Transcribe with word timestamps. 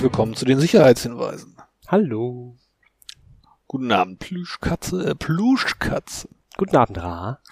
Herzlich 0.00 0.12
willkommen 0.12 0.34
zu 0.34 0.46
den 0.46 0.58
Sicherheitshinweisen. 0.58 1.56
Hallo. 1.86 2.56
Guten 3.66 3.92
Abend, 3.92 4.18
Plüschkatze, 4.18 5.10
äh, 5.10 5.14
Pluschkatze. 5.14 6.26
Guten 6.56 6.74
Abend, 6.74 6.96
Ra. 6.96 7.42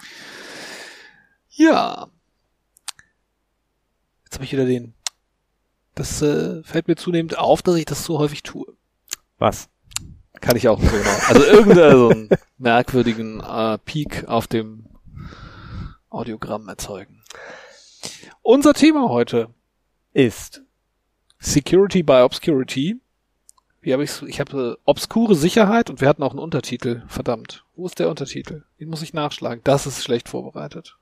Ja. 1.51 2.09
Jetzt 4.23 4.33
habe 4.33 4.45
ich 4.45 4.51
wieder 4.51 4.65
den. 4.65 4.95
Das 5.93 6.23
äh, 6.23 6.63
fällt 6.63 6.87
mir 6.87 6.95
zunehmend 6.95 7.37
auf, 7.37 7.61
dass 7.61 7.75
ich 7.75 7.85
das 7.85 8.03
so 8.03 8.17
häufig 8.17 8.41
tue. 8.41 8.65
Was? 9.37 9.69
Kann 10.41 10.55
ich 10.55 10.67
auch 10.69 10.81
so 10.81 10.89
genau. 10.89 11.17
Also 11.27 11.43
irgendeinen 11.43 11.99
so 11.99 12.09
einen 12.09 12.29
merkwürdigen 12.57 13.41
äh, 13.41 13.77
Peak 13.77 14.27
auf 14.27 14.47
dem 14.47 14.87
Audiogramm 16.09 16.67
erzeugen. 16.67 17.21
Unser 18.41 18.73
Thema 18.73 19.07
heute 19.09 19.53
Ist. 20.13 20.63
Security 21.39 22.03
by 22.03 22.21
Obscurity. 22.23 22.99
Wie 23.81 23.93
habe 23.93 24.03
ich's? 24.03 24.21
Ich 24.27 24.39
habe 24.41 24.77
äh, 24.77 24.81
obskure 24.85 25.35
Sicherheit 25.35 25.89
und 25.89 26.01
wir 26.01 26.09
hatten 26.09 26.21
auch 26.23 26.31
einen 26.31 26.39
Untertitel. 26.39 27.03
Verdammt. 27.07 27.63
Wo 27.75 27.85
ist 27.85 27.97
der 27.99 28.09
Untertitel? 28.09 28.63
Den 28.79 28.89
muss 28.89 29.01
ich 29.01 29.13
nachschlagen. 29.13 29.61
Das 29.63 29.85
ist 29.87 30.03
schlecht 30.03 30.27
vorbereitet. 30.27 30.97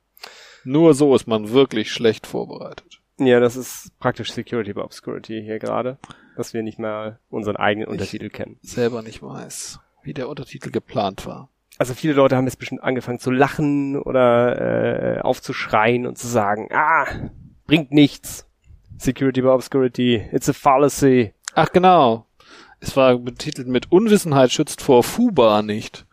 Nur 0.64 0.94
so 0.94 1.16
ist 1.16 1.28
man 1.28 1.52
wirklich 1.52 1.92
schlecht 1.92 2.28
vorbereitet. 2.28 3.02
Ja, 3.20 3.40
das 3.40 3.56
ist 3.56 3.98
praktisch 4.00 4.32
Security 4.32 4.74
by 4.74 4.82
Obscurity 4.82 5.42
hier 5.44 5.58
gerade, 5.58 5.98
dass 6.36 6.54
wir 6.54 6.62
nicht 6.62 6.78
mal 6.78 7.20
unseren 7.30 7.56
eigenen 7.56 7.88
Ich- 7.88 7.92
Untertitel 7.94 8.30
kennen. 8.30 8.58
Selber 8.62 9.02
nicht 9.02 9.24
weiß, 9.24 9.80
wie 10.04 10.14
der 10.14 10.30
Untertitel 10.30 10.70
geplant 10.70 11.26
war. 11.26 11.50
Also 11.80 11.96
viele 11.96 12.14
Leute 12.14 12.36
haben 12.36 12.46
jetzt 12.46 12.58
bestimmt 12.60 12.84
angefangen 12.84 13.20
zu 13.20 13.32
lachen 13.32 14.00
oder 14.00 15.18
äh, 15.18 15.22
aufzuschreien 15.22 16.06
und 16.06 16.18
zu 16.18 16.28
sagen, 16.28 16.70
ah, 16.72 17.06
bringt 17.66 17.92
nichts. 17.92 18.47
Security 18.98 19.42
by 19.42 19.50
Obscurity, 19.50 20.16
it's 20.32 20.50
a 20.50 20.54
fallacy. 20.54 21.34
Ach 21.54 21.72
genau. 21.72 22.26
Es 22.80 22.96
war 22.96 23.18
betitelt 23.18 23.68
mit 23.68 23.92
Unwissenheit 23.92 24.52
schützt 24.52 24.82
vor 24.82 25.04
FUBA 25.04 25.62
nicht. 25.62 26.06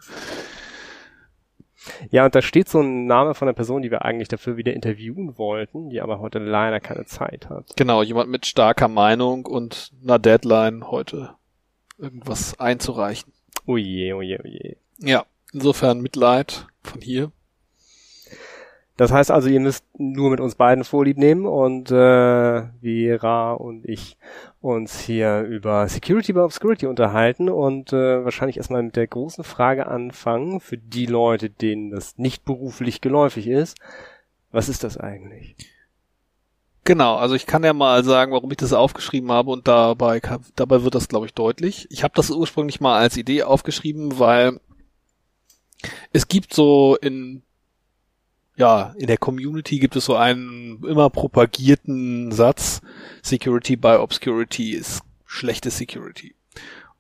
Ja, 2.11 2.25
und 2.25 2.35
da 2.35 2.41
steht 2.41 2.69
so 2.69 2.81
ein 2.81 3.07
Name 3.07 3.35
von 3.35 3.49
einer 3.49 3.55
Person, 3.55 3.83
die 3.83 3.91
wir 3.91 4.05
eigentlich 4.05 4.29
dafür 4.29 4.57
wieder 4.57 4.73
interviewen 4.73 5.37
wollten, 5.37 5.91
die 5.91 6.01
aber 6.01 6.19
heute 6.19 6.39
leider 6.39 6.81
keine 6.81 7.05
Zeit 7.05 7.51
hat. 7.51 7.77
Genau, 7.77 8.03
jemand 8.03 8.31
mit 8.31 8.47
starker 8.47 8.89
Meinung 8.89 9.45
und 9.45 9.91
einer 10.03 10.19
Deadline 10.19 10.91
heute 10.91 11.35
irgendwas 11.99 12.59
einzureichen. 12.59 13.33
Oje, 13.67 14.17
oje, 14.17 14.41
oje. 14.43 14.77
Ja, 14.99 15.27
insofern 15.53 16.01
Mitleid 16.01 16.67
von 16.83 17.01
hier. 17.01 17.33
Das 18.97 19.11
heißt 19.11 19.33
also, 19.33 19.49
ihr 19.49 19.59
müsst 19.59 19.85
nur 19.99 20.31
mit 20.31 20.39
uns 20.39 20.55
beiden 20.55 20.85
Vorlieb 20.85 21.19
nehmen 21.19 21.47
und 21.47 21.91
äh, 21.91 22.63
Vera 22.81 23.53
und 23.55 23.85
ich 23.87 24.17
uns 24.61 25.01
hier 25.01 25.41
über 25.41 25.89
Security 25.89 26.33
by 26.33 26.41
Obscurity 26.41 26.87
unterhalten 26.87 27.49
und 27.49 27.93
äh, 27.93 28.25
wahrscheinlich 28.25 28.57
erstmal 28.57 28.85
mit 28.85 28.95
der 28.95 29.09
großen 29.09 29.43
Frage 29.43 29.89
anfangen, 29.89 30.61
für 30.61 30.79
die 30.79 31.07
Leute, 31.07 31.51
denen 31.51 31.91
das 31.91 32.19
nicht 32.19 32.45
beruflich 32.45 33.01
geläufig 33.01 33.49
ist. 33.49 33.79
Was 34.53 34.69
ist 34.69 34.85
das 34.85 34.97
eigentlich? 34.97 35.57
Genau, 36.85 37.17
also 37.17 37.35
ich 37.35 37.47
kann 37.47 37.65
ja 37.65 37.73
mal 37.73 38.05
sagen, 38.05 38.31
warum 38.31 38.51
ich 38.53 38.59
das 38.59 38.73
aufgeschrieben 38.73 39.33
habe 39.33 39.51
und 39.51 39.67
dabei, 39.67 40.21
dabei 40.55 40.85
wird 40.85 40.95
das, 40.95 41.09
glaube 41.09 41.27
ich, 41.27 41.35
deutlich. 41.35 41.89
Ich 41.91 42.05
habe 42.05 42.15
das 42.15 42.31
ursprünglich 42.31 42.81
mal 42.81 42.99
als 42.99 43.17
Idee 43.17 43.43
aufgeschrieben, 43.43 44.21
weil 44.21 44.61
es 46.13 46.29
gibt 46.29 46.55
so 46.55 46.97
in 47.01 47.43
ja, 48.57 48.95
in 48.97 49.07
der 49.07 49.19
Community 49.19 49.79
gibt 49.79 49.97
es 49.97 50.05
so 50.05 50.17
einen 50.17 50.83
immer 50.85 51.11
propagierten 51.11 52.33
Satz, 52.33 52.81
Security 53.23 53.77
by 53.77 53.97
Obscurity 53.99 54.73
ist 54.73 55.03
schlechte 55.25 55.71
Security. 55.71 56.35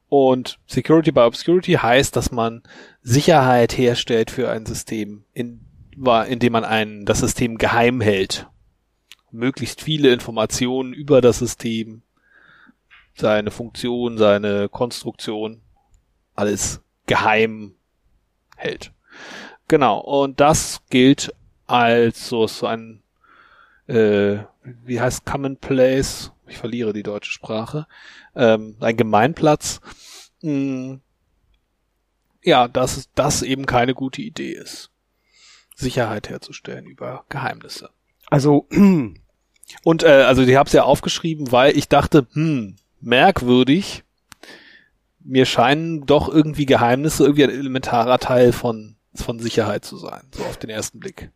Und 0.09 0.59
Security 0.66 1.12
by 1.12 1.20
Obscurity 1.20 1.72
heißt, 1.72 2.16
dass 2.16 2.31
man 2.32 2.62
Sicherheit 3.03 3.76
herstellt 3.76 4.31
für 4.31 4.50
ein 4.50 4.66
System, 4.66 5.25
in, 5.32 5.60
indem 6.28 6.53
man 6.53 6.64
ein, 6.64 7.04
das 7.04 7.20
System 7.20 7.59
geheim 7.59 8.00
hält 8.00 8.48
möglichst 9.34 9.82
viele 9.82 10.12
Informationen 10.12 10.94
über 10.94 11.20
das 11.20 11.41
System, 11.41 12.03
seine 13.14 13.50
Funktion, 13.50 14.16
seine 14.16 14.69
Konstruktion, 14.69 15.60
alles 16.34 16.81
geheim 17.06 17.75
hält. 18.56 18.93
Genau, 19.69 19.98
und 19.98 20.41
das 20.41 20.82
gilt 20.88 21.34
als 21.66 22.28
so, 22.28 22.47
so 22.47 22.66
ein, 22.66 23.02
äh, 23.86 24.38
wie 24.62 25.00
heißt 25.00 25.25
Commonplace? 25.25 26.32
Ich 26.47 26.58
verliere 26.58 26.92
die 26.92 27.02
deutsche 27.02 27.32
Sprache. 27.32 27.86
Ähm, 28.34 28.76
ein 28.80 28.97
Gemeinplatz. 28.97 29.80
Mm, 30.42 30.97
ja, 32.42 32.69
dass 32.69 33.08
das 33.14 33.42
eben 33.42 33.66
keine 33.66 33.94
gute 33.94 34.20
Idee 34.20 34.52
ist, 34.52 34.91
Sicherheit 35.75 36.28
herzustellen 36.28 36.86
über 36.86 37.25
Geheimnisse. 37.28 37.91
Also, 38.28 38.69
Und 39.82 40.02
äh, 40.02 40.25
also 40.26 40.42
ich 40.42 40.56
habe 40.56 40.66
es 40.66 40.72
ja 40.72 40.84
aufgeschrieben, 40.84 41.50
weil 41.52 41.76
ich 41.76 41.88
dachte, 41.88 42.26
hm, 42.32 42.76
merkwürdig. 43.00 44.04
Mir 45.26 45.46
scheinen 45.46 46.04
doch 46.04 46.28
irgendwie 46.28 46.66
Geheimnisse 46.66 47.25
irgendwie 47.25 47.44
ein 47.44 47.50
elementarer 47.50 48.19
Teil 48.19 48.52
von 48.52 48.96
von 49.14 49.38
Sicherheit 49.38 49.84
zu 49.84 49.96
sein, 49.96 50.26
so 50.32 50.44
auf 50.44 50.56
den 50.56 50.70
ersten 50.70 50.98
Blick. 50.98 51.31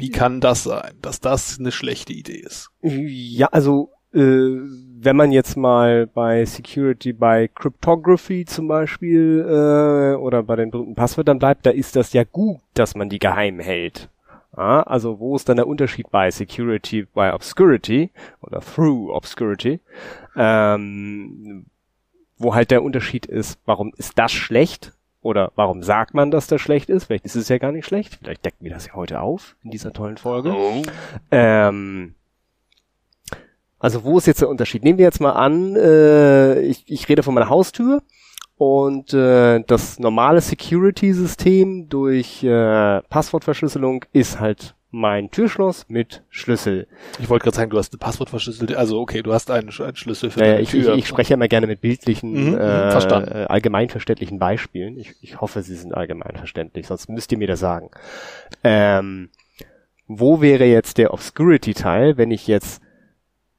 Wie 0.00 0.10
kann 0.10 0.40
das 0.40 0.64
sein, 0.64 0.92
dass 1.02 1.20
das 1.20 1.58
eine 1.58 1.72
schlechte 1.72 2.12
Idee 2.12 2.38
ist? 2.38 2.70
ja, 2.82 3.48
also 3.48 3.90
äh, 4.12 4.20
wenn 5.02 5.16
man 5.16 5.32
jetzt 5.32 5.56
mal 5.56 6.06
bei 6.06 6.44
Security 6.44 7.12
by 7.12 7.48
Cryptography 7.54 8.44
zum 8.44 8.68
Beispiel 8.68 9.44
äh, 9.46 10.16
oder 10.16 10.42
bei 10.42 10.56
den 10.56 10.70
berühmten 10.70 10.94
Passwörtern 10.94 11.38
bleibt, 11.38 11.64
da 11.64 11.70
ist 11.70 11.96
das 11.96 12.12
ja 12.12 12.24
gut, 12.24 12.60
dass 12.74 12.94
man 12.94 13.08
die 13.08 13.18
geheim 13.18 13.60
hält. 13.60 14.08
Ja, 14.56 14.82
also 14.82 15.20
wo 15.20 15.36
ist 15.36 15.48
dann 15.48 15.56
der 15.56 15.68
Unterschied 15.68 16.10
bei 16.10 16.30
Security 16.30 17.06
by 17.14 17.30
Obscurity 17.32 18.10
oder 18.42 18.60
Through 18.60 19.14
Obscurity? 19.14 19.80
Ähm, 20.36 21.66
wo 22.36 22.54
halt 22.54 22.70
der 22.70 22.82
Unterschied 22.82 23.26
ist, 23.26 23.60
warum 23.64 23.92
ist 23.96 24.18
das 24.18 24.32
schlecht? 24.32 24.92
Oder 25.22 25.52
warum 25.54 25.82
sagt 25.82 26.14
man, 26.14 26.30
dass 26.30 26.46
das 26.46 26.60
schlecht 26.60 26.88
ist? 26.88 27.04
Vielleicht 27.04 27.26
ist 27.26 27.36
es 27.36 27.48
ja 27.48 27.58
gar 27.58 27.72
nicht 27.72 27.86
schlecht. 27.86 28.18
Vielleicht 28.22 28.44
decken 28.44 28.64
wir 28.64 28.72
das 28.72 28.86
ja 28.86 28.94
heute 28.94 29.20
auf 29.20 29.56
in 29.62 29.70
dieser 29.70 29.92
tollen 29.92 30.16
Folge. 30.16 30.54
Ähm, 31.30 32.14
also 33.78 34.04
wo 34.04 34.18
ist 34.18 34.26
jetzt 34.26 34.40
der 34.40 34.48
Unterschied? 34.48 34.82
Nehmen 34.82 34.98
wir 34.98 35.04
jetzt 35.04 35.20
mal 35.20 35.32
an, 35.32 35.76
äh, 35.76 36.60
ich, 36.60 36.84
ich 36.86 37.08
rede 37.08 37.22
von 37.22 37.34
meiner 37.34 37.48
Haustür 37.48 38.02
und 38.56 39.14
äh, 39.14 39.62
das 39.66 39.98
normale 39.98 40.40
Security-System 40.40 41.88
durch 41.88 42.44
äh, 42.44 43.00
Passwortverschlüsselung 43.02 44.04
ist 44.12 44.40
halt 44.40 44.74
mein 44.92 45.30
Türschloss 45.30 45.86
mit 45.88 46.22
Schlüssel. 46.30 46.88
Ich 47.20 47.28
wollte 47.28 47.44
gerade 47.44 47.56
sagen, 47.56 47.70
du 47.70 47.78
hast 47.78 47.92
eine 47.92 47.98
Passwortverschlüsselte, 47.98 48.76
also 48.78 49.00
okay, 49.00 49.22
du 49.22 49.32
hast 49.32 49.50
einen, 49.50 49.70
einen 49.70 49.96
Schlüssel 49.96 50.30
für 50.30 50.40
Naja, 50.40 50.52
deine 50.52 50.62
ich, 50.62 50.74
ich, 50.74 50.84
Tür. 50.84 50.94
ich 50.96 51.06
spreche 51.06 51.30
ja 51.30 51.34
immer 51.34 51.48
gerne 51.48 51.66
mit 51.68 51.80
bildlichen, 51.80 52.32
Mhm, 52.32 52.48
mhm, 52.50 52.58
äh, 52.58 52.90
verstanden. 52.90 53.30
allgemeinverständlichen 53.46 54.38
Beispielen. 54.38 54.98
Ich, 54.98 55.14
ich 55.22 55.40
hoffe, 55.40 55.62
sie 55.62 55.76
sind 55.76 55.94
allgemeinverständlich, 55.94 56.86
sonst 56.88 57.08
müsst 57.08 57.30
ihr 57.32 57.38
mir 57.38 57.46
das 57.46 57.60
sagen. 57.60 57.90
Ähm, 58.64 59.30
wo 60.08 60.40
wäre 60.40 60.64
jetzt 60.64 60.98
der 60.98 61.14
Obscurity-Teil, 61.14 62.16
wenn 62.16 62.32
ich 62.32 62.46
jetzt 62.48 62.82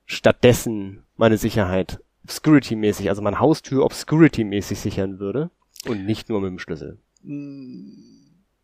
stattdessen 0.06 1.04
meine 1.16 1.38
Sicherheit 1.38 2.00
Obscurity-mäßig, 2.26 3.10
also 3.10 3.22
meine 3.22 3.40
Haustür 3.40 3.86
Obscurity-mäßig 3.86 4.76
sichern 4.80 5.20
würde 5.20 5.50
und 5.88 6.06
nicht 6.06 6.28
nur 6.30 6.42
mit 6.42 6.50
dem 6.50 6.60
Schlüssel? 6.60 7.00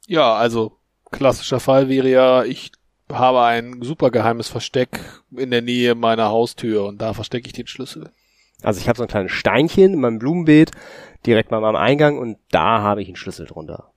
Ja, 0.06 0.34
also 0.36 0.78
klassischer 1.12 1.59
Fall 1.59 1.89
wäre 1.89 2.09
ja, 2.09 2.44
ich 2.44 2.71
habe 3.12 3.44
ein 3.44 3.81
super 3.81 4.12
geheimes 4.12 4.50
Versteck 4.50 5.00
in 5.36 5.51
der 5.51 5.62
Nähe 5.62 5.95
meiner 5.95 6.30
Haustür 6.30 6.86
und 6.86 7.01
da 7.01 7.13
verstecke 7.13 7.48
ich 7.48 7.54
den 7.54 7.68
Schlüssel. 7.68 8.12
Also 8.63 8.80
ich 8.80 8.89
habe 8.89 8.98
so 8.98 9.04
ein 9.04 9.09
kleines 9.09 9.31
Steinchen 9.31 9.94
in 9.94 10.01
meinem 10.01 10.19
Blumenbeet 10.19 10.71
direkt 11.25 11.50
bei 11.50 11.59
meinem 11.59 11.75
Eingang 11.75 12.18
und 12.18 12.38
da 12.51 12.81
habe 12.81 13.01
ich 13.01 13.07
einen 13.07 13.15
Schlüssel 13.15 13.45
drunter. 13.45 13.92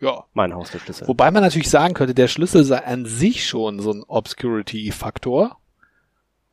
Ja. 0.00 0.24
Meinen 0.32 0.54
Haustürschlüssel. 0.54 1.08
Wobei 1.08 1.30
man 1.30 1.42
natürlich 1.42 1.70
sagen 1.70 1.94
könnte, 1.94 2.14
der 2.14 2.28
Schlüssel 2.28 2.64
sei 2.64 2.84
an 2.84 3.04
sich 3.06 3.46
schon 3.46 3.80
so 3.80 3.92
ein 3.92 4.04
Obscurity-Faktor, 4.06 5.56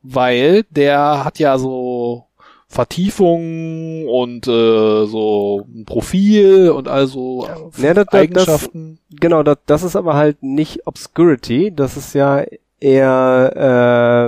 weil 0.01 0.63
der 0.63 1.23
hat 1.23 1.39
ja 1.39 1.57
so 1.57 2.27
Vertiefungen 2.75 4.05
und 4.07 4.47
äh, 4.47 5.05
so 5.05 5.65
ein 5.73 5.85
Profil 5.85 6.69
und 6.69 6.87
also 6.87 7.47
Ja, 7.77 7.93
das- 7.93 8.05
das- 8.05 8.13
Eigenschaften. 8.19 8.99
Genau, 9.09 9.43
das, 9.43 9.57
das 9.65 9.83
ist 9.83 9.95
aber 9.95 10.15
halt 10.15 10.43
nicht 10.43 10.85
Obscurity, 10.85 11.73
das 11.75 11.95
ist 11.97 12.13
ja 12.13 12.43
eher 12.79 13.53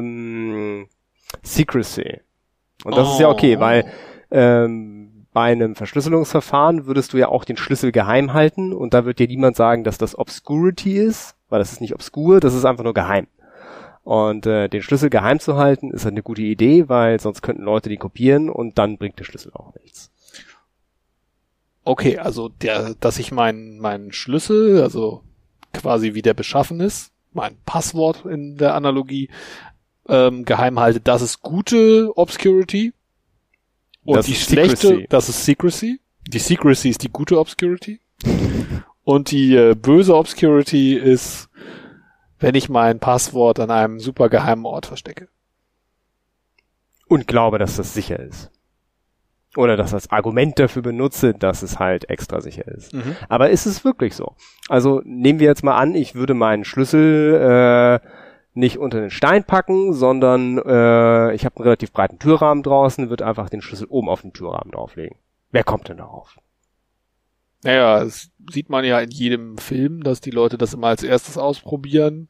ähm, 0.01 0.87
Secrecy. 1.43 2.19
Und 2.85 2.95
das 2.97 3.11
ist 3.13 3.19
ja 3.19 3.29
okay, 3.29 3.57
Oh. 3.57 3.59
weil 3.59 3.85
ähm, 4.31 5.25
bei 5.33 5.51
einem 5.51 5.75
Verschlüsselungsverfahren 5.75 6.85
würdest 6.85 7.13
du 7.13 7.17
ja 7.17 7.27
auch 7.29 7.43
den 7.45 7.57
Schlüssel 7.57 7.91
geheim 7.91 8.33
halten 8.33 8.73
und 8.73 8.93
da 8.93 9.05
wird 9.05 9.19
dir 9.19 9.27
niemand 9.27 9.55
sagen, 9.55 9.83
dass 9.83 9.97
das 9.97 10.17
Obscurity 10.17 10.97
ist, 10.97 11.35
weil 11.49 11.59
das 11.59 11.71
ist 11.73 11.81
nicht 11.81 11.93
obskur, 11.93 12.39
das 12.39 12.53
ist 12.53 12.65
einfach 12.65 12.83
nur 12.83 12.93
geheim. 12.93 13.27
Und 14.07 14.45
äh, 14.45 14.69
den 14.69 14.81
Schlüssel 14.81 15.09
geheim 15.09 15.41
zu 15.41 15.57
halten, 15.57 15.91
ist 15.91 16.05
halt 16.05 16.13
eine 16.13 16.23
gute 16.23 16.41
Idee, 16.41 16.87
weil 16.87 17.19
sonst 17.19 17.41
könnten 17.41 17.63
Leute 17.63 17.89
den 17.89 17.99
kopieren 17.99 18.49
und 18.49 18.77
dann 18.77 18.97
bringt 18.97 19.19
der 19.19 19.25
Schlüssel 19.25 19.51
auch 19.53 19.73
nichts. 19.83 20.11
Okay, 21.83 22.17
also 22.17 22.47
der, 22.47 22.95
dass 23.01 23.19
ich 23.19 23.33
meinen 23.33 23.79
meinen 23.79 24.13
Schlüssel, 24.13 24.81
also 24.81 25.23
quasi 25.73 26.13
wie 26.13 26.21
der 26.21 26.33
beschaffen 26.33 26.79
ist, 26.79 27.11
mein 27.33 27.57
Passwort 27.65 28.23
in 28.25 28.55
der 28.55 28.75
Analogie 28.75 29.27
ähm, 30.07 30.45
geheim 30.45 30.79
halte, 30.79 31.01
das 31.01 31.21
ist 31.21 31.41
gute 31.41 32.09
Obscurity. 32.17 32.93
Und 34.05 34.15
Das 34.15 34.27
die 34.27 34.31
ist 34.31 34.49
schlechte, 34.49 34.87
Secrecy. 34.87 35.07
das 35.09 35.27
ist 35.27 35.43
Secrecy. 35.43 35.99
Die 36.29 36.39
Secrecy 36.39 36.91
ist 36.91 37.03
die 37.03 37.09
gute 37.11 37.37
Obscurity. 37.37 37.99
Und 39.03 39.31
die 39.31 39.53
äh, 39.53 39.75
böse 39.75 40.15
Obscurity 40.15 40.93
ist, 40.93 41.46
wenn 42.39 42.55
ich 42.55 42.69
mein 42.69 42.99
Passwort 42.99 43.59
an 43.59 43.71
einem 43.71 43.99
super 43.99 44.29
geheimen 44.29 44.65
Ort 44.65 44.85
verstecke. 44.85 45.27
Und 47.07 47.27
glaube, 47.27 47.57
dass 47.57 47.77
das 47.77 47.93
sicher 47.93 48.19
ist. 48.19 48.51
Oder 49.55 49.77
das 49.77 49.93
als 49.93 50.11
Argument 50.11 50.59
dafür 50.59 50.81
benutze, 50.81 51.33
dass 51.33 51.63
es 51.63 51.79
halt 51.79 52.09
extra 52.09 52.41
sicher 52.41 52.67
ist. 52.67 52.93
Aber 53.29 53.49
ist 53.49 53.65
es 53.65 53.83
wirklich 53.83 54.13
so? 54.13 54.35
Also 54.69 55.01
nehmen 55.03 55.39
wir 55.39 55.47
jetzt 55.47 55.63
mal 55.63 55.77
an, 55.77 55.95
ich 55.95 56.15
würde 56.15 56.33
meinen 56.33 56.63
Schlüssel 56.63 58.01
äh, 58.03 58.07
nicht 58.53 58.77
unter 58.77 58.99
den 58.99 59.09
Stein 59.09 59.43
packen, 59.45 59.93
sondern 59.93 60.57
äh, 60.57 61.33
ich 61.33 61.45
habe 61.45 61.55
einen 61.55 61.63
relativ 61.63 61.91
breiten 61.91 62.19
Türrahmen 62.19 62.61
draußen, 62.63 63.09
würde 63.09 63.25
einfach 63.25 63.49
den 63.49 63.61
Schlüssel 63.61 63.87
oben 63.89 64.09
auf 64.09 64.21
den 64.21 64.33
Türrahmen 64.33 64.71
drauflegen. 64.71 65.17
Wer 65.51 65.63
kommt 65.63 65.87
denn 65.89 65.97
darauf? 65.97 66.37
Naja, 67.67 68.01
das 68.01 68.29
sieht 68.49 68.69
man 68.69 68.85
ja 68.85 68.97
in 69.01 69.11
jedem 69.11 69.57
Film, 69.57 70.01
dass 70.01 70.21
die 70.21 70.31
Leute 70.31 70.57
das 70.57 70.73
immer 70.73 70.87
als 70.87 71.03
erstes 71.03 71.37
ausprobieren. 71.37 72.29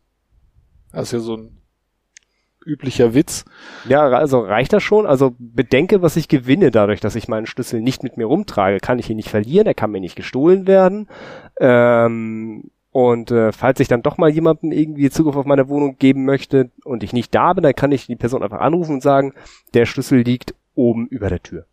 Das 0.92 1.04
ist 1.04 1.12
ja 1.12 1.20
so 1.20 1.38
ein 1.38 1.62
üblicher 2.66 3.14
Witz. 3.14 3.46
Ja, 3.88 4.08
also 4.08 4.40
reicht 4.40 4.74
das 4.74 4.82
schon? 4.82 5.06
Also 5.06 5.36
bedenke, 5.38 6.02
was 6.02 6.16
ich 6.16 6.28
gewinne 6.28 6.72
dadurch, 6.72 7.02
dass 7.02 7.16
ich 7.16 7.28
meinen 7.28 7.46
Schlüssel 7.46 7.82
nicht 7.82 8.02
mit 8.02 8.18
mir 8.18 8.26
rumtrage. 8.26 8.80
Kann 8.80 8.98
ich 8.98 9.12
ihn 9.12 9.18
nicht 9.18 9.30
verlieren, 9.30 9.68
er 9.68 9.76
kann 9.76 9.92
mir 9.92 10.00
nicht 10.00 10.16
gestohlen 10.16 10.66
werden. 10.66 11.08
Ähm, 11.60 12.72
und 12.90 13.30
äh, 13.30 13.52
falls 13.52 13.80
ich 13.80 13.88
dann 13.88 14.02
doch 14.02 14.18
mal 14.18 14.32
jemandem 14.32 14.72
irgendwie 14.72 15.12
Zugriff 15.12 15.36
auf 15.36 15.46
meine 15.46 15.70
Wohnung 15.70 16.00
geben 16.00 16.26
möchte 16.26 16.72
und 16.84 17.04
ich 17.04 17.14
nicht 17.14 17.36
da 17.36 17.54
bin, 17.54 17.62
dann 17.62 17.76
kann 17.76 17.92
ich 17.92 18.08
die 18.08 18.16
Person 18.16 18.42
einfach 18.42 18.62
anrufen 18.62 18.96
und 18.96 19.04
sagen, 19.04 19.36
der 19.76 19.86
Schlüssel 19.86 20.22
liegt 20.22 20.56
oben 20.74 21.06
über 21.06 21.30
der 21.30 21.44
Tür. 21.44 21.68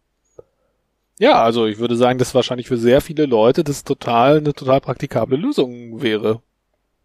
Ja, 1.18 1.42
also 1.42 1.66
ich 1.66 1.78
würde 1.78 1.96
sagen, 1.96 2.18
dass 2.18 2.34
wahrscheinlich 2.34 2.66
für 2.66 2.76
sehr 2.76 3.00
viele 3.00 3.26
Leute 3.26 3.62
das 3.62 3.84
total 3.84 4.38
eine 4.38 4.52
total 4.52 4.80
praktikable 4.80 5.36
Lösung 5.36 6.02
wäre. 6.02 6.42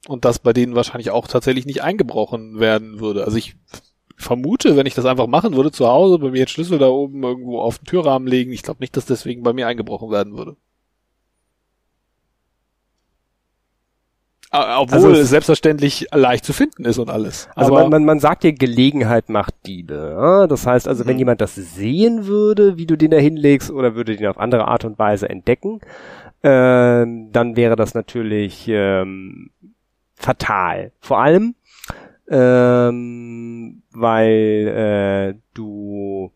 Und 0.07 0.25
das 0.25 0.39
bei 0.39 0.53
denen 0.53 0.75
wahrscheinlich 0.75 1.11
auch 1.11 1.27
tatsächlich 1.27 1.65
nicht 1.65 1.83
eingebrochen 1.83 2.59
werden 2.59 2.99
würde. 2.99 3.25
Also 3.25 3.37
ich 3.37 3.55
vermute, 4.17 4.75
wenn 4.75 4.85
ich 4.85 4.95
das 4.95 5.05
einfach 5.05 5.27
machen 5.27 5.55
würde 5.55 5.71
zu 5.71 5.87
Hause, 5.87 6.19
bei 6.19 6.31
mir 6.31 6.39
jetzt 6.39 6.51
Schlüssel 6.51 6.79
da 6.79 6.87
oben 6.87 7.21
irgendwo 7.23 7.59
auf 7.61 7.79
den 7.79 7.85
Türrahmen 7.85 8.27
legen, 8.27 8.51
ich 8.51 8.63
glaube 8.63 8.81
nicht, 8.81 8.97
dass 8.97 9.05
deswegen 9.05 9.43
bei 9.43 9.53
mir 9.53 9.67
eingebrochen 9.67 10.09
werden 10.11 10.35
würde. 10.37 10.57
Obwohl 14.51 14.95
Also 14.95 15.11
es- 15.11 15.29
selbstverständlich 15.29 16.07
leicht 16.11 16.43
zu 16.43 16.53
finden 16.53 16.83
ist 16.85 16.97
und 16.97 17.09
alles. 17.09 17.47
Also 17.55 17.71
man, 17.73 17.89
man, 17.89 18.03
man 18.05 18.19
sagt 18.19 18.43
ja, 18.43 18.51
Gelegenheit 18.51 19.29
macht 19.29 19.53
Diebe. 19.67 20.15
Ja? 20.19 20.47
Das 20.47 20.65
heißt 20.65 20.87
also, 20.87 21.05
wenn 21.05 21.13
Mhm. 21.15 21.19
jemand 21.19 21.41
das 21.41 21.53
sehen 21.55 22.25
würde, 22.25 22.75
wie 22.77 22.87
du 22.87 22.97
den 22.97 23.11
da 23.11 23.17
hinlegst, 23.17 23.69
oder 23.69 23.93
würde 23.95 24.15
den 24.15 24.25
auf 24.27 24.39
andere 24.39 24.67
Art 24.67 24.85
und 24.85 24.97
Weise 24.97 25.29
entdecken, 25.29 25.81
ähm, 26.41 27.31
dann 27.31 27.55
wäre 27.57 27.75
das 27.75 27.93
natürlich 27.93 28.65
ähm, 28.69 29.51
fatal. 30.15 30.91
Vor 30.99 31.19
allem, 31.21 31.53
ähm, 32.27 33.81
weil 33.91 35.33
äh, 35.35 35.39
du 35.53 36.31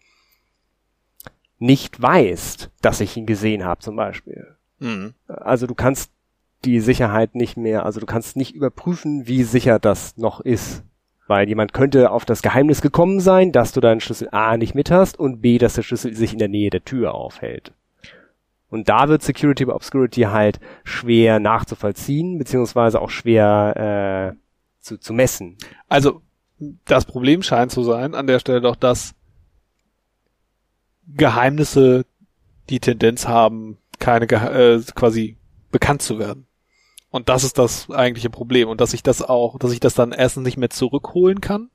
nicht 1.59 2.01
weißt, 2.01 2.69
dass 2.81 2.99
ich 3.01 3.15
ihn 3.17 3.25
gesehen 3.25 3.63
habe, 3.63 3.79
zum 3.81 3.95
Beispiel. 3.95 4.55
Mhm. 4.79 5.13
Also 5.27 5.65
du 5.65 5.75
kannst 5.75 6.11
die 6.65 6.79
Sicherheit 6.79 7.35
nicht 7.35 7.57
mehr, 7.57 7.85
also 7.85 7.99
du 7.99 8.05
kannst 8.05 8.35
nicht 8.35 8.55
überprüfen, 8.55 9.27
wie 9.27 9.43
sicher 9.43 9.79
das 9.79 10.17
noch 10.17 10.39
ist. 10.39 10.83
Weil 11.27 11.47
jemand 11.47 11.73
könnte 11.73 12.11
auf 12.11 12.25
das 12.25 12.41
Geheimnis 12.41 12.81
gekommen 12.81 13.19
sein, 13.19 13.51
dass 13.51 13.71
du 13.71 13.79
deinen 13.79 14.01
Schlüssel 14.01 14.27
A 14.31 14.57
nicht 14.57 14.75
mit 14.75 14.91
hast 14.91 15.17
und 15.17 15.41
B, 15.41 15.57
dass 15.57 15.75
der 15.75 15.83
Schlüssel 15.83 16.13
sich 16.15 16.33
in 16.33 16.39
der 16.39 16.49
Nähe 16.49 16.69
der 16.69 16.83
Tür 16.83 17.13
aufhält. 17.15 17.71
Und 18.69 18.89
da 18.89 19.07
wird 19.07 19.21
Security 19.21 19.65
by 19.65 19.71
Obscurity 19.71 20.21
halt 20.21 20.59
schwer 20.83 21.39
nachzuvollziehen, 21.39 22.39
beziehungsweise 22.39 22.99
auch 22.99 23.09
schwer 23.09 24.33
äh, 24.33 24.37
zu, 24.79 24.97
zu 24.97 25.13
messen. 25.13 25.57
Also, 25.87 26.21
das 26.85 27.05
Problem 27.05 27.43
scheint 27.43 27.71
zu 27.71 27.83
sein, 27.83 28.15
an 28.15 28.27
der 28.27 28.39
Stelle 28.39 28.61
doch, 28.61 28.75
dass 28.75 29.13
Geheimnisse 31.07 32.05
die 32.69 32.79
Tendenz 32.79 33.27
haben, 33.27 33.77
keine 33.99 34.27
Gehe 34.27 34.39
äh, 34.39 34.81
quasi 34.95 35.37
bekannt 35.71 36.01
zu 36.01 36.19
werden. 36.19 36.47
Und 37.13 37.29
das 37.29 37.43
ist 37.43 37.59
das 37.59 37.91
eigentliche 37.91 38.31
Problem. 38.31 38.67
Und 38.67 38.81
dass 38.81 38.91
ich 38.95 39.03
das 39.03 39.21
auch, 39.21 39.59
dass 39.59 39.71
ich 39.71 39.79
das 39.79 39.93
dann 39.93 40.13
erstens 40.13 40.45
nicht 40.45 40.57
mehr 40.57 40.71
zurückholen 40.71 41.41
kann, 41.41 41.69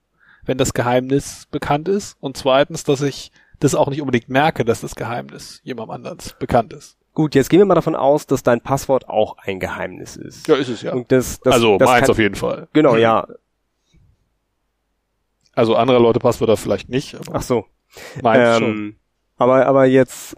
wenn 0.44 0.58
das 0.58 0.74
Geheimnis 0.74 1.46
bekannt 1.52 1.86
ist. 1.86 2.16
Und 2.18 2.36
zweitens, 2.36 2.82
dass 2.82 3.02
ich 3.02 3.30
das 3.60 3.76
auch 3.76 3.88
nicht 3.88 4.00
unbedingt 4.00 4.28
merke, 4.28 4.64
dass 4.64 4.80
das 4.80 4.96
Geheimnis 4.96 5.60
jemandem 5.62 5.94
anders 5.94 6.34
bekannt 6.40 6.72
ist. 6.72 6.96
Gut, 7.14 7.36
jetzt 7.36 7.50
gehen 7.50 7.60
wir 7.60 7.66
mal 7.66 7.76
davon 7.76 7.94
aus, 7.94 8.26
dass 8.26 8.42
dein 8.42 8.60
Passwort 8.60 9.08
auch 9.08 9.38
ein 9.38 9.60
Geheimnis 9.60 10.16
ist. 10.16 10.48
ist 10.48 10.68
es 10.70 10.82
ja. 10.82 10.92
Und 10.92 11.12
das, 11.12 11.38
das, 11.38 11.54
also 11.54 11.78
das 11.78 11.88
meins 11.88 12.00
kann, 12.00 12.10
auf 12.10 12.18
jeden 12.18 12.34
Fall. 12.34 12.66
Genau, 12.72 12.96
ja. 12.96 13.24
Also 15.54 15.76
andere 15.76 16.00
Leute 16.00 16.18
Passwörter 16.18 16.56
vielleicht 16.56 16.88
nicht, 16.88 17.14
aber 17.14 17.36
Ach 17.36 17.42
so. 17.42 17.64
meins 18.22 18.58
schon. 18.58 18.70
Ähm, 18.70 18.96
aber, 19.36 19.66
aber 19.66 19.84
jetzt, 19.84 20.36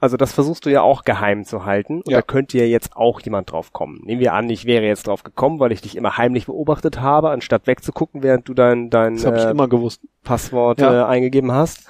also 0.00 0.16
das 0.16 0.32
versuchst 0.32 0.64
du 0.66 0.70
ja 0.70 0.80
auch 0.82 1.04
geheim 1.04 1.44
zu 1.44 1.64
halten. 1.64 1.98
Und 2.02 2.08
Ja. 2.10 2.18
da 2.18 2.22
könnte 2.22 2.58
ja 2.58 2.64
jetzt 2.64 2.96
auch 2.96 3.20
jemand 3.20 3.52
drauf 3.52 3.72
kommen. 3.72 4.00
Nehmen 4.04 4.20
wir 4.20 4.32
an, 4.34 4.48
ich 4.50 4.64
wäre 4.64 4.84
jetzt 4.84 5.06
drauf 5.06 5.22
gekommen, 5.22 5.60
weil 5.60 5.72
ich 5.72 5.80
dich 5.82 5.96
immer 5.96 6.16
heimlich 6.16 6.46
beobachtet 6.46 7.00
habe, 7.00 7.30
anstatt 7.30 7.66
wegzugucken, 7.66 8.22
während 8.22 8.48
du 8.48 8.54
dein, 8.54 8.90
dein 8.90 9.16
äh, 9.18 9.50
immer 9.50 9.68
gewusst. 9.68 10.02
Passwort 10.24 10.80
Ja. 10.80 11.02
äh, 11.02 11.04
eingegeben 11.06 11.52
hast. 11.52 11.88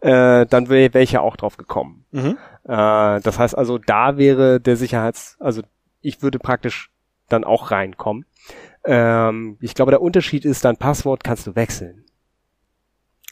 Äh, 0.00 0.46
dann 0.46 0.68
wäre 0.68 0.92
wär 0.94 1.02
ich 1.02 1.12
ja 1.12 1.20
auch 1.20 1.36
drauf 1.36 1.56
gekommen. 1.56 2.04
Mhm. 2.12 2.38
Äh, 2.64 3.20
das 3.20 3.38
heißt 3.38 3.56
also, 3.56 3.78
da 3.78 4.16
wäre 4.18 4.60
der 4.60 4.76
Sicherheits, 4.76 5.36
also 5.40 5.62
ich 6.00 6.22
würde 6.22 6.38
praktisch 6.38 6.90
dann 7.28 7.44
auch 7.44 7.70
reinkommen. 7.70 8.24
Ähm, 8.84 9.58
ich 9.60 9.74
glaube, 9.74 9.90
der 9.90 10.00
Unterschied 10.02 10.44
ist, 10.44 10.64
dein 10.64 10.76
Passwort 10.76 11.24
kannst 11.24 11.46
du 11.46 11.56
wechseln. 11.56 12.04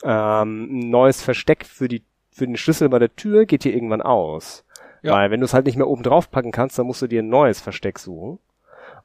Ähm, 0.03 0.69
ein 0.71 0.91
neues 0.91 1.23
Versteck 1.23 1.65
für 1.65 1.89
die 1.89 2.05
für 2.37 2.47
den 2.47 2.59
Schlüssel 2.59 2.91
bei 2.91 2.99
der 2.99 3.17
Tür 3.17 3.47
geht 3.47 3.65
dir 3.65 3.73
irgendwann 3.73 4.03
aus. 4.03 4.65
Ja. 5.03 5.15
Weil 5.15 5.31
wenn 5.31 5.41
du 5.41 5.47
es 5.47 5.55
halt 5.55 5.65
nicht 5.65 5.77
mehr 5.77 5.89
oben 5.89 6.03
drauf 6.03 6.31
packen 6.31 6.53
kannst, 6.53 6.79
dann 6.79 6.87
musst 6.87 7.01
du 7.01 7.07
dir 7.07 7.23
ein 7.23 7.31
neues 7.31 7.61
Versteck 7.61 7.99
suchen. 7.99 8.39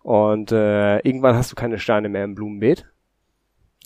Und 0.03 0.51
äh, 0.51 0.99
irgendwann 0.99 1.35
hast 1.35 1.51
du 1.51 1.55
keine 1.55 1.79
Steine 1.79 2.09
mehr 2.09 2.25
im 2.25 2.35
Blumenbeet, 2.35 2.87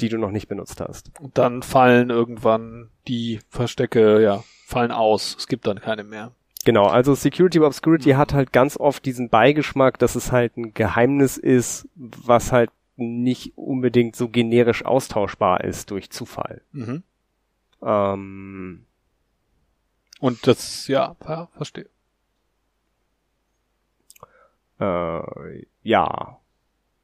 die 0.02 0.10
du 0.10 0.18
noch 0.18 0.32
nicht 0.32 0.48
benutzt 0.48 0.82
hast. 0.82 1.12
Und 1.20 1.38
dann 1.38 1.62
fallen 1.62 2.10
irgendwann 2.10 2.90
die 3.08 3.40
Verstecke, 3.50 4.22
ja, 4.24 4.44
fallen 4.66 4.92
aus. 4.92 5.36
Es 5.38 5.48
gibt 5.48 5.68
dann 5.68 5.80
keine 5.80 6.04
mehr. 6.04 6.32
Genau, 6.64 6.88
also 6.88 7.14
Security 7.14 7.60
by 7.60 7.66
Obscurity 7.66 8.12
hat 8.12 8.34
halt 8.34 8.52
ganz 8.52 8.78
oft 8.78 9.06
diesen 9.06 9.30
Beigeschmack, 9.30 10.00
dass 10.00 10.16
es 10.16 10.32
halt 10.32 10.58
ein 10.58 10.74
Geheimnis 10.74 11.38
ist, 11.38 11.88
was 11.94 12.52
halt 12.52 12.72
nicht 12.96 13.56
unbedingt 13.58 14.16
so 14.16 14.30
generisch 14.30 14.84
austauschbar 14.86 15.64
ist 15.64 15.92
durch 15.92 16.10
Zufall. 16.10 16.62
Mhm. 16.72 17.04
Ähm, 17.84 18.86
Und 20.26 20.48
das, 20.48 20.88
ja, 20.88 21.16
ja 21.28 21.48
verstehe. 21.56 21.86
äh, 24.80 25.66
ja. 25.84 26.40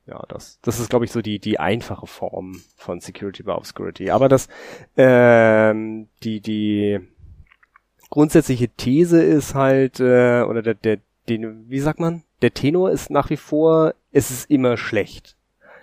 Ja, 0.08 0.24
das, 0.28 0.58
das 0.64 0.80
ist, 0.80 0.90
glaube 0.90 1.06
ich, 1.06 1.12
so 1.12 1.22
die, 1.22 1.38
die 1.38 1.60
einfache 1.60 2.08
Form 2.08 2.64
von 2.76 3.00
Security 3.00 3.44
by 3.44 3.52
Obscurity. 3.52 4.10
Aber 4.10 4.28
das, 4.28 4.48
ähm, 4.98 6.08
die, 6.24 6.40
die 6.42 7.00
grundsätzliche 8.10 8.70
These 8.70 9.22
ist 9.22 9.54
halt, 9.54 10.00
äh, 10.00 10.42
oder 10.42 10.64
der, 10.64 10.74
der, 10.74 10.98
den, 11.30 11.70
wie 11.70 11.80
sagt 11.80 12.00
man? 12.00 12.24
Der 12.42 12.56
Tenor 12.56 12.90
ist 12.90 13.12
nach 13.12 13.30
wie 13.30 13.38
vor, 13.38 13.94
es 14.12 14.32
ist 14.32 14.50
immer 14.50 14.78
schlecht. 14.78 15.38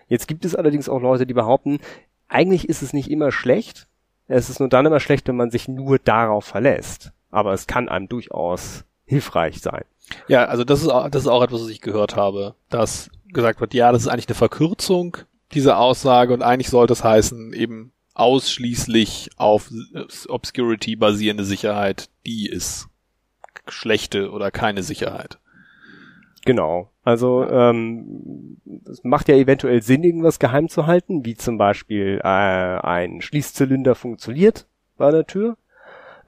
Jetzt 0.08 0.26
gibt 0.26 0.44
es 0.44 0.56
allerdings 0.56 0.88
auch 0.88 1.00
Leute, 1.00 1.24
die 1.24 1.34
behaupten, 1.34 1.78
eigentlich 2.26 2.68
ist 2.68 2.82
es 2.82 2.92
nicht 2.92 3.12
immer 3.12 3.30
schlecht. 3.30 3.86
Es 4.26 4.50
ist 4.50 4.58
nur 4.58 4.68
dann 4.68 4.86
immer 4.86 4.98
schlecht, 4.98 5.28
wenn 5.28 5.36
man 5.36 5.52
sich 5.52 5.68
nur 5.68 6.00
darauf 6.00 6.44
verlässt. 6.44 7.12
Aber 7.30 7.52
es 7.52 7.66
kann 7.66 7.88
einem 7.88 8.08
durchaus 8.08 8.84
hilfreich 9.04 9.60
sein. 9.60 9.84
Ja, 10.26 10.46
also 10.46 10.64
das 10.64 10.82
ist, 10.82 10.88
auch, 10.88 11.08
das 11.08 11.22
ist 11.22 11.28
auch 11.28 11.42
etwas, 11.42 11.62
was 11.62 11.68
ich 11.68 11.80
gehört 11.80 12.16
habe, 12.16 12.54
dass 12.70 13.10
gesagt 13.32 13.60
wird, 13.60 13.74
ja, 13.74 13.92
das 13.92 14.02
ist 14.02 14.08
eigentlich 14.08 14.28
eine 14.28 14.34
Verkürzung, 14.34 15.18
diese 15.52 15.76
Aussage, 15.76 16.32
und 16.32 16.42
eigentlich 16.42 16.70
sollte 16.70 16.92
es 16.92 17.04
heißen, 17.04 17.52
eben 17.52 17.92
ausschließlich 18.14 19.30
auf 19.36 19.70
Obscurity 20.28 20.96
basierende 20.96 21.44
Sicherheit, 21.44 22.08
die 22.26 22.48
ist 22.48 22.88
schlechte 23.68 24.30
oder 24.30 24.50
keine 24.50 24.82
Sicherheit. 24.82 25.38
Genau. 26.44 26.90
Also 27.04 27.46
ähm, 27.48 28.58
es 28.90 29.04
macht 29.04 29.28
ja 29.28 29.36
eventuell 29.36 29.82
Sinn, 29.82 30.02
irgendwas 30.02 30.38
geheim 30.38 30.68
zu 30.68 30.86
halten, 30.86 31.24
wie 31.24 31.36
zum 31.36 31.58
Beispiel 31.58 32.20
äh, 32.22 32.26
ein 32.26 33.20
Schließzylinder 33.20 33.94
funktioniert 33.94 34.66
bei 34.96 35.10
der 35.10 35.26
Tür. 35.26 35.56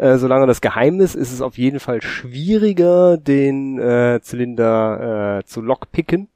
Äh, 0.00 0.16
solange 0.16 0.46
das 0.46 0.62
geheim 0.62 0.98
ist, 1.02 1.14
ist 1.14 1.30
es 1.30 1.42
auf 1.42 1.58
jeden 1.58 1.78
Fall 1.78 2.00
schwieriger, 2.00 3.18
den 3.18 3.78
äh, 3.78 4.18
Zylinder 4.22 5.40
äh, 5.40 5.44
zu 5.44 5.60
lockpicken, 5.60 6.28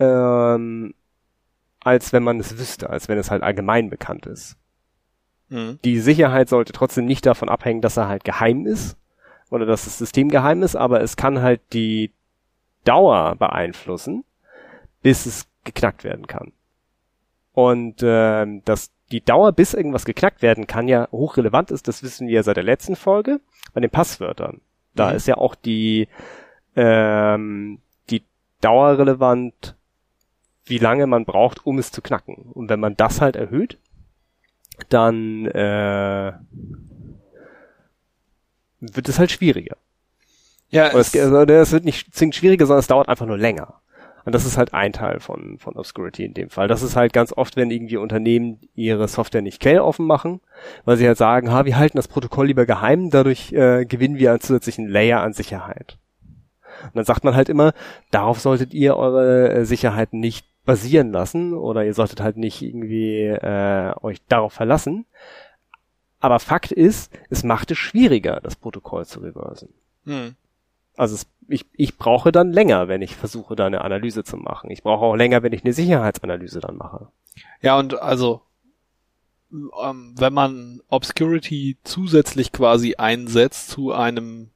ähm, 0.00 0.92
als 1.78 2.12
wenn 2.12 2.24
man 2.24 2.40
es 2.40 2.58
wüsste, 2.58 2.90
als 2.90 3.08
wenn 3.08 3.18
es 3.18 3.30
halt 3.30 3.44
allgemein 3.44 3.88
bekannt 3.88 4.26
ist. 4.26 4.56
Mhm. 5.48 5.78
Die 5.84 6.00
Sicherheit 6.00 6.48
sollte 6.48 6.72
trotzdem 6.72 7.04
nicht 7.04 7.24
davon 7.24 7.48
abhängen, 7.48 7.82
dass 7.82 7.96
er 7.96 8.08
halt 8.08 8.24
geheim 8.24 8.66
ist 8.66 8.96
oder 9.48 9.64
dass 9.64 9.84
das 9.84 9.98
System 9.98 10.28
geheim 10.28 10.64
ist, 10.64 10.74
aber 10.74 11.02
es 11.02 11.14
kann 11.14 11.40
halt 11.40 11.60
die 11.72 12.10
Dauer 12.82 13.36
beeinflussen, 13.36 14.24
bis 15.02 15.24
es 15.26 15.46
geknackt 15.62 16.02
werden 16.02 16.26
kann. 16.26 16.50
Und 17.52 18.00
ähm, 18.02 18.64
dass 18.64 18.90
die 19.12 19.24
Dauer, 19.24 19.52
bis 19.52 19.74
irgendwas 19.74 20.04
geknackt 20.04 20.42
werden 20.42 20.66
kann, 20.66 20.88
ja 20.88 21.08
hochrelevant 21.12 21.70
ist, 21.70 21.86
das 21.86 22.02
wissen 22.02 22.26
wir 22.28 22.42
seit 22.42 22.56
der 22.56 22.64
letzten 22.64 22.96
Folge 22.96 23.40
bei 23.74 23.80
den 23.80 23.90
Passwörtern. 23.90 24.60
Da 24.94 25.10
Mhm. 25.10 25.16
ist 25.16 25.26
ja 25.28 25.36
auch 25.36 25.54
die 25.54 26.08
ähm, 26.74 27.78
die 28.10 28.22
Dauer 28.60 28.98
relevant, 28.98 29.76
wie 30.64 30.78
lange 30.78 31.06
man 31.06 31.24
braucht, 31.26 31.66
um 31.66 31.78
es 31.78 31.90
zu 31.92 32.00
knacken. 32.02 32.34
Und 32.54 32.68
wenn 32.70 32.80
man 32.80 32.96
das 32.96 33.20
halt 33.20 33.36
erhöht, 33.36 33.78
dann 34.88 35.46
äh, 35.46 36.32
wird 38.80 39.08
es 39.08 39.18
halt 39.18 39.30
schwieriger. 39.30 39.76
Ja, 40.70 40.92
Und 40.92 41.00
es, 41.00 41.14
also 41.16 41.44
das 41.44 41.72
wird 41.72 41.84
nicht 41.84 42.14
zwingend 42.14 42.34
schwieriger, 42.34 42.66
sondern 42.66 42.80
es 42.80 42.86
dauert 42.86 43.08
einfach 43.08 43.26
nur 43.26 43.38
länger. 43.38 43.74
Und 44.24 44.34
das 44.34 44.44
ist 44.44 44.56
halt 44.56 44.72
ein 44.72 44.92
Teil 44.92 45.20
von, 45.20 45.58
von 45.58 45.74
Obscurity 45.76 46.24
in 46.24 46.34
dem 46.34 46.50
Fall. 46.50 46.68
Das 46.68 46.82
ist 46.82 46.96
halt 46.96 47.12
ganz 47.12 47.32
oft, 47.32 47.56
wenn 47.56 47.70
irgendwie 47.70 47.96
Unternehmen 47.96 48.60
ihre 48.74 49.08
Software 49.08 49.42
nicht 49.42 49.60
quelloffen 49.60 50.06
machen, 50.06 50.40
weil 50.84 50.96
sie 50.96 51.06
halt 51.06 51.18
sagen, 51.18 51.50
ha, 51.50 51.64
wir 51.64 51.76
halten 51.76 51.96
das 51.96 52.08
Protokoll 52.08 52.46
lieber 52.46 52.66
geheim, 52.66 53.10
dadurch 53.10 53.52
äh, 53.52 53.84
gewinnen 53.84 54.18
wir 54.18 54.30
einen 54.30 54.40
zusätzlichen 54.40 54.88
Layer 54.88 55.22
an 55.22 55.32
Sicherheit. 55.32 55.98
Und 56.84 56.96
dann 56.96 57.04
sagt 57.04 57.24
man 57.24 57.34
halt 57.34 57.48
immer, 57.48 57.72
darauf 58.10 58.40
solltet 58.40 58.74
ihr 58.74 58.96
eure 58.96 59.52
äh, 59.52 59.64
Sicherheit 59.64 60.12
nicht 60.12 60.46
basieren 60.64 61.10
lassen 61.12 61.54
oder 61.54 61.84
ihr 61.84 61.94
solltet 61.94 62.20
halt 62.20 62.36
nicht 62.36 62.62
irgendwie 62.62 63.24
äh, 63.26 63.92
euch 64.00 64.24
darauf 64.26 64.52
verlassen. 64.52 65.06
Aber 66.20 66.38
Fakt 66.38 66.70
ist, 66.70 67.12
es 67.30 67.42
macht 67.42 67.72
es 67.72 67.78
schwieriger, 67.78 68.40
das 68.40 68.54
Protokoll 68.54 69.04
zu 69.06 69.20
reversen. 69.20 69.70
hm. 70.04 70.36
Also 70.96 71.14
es, 71.14 71.26
ich, 71.48 71.66
ich 71.72 71.96
brauche 71.96 72.32
dann 72.32 72.52
länger, 72.52 72.88
wenn 72.88 73.02
ich 73.02 73.16
versuche, 73.16 73.56
da 73.56 73.66
eine 73.66 73.82
Analyse 73.82 74.24
zu 74.24 74.36
machen. 74.36 74.70
Ich 74.70 74.82
brauche 74.82 75.04
auch 75.04 75.16
länger, 75.16 75.42
wenn 75.42 75.52
ich 75.52 75.64
eine 75.64 75.72
Sicherheitsanalyse 75.72 76.60
dann 76.60 76.76
mache. 76.76 77.08
Ja, 77.60 77.78
und 77.78 78.00
also, 78.00 78.42
ähm, 79.50 80.14
wenn 80.16 80.32
man 80.32 80.80
Obscurity 80.88 81.78
zusätzlich 81.84 82.52
quasi 82.52 82.94
einsetzt 82.96 83.70
zu 83.70 83.92
einem 83.92 84.50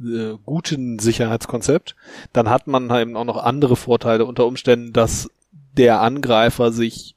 äh, 0.00 0.34
guten 0.44 0.98
Sicherheitskonzept, 0.98 1.96
dann 2.32 2.50
hat 2.50 2.66
man 2.66 2.90
eben 2.90 3.16
auch 3.16 3.24
noch 3.24 3.38
andere 3.38 3.76
Vorteile 3.76 4.24
unter 4.24 4.46
Umständen, 4.46 4.92
dass 4.92 5.30
der 5.50 6.00
Angreifer 6.00 6.72
sich 6.72 7.16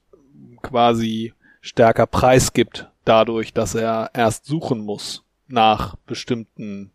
quasi 0.62 1.32
stärker 1.60 2.06
preisgibt 2.06 2.90
dadurch, 3.04 3.52
dass 3.52 3.74
er 3.74 4.10
erst 4.14 4.46
suchen 4.46 4.80
muss 4.80 5.24
nach 5.48 5.96
bestimmten 6.06 6.92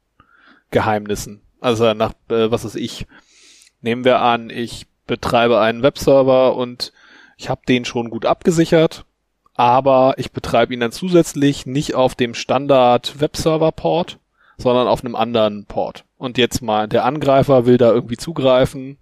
Geheimnissen. 0.71 1.41
Also 1.61 1.93
nach, 1.93 2.13
äh, 2.29 2.51
was 2.51 2.65
weiß 2.65 2.75
ich, 2.75 3.07
nehmen 3.81 4.03
wir 4.03 4.21
an, 4.21 4.49
ich 4.49 4.87
betreibe 5.07 5.59
einen 5.59 5.83
Webserver 5.83 6.55
und 6.55 6.91
ich 7.37 7.49
habe 7.49 7.61
den 7.67 7.85
schon 7.85 8.09
gut 8.09 8.25
abgesichert, 8.25 9.05
aber 9.55 10.15
ich 10.17 10.31
betreibe 10.31 10.73
ihn 10.73 10.79
dann 10.79 10.91
zusätzlich 10.91 11.65
nicht 11.65 11.95
auf 11.95 12.15
dem 12.15 12.33
Standard 12.33 13.19
Webserver 13.19 13.71
Port, 13.71 14.19
sondern 14.57 14.87
auf 14.87 15.03
einem 15.03 15.15
anderen 15.15 15.65
Port. 15.65 16.03
Und 16.17 16.37
jetzt 16.37 16.61
mal, 16.61 16.87
der 16.87 17.05
Angreifer 17.05 17.65
will 17.65 17.77
da 17.77 17.91
irgendwie 17.91 18.17
zugreifen. 18.17 18.97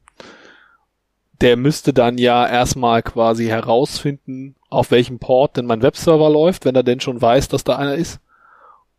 Der 1.42 1.58
müsste 1.58 1.94
dann 1.94 2.18
ja 2.18 2.48
erstmal 2.48 3.04
quasi 3.04 3.46
herausfinden, 3.46 4.56
auf 4.70 4.92
welchem 4.92 5.20
Port 5.20 5.58
denn 5.58 5.66
mein 5.66 5.82
Webserver 5.82 6.30
läuft, 6.30 6.66
wenn 6.66 6.76
er 6.76 6.84
denn 6.84 7.00
schon 7.00 7.22
weiß, 7.22 7.48
dass 7.50 7.64
da 7.64 7.78
einer 7.78 7.96
ist. 7.96 8.20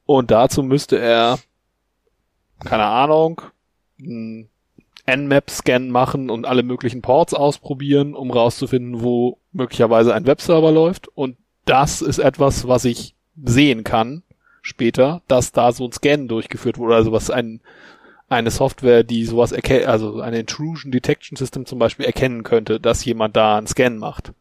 Und 0.07 0.31
dazu 0.31 0.63
müsste 0.63 0.99
er, 0.99 1.39
keine 2.65 2.85
Ahnung, 2.85 3.43
Nmap-Scan 3.99 5.91
machen 5.91 6.31
und 6.31 6.47
alle 6.47 6.63
möglichen 6.63 7.03
Ports 7.03 7.35
ausprobieren, 7.35 8.15
um 8.15 8.31
rauszufinden, 8.31 9.03
wo 9.03 9.39
möglicherweise 9.53 10.15
ein 10.15 10.27
Webserver 10.27 10.73
läuft. 10.73 11.09
Und 11.09 11.37
das 11.65 12.03
ist 12.03 12.19
etwas, 12.19 12.69
was 12.69 12.85
ich 12.85 13.15
sehen 13.43 13.85
kann 13.85 14.23
später, 14.63 15.23
dass 15.29 15.53
da 15.53 15.73
so 15.73 15.85
ein 15.85 15.93
Scan 15.93 16.27
durchgeführt 16.27 16.79
wurde, 16.79 16.95
also 16.95 17.13
was 17.13 17.31
ein 17.31 17.61
eine 18.29 18.51
Software, 18.51 19.05
die 19.05 19.25
sowas 19.27 19.53
erkennt, 19.53 19.87
also 19.87 20.21
eine 20.21 20.39
Intrusion 20.39 20.91
Detection 20.91 21.37
System 21.37 21.67
zum 21.67 21.79
Beispiel 21.79 22.07
erkennen 22.07 22.43
könnte, 22.43 22.81
dass 22.81 23.05
jemand 23.05 23.37
da 23.37 23.59
einen 23.59 23.67
Scan 23.67 23.99
macht. 23.99 24.33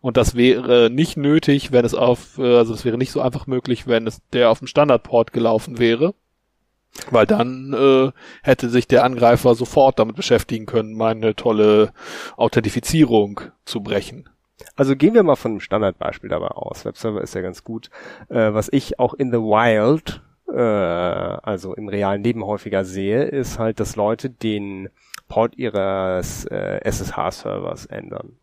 Und 0.00 0.16
das 0.16 0.34
wäre 0.34 0.90
nicht 0.90 1.16
nötig, 1.16 1.70
wenn 1.70 1.84
es 1.84 1.94
auf, 1.94 2.38
äh, 2.38 2.56
also 2.56 2.74
es 2.74 2.84
wäre 2.84 2.98
nicht 2.98 3.12
so 3.12 3.20
einfach 3.20 3.46
möglich, 3.46 3.86
wenn 3.86 4.06
es 4.06 4.20
der 4.32 4.50
auf 4.50 4.58
dem 4.58 4.66
Standardport 4.66 5.32
gelaufen 5.32 5.78
wäre. 5.78 6.14
Weil 7.10 7.26
dann 7.26 7.72
äh, 7.72 8.12
hätte 8.42 8.68
sich 8.68 8.86
der 8.86 9.04
Angreifer 9.04 9.54
sofort 9.54 9.98
damit 9.98 10.14
beschäftigen 10.16 10.66
können, 10.66 10.92
meine 10.94 11.34
tolle 11.34 11.92
Authentifizierung 12.36 13.40
zu 13.64 13.82
brechen. 13.82 14.28
Also 14.76 14.94
gehen 14.94 15.14
wir 15.14 15.22
mal 15.22 15.36
von 15.36 15.52
einem 15.52 15.60
Standardbeispiel 15.60 16.28
dabei 16.30 16.48
aus. 16.48 16.84
Webserver 16.84 17.22
ist 17.22 17.34
ja 17.34 17.40
ganz 17.40 17.64
gut. 17.64 17.88
Äh, 18.28 18.52
was 18.54 18.68
ich 18.70 18.98
auch 18.98 19.14
in 19.14 19.30
the 19.32 19.38
wild, 19.38 20.20
äh, 20.52 20.56
also 20.60 21.74
im 21.74 21.88
realen 21.88 22.22
Leben 22.22 22.44
häufiger 22.44 22.84
sehe, 22.84 23.24
ist 23.24 23.58
halt, 23.58 23.80
dass 23.80 23.96
Leute 23.96 24.28
den 24.30 24.88
Port 25.28 25.56
ihres 25.56 26.44
äh, 26.44 26.80
SSH-Servers 26.84 27.86
ändern. 27.86 28.36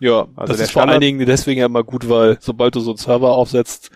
Ja, 0.00 0.26
Also 0.36 0.54
das 0.54 0.60
ist 0.62 0.70
vor 0.72 0.82
Standard- 0.82 0.94
allen 0.94 1.00
Dingen 1.02 1.26
deswegen 1.26 1.60
ja 1.60 1.66
immer 1.66 1.84
gut, 1.84 2.08
weil 2.08 2.38
sobald 2.40 2.74
du 2.74 2.80
so 2.80 2.92
einen 2.92 2.96
Server 2.96 3.32
aufsetzt, 3.32 3.90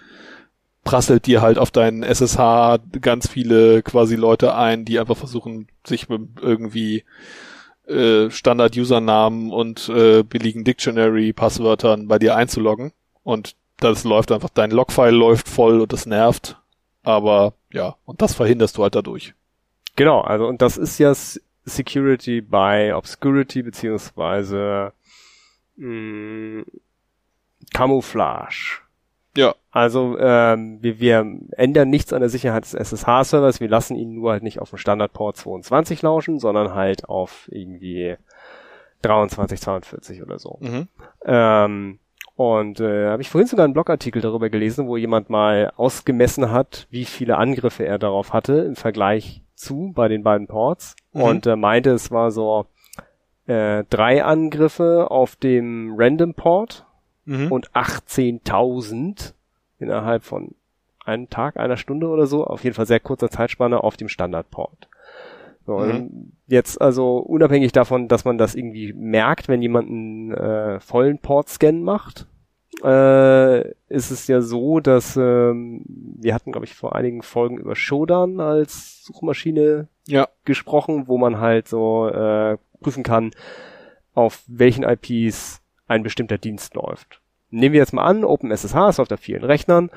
prasselt 0.85 1.27
dir 1.27 1.43
halt 1.43 1.59
auf 1.59 1.71
deinen 1.71 2.03
SSH 2.03 2.79
ganz 3.01 3.29
viele 3.29 3.83
quasi 3.83 4.17
Leute 4.17 4.55
ein, 4.55 4.85
die 4.85 4.99
einfach 4.99 5.17
versuchen, 5.17 5.69
sich 5.87 6.07
irgendwie 6.09 7.05
äh, 7.87 8.31
Standard-Usernamen 8.31 9.51
und 9.51 9.89
äh, 9.89 10.23
billigen 10.23 10.65
Dictionary-Passwörtern 10.65 12.09
bei 12.09 12.19
dir 12.19 12.37
einzuloggen. 12.37 12.93
Und 13.23 13.57
das 13.79 14.05
läuft 14.05 14.33
einfach, 14.33 14.51
dein 14.51 14.71
Logfile 14.71 15.11
läuft 15.11 15.49
voll 15.49 15.81
und 15.81 15.93
das 15.93 16.07
nervt. 16.07 16.57
Aber 17.03 17.55
ja, 17.73 17.97
und 18.05 18.23
das 18.23 18.35
verhinderst 18.35 18.79
du 18.79 18.83
halt 18.83 18.95
dadurch. 18.95 19.35
Genau, 19.97 20.21
also 20.21 20.47
und 20.47 20.63
das 20.63 20.77
ist 20.77 20.99
ja 20.99 21.13
Security 21.65 22.41
by 22.41 22.93
Obscurity 22.95 23.63
beziehungsweise 23.63 24.93
mh, 25.77 26.65
Camouflage. 27.73 28.84
Ja. 29.37 29.55
Also 29.71 30.17
ähm, 30.19 30.79
wir, 30.81 31.01
wir 31.01 31.39
ändern 31.53 31.91
nichts 31.91 32.13
an 32.13 32.21
der 32.21 32.29
Sicherheit 32.29 32.65
des 32.65 32.75
SSH-Servers, 32.75 33.61
wir 33.61 33.69
lassen 33.69 33.97
ihn 33.97 34.15
nur 34.15 34.33
halt 34.33 34.43
nicht 34.43 34.61
auf 34.61 34.71
dem 34.71 34.79
Standardport 34.79 35.37
22 35.37 36.03
lauschen, 36.03 36.39
sondern 36.39 36.75
halt 36.75 37.09
auf 37.09 37.49
irgendwie 37.51 38.17
23, 39.03 39.61
42 39.61 40.23
oder 40.23 40.39
so. 40.39 40.59
Mhm. 40.61 40.89
Ähm, 41.25 41.99
und 42.37 42.81
äh, 42.81 43.09
habe 43.09 43.23
ich 43.23 43.31
vorhin 43.31 43.47
sogar 43.47 43.65
einen 43.65 43.75
Blogartikel 43.75 44.21
darüber 44.21 44.51
gelesen, 44.51 44.89
wo 44.89 44.97
jemand 44.97 45.31
mal 45.31 45.73
ausgemessen 45.77 46.51
hat, 46.51 46.87
wie 46.91 47.05
viele 47.05 47.37
Angriffe 47.37 47.87
er 47.87 47.99
darauf 47.99 48.33
hatte 48.33 48.55
im 48.55 48.77
Vergleich 48.77 49.43
zu 49.55 49.93
bei 49.95 50.09
den 50.09 50.25
beiden 50.25 50.49
Ports. 50.49 50.97
Mhm. 51.13 51.23
Und 51.23 51.47
äh, 51.47 51.57
meinte, 51.57 51.91
es 51.91 52.11
war 52.11 52.33
so 52.33 52.67
äh, 53.47 53.85
drei 53.89 54.25
Angriffe 54.25 55.11
auf 55.11 55.37
dem 55.37 55.95
Random 55.97 56.35
Port 56.35 56.87
Mhm. 57.27 57.51
und 57.53 57.71
18.000 57.73 59.33
innerhalb 59.79 60.23
von 60.25 60.55
einem 61.05 61.29
Tag, 61.29 61.57
einer 61.59 61.77
Stunde 61.77 62.09
oder 62.09 62.27
so, 62.27 62.45
auf 62.47 62.65
jeden 62.65 62.75
Fall 62.75 62.87
sehr 62.87 63.01
kurzer 63.01 63.31
Zeitspanne 63.31 63.83
auf 63.85 63.97
dem 63.97 64.09
Standardport. 64.09 64.89
So, 65.67 65.79
Mhm. 65.79 65.91
und 65.91 66.33
Jetzt 66.47 66.79
also 66.81 67.17
unabhängig 67.19 67.73
davon, 67.73 68.07
dass 68.09 68.27
man 68.27 68.37
das 68.37 68.55
irgendwie 68.55 68.93
merkt, 68.93 69.49
wenn 69.49 69.63
jemand 69.63 69.89
einen 69.89 70.33
äh, 70.33 70.79
vollen 70.81 71.19
Port-Scan 71.19 71.81
macht, 71.81 72.27
äh, 72.85 73.69
ist 73.89 74.11
es 74.11 74.27
ja 74.27 74.43
so, 74.43 74.81
dass 74.81 75.17
ähm, 75.17 75.83
wir 75.87 76.35
hatten, 76.35 76.53
glaube 76.53 76.67
ich, 76.67 76.75
vor 76.75 76.95
einigen 76.95 77.23
Folgen 77.23 77.57
über 77.57 77.77
Shodan 77.77 78.41
als 78.41 79.03
Suchmaschine 79.05 79.89
Ja. 80.07 80.29
gesprochen, 80.45 81.05
wo 81.09 81.17
man 81.17 81.41
halt 81.41 81.67
so 81.67 82.09
äh, 82.09 82.59
prüfen 82.83 83.03
kann, 83.05 83.31
auf 84.15 84.43
welchen 84.47 84.85
IPs 84.85 85.63
ein 85.95 86.03
bestimmter 86.03 86.39
Dienst 86.39 86.75
läuft. 86.75 87.21
Nehmen 87.51 87.73
wir 87.73 87.81
jetzt 87.81 87.93
mal 87.93 88.05
an, 88.05 88.25
OpenSSH 88.25 88.89
ist 88.89 89.01
auf 89.01 89.09
der 89.09 89.19
vielen 89.19 89.45
Rechnern. 89.45 89.91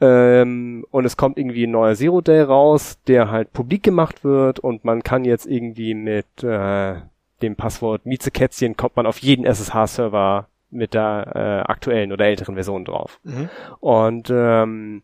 Ähm, 0.00 0.84
und 0.90 1.04
es 1.04 1.16
kommt 1.16 1.38
irgendwie 1.38 1.66
ein 1.66 1.72
neuer 1.72 1.94
Zero 1.94 2.20
Day 2.20 2.42
raus, 2.42 2.98
der 3.08 3.30
halt 3.30 3.52
publik 3.52 3.82
gemacht 3.82 4.22
wird 4.22 4.60
und 4.60 4.84
man 4.84 5.02
kann 5.02 5.24
jetzt 5.24 5.46
irgendwie 5.46 5.94
mit 5.94 6.44
äh, 6.44 6.96
dem 7.42 7.56
Passwort 7.56 8.06
Miezekätzchen 8.06 8.76
kommt 8.76 8.96
man 8.96 9.06
auf 9.06 9.18
jeden 9.18 9.44
SSH-Server 9.44 10.46
mit 10.70 10.94
der 10.94 11.32
äh, 11.34 11.70
aktuellen 11.70 12.12
oder 12.12 12.26
älteren 12.26 12.54
Version 12.54 12.84
drauf. 12.84 13.18
Mhm. 13.24 13.48
Und 13.80 14.30
ähm, 14.30 15.02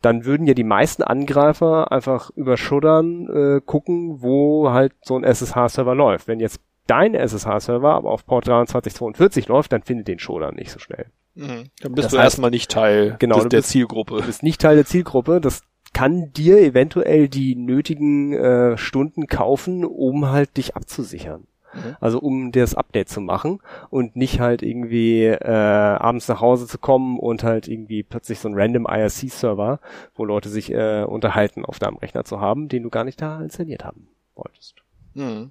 dann 0.00 0.24
würden 0.24 0.46
ja 0.46 0.54
die 0.54 0.64
meisten 0.64 1.02
Angreifer 1.02 1.92
einfach 1.92 2.30
über 2.36 2.56
Schuddern 2.56 3.28
äh, 3.28 3.60
gucken, 3.64 4.20
wo 4.20 4.70
halt 4.70 4.92
so 5.02 5.16
ein 5.16 5.24
SSH-Server 5.24 5.94
läuft. 5.94 6.26
Wenn 6.26 6.40
jetzt 6.40 6.60
dein 6.86 7.14
SSH-Server 7.14 7.94
aber 7.94 8.10
auf 8.10 8.26
Port 8.26 8.44
2342 8.46 9.48
läuft, 9.48 9.72
dann 9.72 9.82
findet 9.82 10.08
den 10.08 10.18
Schuddern 10.18 10.54
nicht 10.54 10.70
so 10.70 10.78
schnell. 10.78 11.06
Mhm. 11.34 11.70
Dann 11.82 11.92
bist 11.92 12.06
Das 12.06 12.12
du 12.12 12.18
heißt- 12.18 12.22
erstmal 12.24 12.50
nicht 12.50 12.70
Teil 12.70 13.16
Genau, 13.18 13.36
des, 13.40 13.48
der 13.48 13.58
bist- 13.58 13.70
Zielgruppe. 13.70 14.16
Du 14.18 14.26
bist 14.26 14.42
nicht 14.42 14.60
Teil 14.60 14.76
der 14.76 14.86
Zielgruppe. 14.86 15.40
Das 15.40 15.62
kann 15.92 16.32
dir 16.32 16.58
eventuell 16.60 17.28
die 17.28 17.54
nötigen 17.56 18.32
äh, 18.32 18.76
Stunden 18.76 19.26
kaufen, 19.26 19.84
um 19.84 20.28
halt 20.30 20.56
dich 20.56 20.76
abzusichern. 20.76 21.46
Mhm. 21.72 21.96
Also 22.00 22.18
um 22.20 22.52
dir 22.52 22.62
das 22.62 22.74
Update 22.76 23.08
zu 23.08 23.20
machen 23.20 23.58
und 23.90 24.14
nicht 24.14 24.38
halt 24.38 24.62
irgendwie 24.62 25.24
äh, 25.24 25.48
abends 25.50 26.28
nach 26.28 26.40
Hause 26.40 26.66
zu 26.68 26.78
kommen 26.78 27.18
und 27.18 27.42
halt 27.42 27.66
irgendwie 27.66 28.02
plötzlich 28.04 28.38
so 28.38 28.48
ein 28.48 28.54
random 28.56 28.86
IRC-Server, 28.88 29.80
wo 30.14 30.24
Leute 30.24 30.48
sich 30.48 30.72
äh, 30.72 31.02
unterhalten, 31.04 31.64
auf 31.64 31.78
deinem 31.80 31.96
Rechner 31.96 32.24
zu 32.24 32.40
haben, 32.40 32.68
den 32.68 32.82
du 32.84 32.90
gar 32.90 33.02
nicht 33.04 33.20
da 33.20 33.40
installiert 33.40 33.84
haben 33.84 34.08
wolltest. 34.36 34.76
Mhm. 35.14 35.50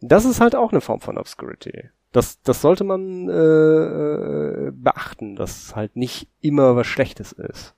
Das 0.00 0.24
ist 0.24 0.40
halt 0.40 0.54
auch 0.56 0.72
eine 0.72 0.80
Form 0.80 1.00
von 1.00 1.16
Obscurity. 1.18 1.90
Das, 2.12 2.42
das 2.42 2.60
sollte 2.60 2.84
man 2.84 3.28
äh, 3.28 3.32
äh, 3.32 4.70
beachten, 4.72 5.36
dass 5.36 5.74
halt 5.76 5.96
nicht 5.96 6.28
immer 6.40 6.76
was 6.76 6.86
Schlechtes 6.86 7.32
ist. 7.32 7.74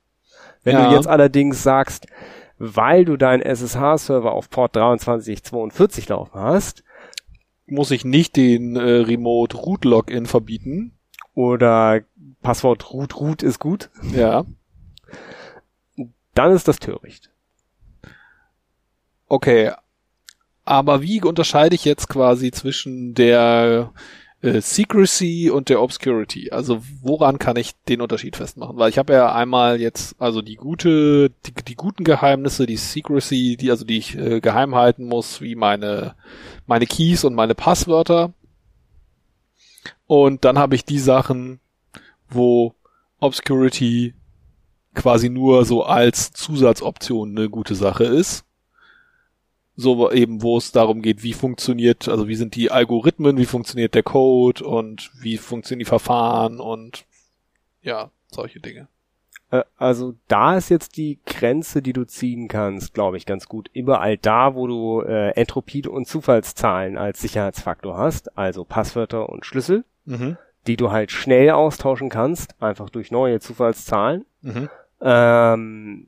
Wenn 0.63 0.75
Ja. 0.75 0.89
du 0.89 0.95
jetzt 0.95 1.07
allerdings 1.07 1.61
sagst, 1.63 2.07
weil 2.57 3.05
du 3.05 3.15
deinen 3.17 3.41
SSH-Server 3.41 4.31
auf 4.31 4.49
Port 4.49 4.73
2342 4.73 6.09
laufen 6.09 6.39
hast, 6.39 6.83
Muss 7.67 7.91
ich 7.91 8.05
nicht 8.05 8.35
den 8.35 8.75
äh, 8.75 8.81
Remote 8.81 9.57
Root 9.57 9.85
Login 9.85 10.25
verbieten? 10.25 10.91
oder 11.33 12.01
Passwort 12.41 12.93
root 12.93 13.19
root 13.19 13.43
ist 13.43 13.59
gut, 13.59 13.89
Ja. 14.13 14.45
dann 16.33 16.51
ist 16.53 16.67
das 16.67 16.77
töricht. 16.79 17.29
Okay. 19.27 19.71
Aber 20.65 21.03
wie 21.03 21.21
unterscheide 21.21 21.75
ich 21.75 21.85
jetzt 21.85 22.09
quasi 22.09 22.49
zwischen 22.51 23.13
der 23.13 23.91
äh, 24.41 24.61
Secrecy 24.61 25.51
und 25.51 25.69
der 25.69 25.79
Obscurity? 25.81 26.49
Also 26.51 26.81
woran 27.01 27.37
kann 27.37 27.55
ich 27.55 27.73
den 27.87 28.01
Unterschied 28.01 28.35
festmachen? 28.35 28.77
Weil 28.77 28.89
ich 28.89 28.97
habe 28.97 29.13
ja 29.13 29.33
einmal 29.33 29.79
jetzt 29.79 30.15
also 30.19 30.41
die 30.41 30.55
gute, 30.55 31.29
die, 31.45 31.53
die 31.67 31.75
guten 31.75 32.03
Geheimnisse, 32.03 32.65
die 32.65 32.77
Secrecy, 32.77 33.57
die 33.57 33.69
also 33.69 33.85
die 33.85 33.99
ich 33.99 34.17
äh, 34.17 34.41
geheim 34.41 34.73
halten 34.73 35.05
muss, 35.05 35.39
wie 35.39 35.55
meine 35.55 36.15
meine 36.65 36.87
Keys 36.87 37.23
und 37.23 37.35
meine 37.35 37.55
Passwörter. 37.55 38.33
Und 40.07 40.45
dann 40.45 40.57
habe 40.57 40.75
ich 40.75 40.83
die 40.83 40.99
Sachen, 40.99 41.59
wo 42.29 42.73
Obscurity 43.19 44.15
quasi 44.95 45.29
nur 45.29 45.65
so 45.65 45.83
als 45.83 46.31
Zusatzoption 46.31 47.37
eine 47.37 47.49
gute 47.49 47.75
Sache 47.75 48.05
ist. 48.05 48.44
So 49.77 50.09
eben, 50.11 50.41
wo 50.41 50.57
es 50.57 50.71
darum 50.71 51.01
geht, 51.01 51.21
wie 51.23 51.33
funktioniert, 51.33 52.07
also 52.07 52.27
wie 52.27 52.35
sind 52.35 52.55
die 52.55 52.71
Algorithmen, 52.71 53.37
wie 53.37 53.45
funktioniert 53.45 53.93
der 53.93 54.03
Code 54.03 54.63
und 54.63 55.11
wie 55.19 55.37
funktionieren 55.37 55.79
die 55.79 55.85
Verfahren 55.85 56.59
und 56.61 57.05
ja, 57.81 58.09
solche 58.31 58.59
Dinge. 58.61 58.87
Äh, 59.51 59.63
Also 59.77 60.15
da 60.29 60.55
ist 60.57 60.69
jetzt 60.69 60.95
die 60.95 61.19
Grenze, 61.25 61.81
die 61.81 61.91
du 61.93 62.05
ziehen 62.05 62.47
kannst, 62.47 62.93
glaube 62.93 63.17
ich, 63.17 63.25
ganz 63.25 63.47
gut. 63.47 63.69
Überall 63.73 64.17
da, 64.17 64.55
wo 64.55 64.65
du 64.67 65.01
äh, 65.01 65.31
Entropie 65.31 65.85
und 65.87 66.07
Zufallszahlen 66.07 66.97
als 66.97 67.19
Sicherheitsfaktor 67.21 67.97
hast, 67.97 68.37
also 68.37 68.63
Passwörter 68.63 69.27
und 69.29 69.45
Schlüssel, 69.45 69.83
Mhm. 70.05 70.37
die 70.67 70.77
du 70.77 70.91
halt 70.91 71.11
schnell 71.11 71.49
austauschen 71.51 72.09
kannst, 72.09 72.55
einfach 72.61 72.89
durch 72.89 73.11
neue 73.11 73.39
Zufallszahlen. 73.41 74.23
Mhm. 74.41 74.69
Ähm, 75.01 76.07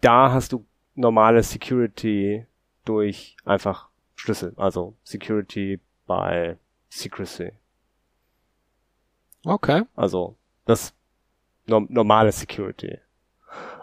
da 0.00 0.32
hast 0.32 0.52
du 0.52 0.64
normale 0.94 1.42
Security 1.42 2.46
durch 2.84 3.36
einfach 3.44 3.88
Schlüssel, 4.14 4.52
also 4.56 4.94
Security 5.04 5.80
by 6.06 6.56
Secrecy. 6.88 7.52
Okay. 9.44 9.82
Also 9.96 10.36
das 10.64 10.94
no 11.66 11.80
normale 11.88 12.32
Security. 12.32 12.98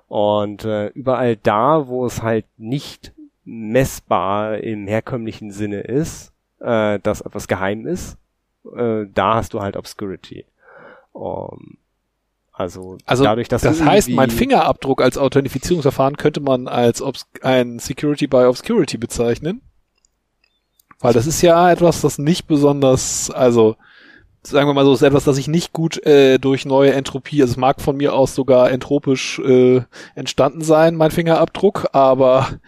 Und 0.08 0.66
äh, 0.66 0.88
überall 0.88 1.36
da, 1.36 1.88
wo 1.88 2.06
es 2.06 2.22
halt 2.22 2.46
nicht 2.58 3.14
messbar 3.44 4.58
im 4.60 4.88
herkömmlichen 4.88 5.52
Sinne 5.52 5.82
ist, 5.82 6.34
äh, 6.60 7.00
dass 7.00 7.22
etwas 7.22 7.48
geheim 7.48 7.86
ist, 7.86 8.18
äh, 8.76 9.06
da 9.14 9.36
hast 9.36 9.54
du 9.54 9.62
halt 9.62 9.78
Obscurity. 9.78 10.46
Um, 11.12 11.78
also, 12.60 12.98
Also 13.06 13.24
dadurch, 13.24 13.48
dass 13.48 13.62
das 13.62 13.82
heißt, 13.82 14.10
mein 14.10 14.30
Fingerabdruck 14.30 15.02
als 15.02 15.18
Authentifizierungsverfahren 15.18 16.18
könnte 16.18 16.42
man 16.42 16.68
als 16.68 17.02
Obs 17.02 17.26
ein 17.42 17.80
Security 17.80 18.28
by 18.28 18.48
Obscurity 18.48 18.98
bezeichnen. 18.98 19.62
Weil 21.00 21.14
das 21.14 21.26
ist 21.26 21.42
ja 21.42 21.72
etwas, 21.72 22.02
das 22.02 22.18
nicht 22.18 22.48
besonders, 22.48 23.32
also 23.32 23.78
sagen 24.44 24.68
wir 24.68 24.74
mal 24.74 24.84
so, 24.84 24.94
ist 24.94 25.04
etwas, 25.04 25.24
das 25.24 25.38
ich 25.38 25.48
nicht 25.48 25.72
gut 25.72 26.06
äh, 26.06 26.38
durch 26.38 26.66
neue 26.66 26.92
Entropie, 26.92 27.42
also 27.42 27.52
es 27.52 27.58
mag 27.58 27.80
von 27.80 27.96
mir 27.96 28.14
aus 28.14 28.36
sogar 28.36 28.70
entropisch 28.72 29.40
äh, 29.40 29.82
entstanden 30.14 30.62
sein, 30.62 30.96
mein 30.96 31.12
Fingerabdruck, 31.12 31.88
aber 31.94 32.60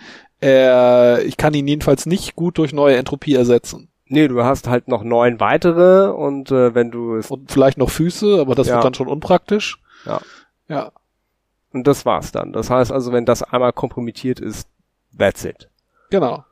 äh, 0.42 1.22
ich 1.24 1.36
kann 1.36 1.54
ihn 1.54 1.68
jedenfalls 1.68 2.06
nicht 2.06 2.38
gut 2.38 2.58
durch 2.58 2.72
neue 2.72 2.96
Entropie 2.96 3.36
ersetzen. 3.36 3.91
Nee, 4.12 4.28
du 4.28 4.44
hast 4.44 4.68
halt 4.68 4.88
noch 4.90 5.04
neun 5.04 5.40
weitere 5.40 6.10
und 6.12 6.52
äh, 6.52 6.76
wenn 6.76 6.92
du 6.92 7.16
es 7.16 7.32
Und 7.32 7.52
vielleicht 7.52 7.78
noch 7.78 7.90
Füße, 7.90 8.40
aber 8.42 8.56
das 8.56 8.68
Ja. 8.68 8.76
wird 8.76 8.84
dann 8.86 8.94
schon 8.94 9.08
unpraktisch. 9.08 9.80
Ja. 10.06 10.20
Ja. 10.68 10.92
und 11.74 11.88
das 11.88 12.06
war's 12.06 12.32
dann. 12.32 12.52
Das 12.54 12.70
heißt 12.70 12.92
also, 12.92 13.12
wenn 13.14 13.26
das 13.26 13.42
einmal 13.44 13.72
kompromittiert 13.74 14.40
ist, 14.40 14.68
that's 15.18 15.46
it. 15.46 15.70
Genau. 16.10 16.44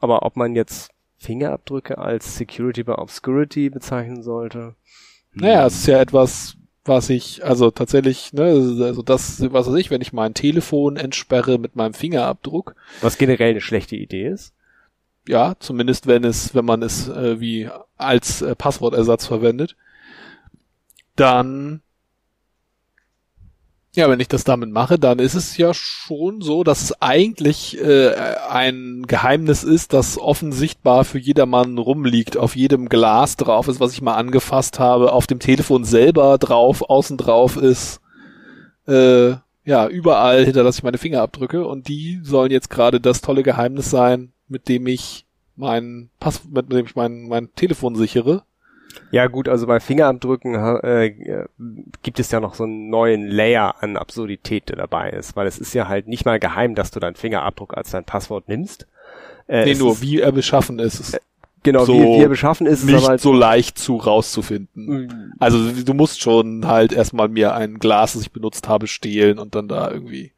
Aber 0.00 0.22
ob 0.24 0.36
man 0.36 0.54
jetzt 0.54 0.90
Fingerabdrücke 1.16 1.98
als 1.98 2.36
Security 2.36 2.84
by 2.84 2.92
Obscurity 2.92 3.70
bezeichnen 3.70 4.22
sollte? 4.22 4.76
Naja, 5.34 5.66
es 5.66 5.74
ist 5.80 5.86
ja 5.88 5.98
etwas, 6.00 6.56
was 6.84 7.10
ich, 7.10 7.44
also 7.44 7.70
tatsächlich, 7.72 8.32
ne, 8.32 8.44
also 8.44 9.02
das, 9.02 9.40
was 9.52 9.66
weiß 9.68 9.74
ich, 9.74 9.90
wenn 9.90 10.00
ich 10.00 10.12
mein 10.12 10.34
Telefon 10.34 10.96
entsperre 10.96 11.58
mit 11.58 11.74
meinem 11.74 11.94
Fingerabdruck, 11.94 12.76
Was 13.00 13.18
generell 13.18 13.50
eine 13.50 13.60
schlechte 13.60 13.96
Idee 13.96 14.28
ist. 14.28 14.54
Ja, 15.28 15.54
zumindest 15.58 16.06
wenn 16.06 16.24
es, 16.24 16.54
wenn 16.54 16.64
man 16.64 16.82
es 16.82 17.08
äh, 17.08 17.40
wie 17.40 17.68
als 17.96 18.42
äh, 18.42 18.54
Passwortersatz 18.54 19.26
verwendet, 19.26 19.76
dann 21.16 21.82
ja, 23.94 24.08
wenn 24.08 24.20
ich 24.20 24.28
das 24.28 24.44
damit 24.44 24.70
mache, 24.70 24.98
dann 24.98 25.18
ist 25.18 25.34
es 25.34 25.56
ja 25.56 25.74
schon 25.74 26.40
so, 26.40 26.62
dass 26.62 26.82
es 26.82 27.02
eigentlich 27.02 27.80
äh, 27.80 28.14
ein 28.48 29.04
Geheimnis 29.08 29.64
ist, 29.64 29.92
das 29.92 30.18
offensichtbar 30.18 31.04
für 31.04 31.18
jedermann 31.18 31.78
rumliegt, 31.78 32.36
auf 32.36 32.54
jedem 32.54 32.88
Glas 32.88 33.36
drauf 33.36 33.66
ist, 33.66 33.80
was 33.80 33.92
ich 33.92 34.02
mal 34.02 34.14
angefasst 34.14 34.78
habe, 34.78 35.12
auf 35.12 35.26
dem 35.26 35.40
Telefon 35.40 35.84
selber 35.84 36.38
drauf, 36.38 36.88
außen 36.88 37.16
drauf 37.16 37.56
ist. 37.56 38.00
Äh, 38.86 39.34
ja, 39.64 39.88
überall 39.88 40.44
hinterlasse 40.44 40.78
ich 40.78 40.84
meine 40.84 40.98
Fingerabdrücke 40.98 41.66
und 41.66 41.88
die 41.88 42.20
sollen 42.22 42.52
jetzt 42.52 42.70
gerade 42.70 43.00
das 43.00 43.20
tolle 43.20 43.42
Geheimnis 43.42 43.90
sein, 43.90 44.32
mit 44.48 44.68
dem 44.68 44.86
ich 44.86 45.24
mein 45.56 46.10
Pass, 46.20 46.42
mit 46.48 46.72
dem 46.72 46.86
ich 46.86 46.96
mein, 46.96 47.28
mein 47.28 47.54
Telefon 47.54 47.96
sichere. 47.96 48.42
Ja 49.10 49.26
gut, 49.26 49.48
also 49.48 49.66
bei 49.66 49.80
Fingerabdrücken 49.80 50.54
äh, 50.54 51.46
gibt 52.02 52.20
es 52.20 52.30
ja 52.30 52.40
noch 52.40 52.54
so 52.54 52.64
einen 52.64 52.88
neuen 52.88 53.26
Layer 53.26 53.76
an 53.82 53.96
Absurdität, 53.96 54.68
der 54.68 54.76
dabei 54.76 55.10
ist, 55.10 55.36
weil 55.36 55.46
es 55.46 55.58
ist 55.58 55.74
ja 55.74 55.88
halt 55.88 56.08
nicht 56.08 56.24
mal 56.24 56.38
geheim, 56.38 56.74
dass 56.74 56.90
du 56.90 57.00
deinen 57.00 57.14
Fingerabdruck 57.14 57.76
als 57.76 57.90
dein 57.90 58.04
Passwort 58.04 58.48
nimmst. 58.48 58.86
Äh, 59.46 59.64
nee, 59.64 59.74
nur 59.74 59.92
ist, 59.92 60.02
wie 60.02 60.20
er 60.20 60.32
beschaffen 60.32 60.78
ist, 60.78 61.00
ist 61.00 61.20
genau 61.62 61.84
so 61.84 61.94
wie, 61.94 62.18
wie 62.18 62.22
er 62.22 62.28
beschaffen 62.28 62.66
ist, 62.66 62.80
ist 62.80 62.86
nicht 62.86 62.96
aber 62.96 63.08
halt 63.08 63.20
so 63.20 63.32
leicht 63.32 63.78
zu 63.78 63.96
rauszufinden. 63.96 65.34
Also 65.38 65.70
du 65.70 65.94
musst 65.94 66.20
schon 66.20 66.66
halt 66.66 66.92
erstmal 66.92 67.28
mir 67.28 67.54
ein 67.54 67.78
Glas, 67.78 68.12
das 68.12 68.22
ich 68.22 68.32
benutzt 68.32 68.68
habe, 68.68 68.86
stehlen 68.86 69.38
und 69.38 69.54
dann 69.54 69.68
da 69.68 69.90
irgendwie. 69.90 70.32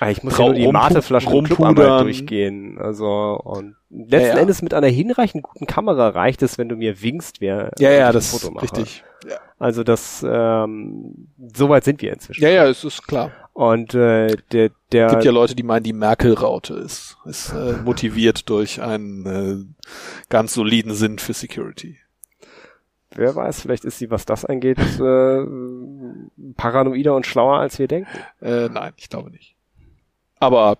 Ah, 0.00 0.10
Ich 0.10 0.22
muss 0.22 0.38
ja 0.38 0.44
nur 0.46 0.54
die 0.54 0.66
Mateflaschen 0.68 1.32
im 1.34 1.44
Club 1.44 1.58
einmal 1.60 1.68
rumpudern. 1.84 2.04
durchgehen. 2.04 2.78
Also 2.78 3.40
und 3.42 3.76
letzten 3.90 4.12
Ja, 4.28 4.34
ja. 4.34 4.38
Endes 4.38 4.62
mit 4.62 4.74
einer 4.74 4.86
hinreichend 4.88 5.42
guten 5.42 5.66
Kamera 5.66 6.08
reicht 6.08 6.42
es, 6.42 6.56
wenn 6.58 6.68
du 6.68 6.76
mir 6.76 7.02
winkst, 7.02 7.40
wer 7.40 7.72
Ja, 7.78 7.90
ja, 7.90 8.12
das 8.12 8.30
Foto 8.30 8.48
ist 8.48 8.54
mache. 8.54 8.62
richtig. 8.64 9.04
Ja. 9.28 9.36
Also 9.58 9.82
das 9.82 10.24
ähm, 10.28 11.28
so 11.54 11.68
weit 11.68 11.84
sind 11.84 12.00
wir 12.02 12.12
inzwischen. 12.12 12.42
ja, 12.42 12.50
ja, 12.50 12.66
es 12.68 12.84
ist 12.84 13.06
klar. 13.08 13.32
Und 13.52 13.92
äh, 13.94 14.36
der 14.52 14.70
der 14.92 15.06
Es 15.06 15.12
gibt 15.14 15.24
ja 15.24 15.32
Leute, 15.32 15.56
die 15.56 15.64
meinen, 15.64 15.82
die 15.82 15.92
Merkel-Raute 15.92 16.74
ist, 16.74 17.16
ist 17.24 17.52
äh, 17.52 17.72
motiviert 17.84 18.48
durch 18.48 18.80
einen 18.80 19.26
äh, 19.26 19.84
ganz 20.28 20.54
soliden 20.54 20.94
Sinn 20.94 21.18
für 21.18 21.32
Security. 21.32 21.98
wer 23.16 23.34
weiß, 23.34 23.62
vielleicht 23.62 23.84
ist 23.84 23.98
sie, 23.98 24.12
was 24.12 24.24
das 24.26 24.44
angeht, 24.44 24.78
äh, 24.78 25.44
paranoider 26.56 27.16
und 27.16 27.26
schlauer, 27.26 27.58
als 27.58 27.80
wir 27.80 27.88
denken. 27.88 28.10
Äh, 28.40 28.68
nein, 28.68 28.92
ich 28.96 29.08
glaube 29.10 29.30
nicht. 29.32 29.56
Aber 30.40 30.78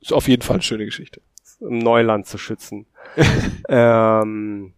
ist 0.00 0.12
auf 0.12 0.28
jeden 0.28 0.42
Fall 0.42 0.56
eine 0.56 0.62
schöne 0.62 0.84
Geschichte. 0.84 1.20
Um 1.60 1.78
Neuland 1.78 2.26
zu 2.26 2.38
schützen. 2.38 2.86
ähm, 3.68 4.74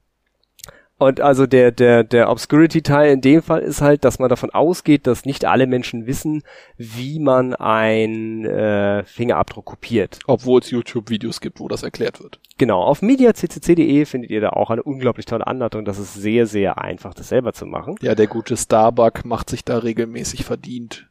und 1.00 1.18
also 1.22 1.46
der, 1.46 1.72
der, 1.72 2.04
der 2.04 2.30
Obscurity-Teil 2.30 3.12
in 3.12 3.22
dem 3.22 3.40
Fall 3.40 3.60
ist 3.60 3.80
halt, 3.80 4.04
dass 4.04 4.18
man 4.18 4.28
davon 4.28 4.50
ausgeht, 4.50 5.06
dass 5.06 5.24
nicht 5.24 5.46
alle 5.46 5.66
Menschen 5.66 6.06
wissen, 6.06 6.42
wie 6.76 7.18
man 7.18 7.54
ein 7.54 8.44
äh, 8.44 9.02
Fingerabdruck 9.04 9.64
kopiert. 9.64 10.18
Obwohl 10.26 10.60
es 10.60 10.70
YouTube-Videos 10.70 11.40
gibt, 11.40 11.58
wo 11.58 11.68
das 11.68 11.82
erklärt 11.82 12.20
wird. 12.22 12.38
Genau, 12.58 12.82
auf 12.82 13.00
mediaccc.de 13.00 14.04
findet 14.04 14.30
ihr 14.30 14.42
da 14.42 14.50
auch 14.50 14.68
eine 14.68 14.82
unglaublich 14.82 15.24
tolle 15.24 15.46
Anleitung. 15.46 15.86
Das 15.86 15.98
ist 15.98 16.12
sehr, 16.12 16.46
sehr 16.46 16.76
einfach, 16.76 17.14
das 17.14 17.30
selber 17.30 17.54
zu 17.54 17.64
machen. 17.64 17.94
Ja, 18.02 18.14
der 18.14 18.26
gute 18.26 18.58
Starbuck 18.58 19.24
macht 19.24 19.48
sich 19.48 19.64
da 19.64 19.78
regelmäßig 19.78 20.44
verdient, 20.44 21.08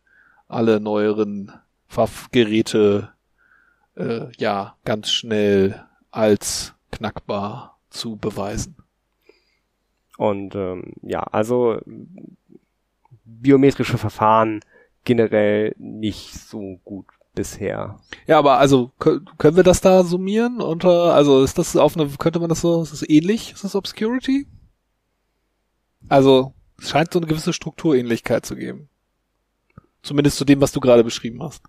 alle 0.48 0.80
neueren 0.80 1.52
Waffgeräte 1.94 3.10
äh, 3.96 4.28
ja 4.38 4.76
ganz 4.86 5.12
schnell 5.12 5.86
als 6.12 6.74
knackbar 6.92 7.78
zu 7.90 8.16
beweisen. 8.16 8.76
Und 10.18 10.56
ähm, 10.56 10.94
ja, 11.02 11.22
also 11.22 11.80
biometrische 13.24 13.98
Verfahren 13.98 14.62
generell 15.06 15.74
nicht 15.78 16.34
so 16.34 16.80
gut 16.84 17.06
bisher. 17.36 18.00
Ja, 18.28 18.38
aber 18.38 18.58
also 18.58 18.92
können 18.98 19.56
wir 19.56 19.64
das 19.64 19.82
da 19.82 20.04
summieren 20.04 20.62
unter 20.62 21.14
also 21.14 21.44
ist 21.44 21.58
das 21.58 21.76
auf 21.78 21.96
eine 21.96 22.10
könnte 22.18 22.40
man 22.40 22.50
das 22.50 22.62
so 22.62 22.82
ist 22.82 22.92
das 22.92 23.08
ähnlich? 23.08 23.54
Ist 23.54 23.64
das 23.64 23.76
Obscurity? 23.76 24.48
Also 26.10 26.54
es 26.78 26.90
scheint 26.90 27.14
so 27.14 27.20
eine 27.20 27.28
gewisse 27.28 27.54
Strukturähnlichkeit 27.54 28.46
zu 28.46 28.56
geben. 28.56 28.90
Zumindest 30.02 30.38
zu 30.38 30.46
dem, 30.46 30.62
was 30.62 30.72
du 30.72 30.80
gerade 30.80 31.04
beschrieben 31.04 31.42
hast. 31.44 31.64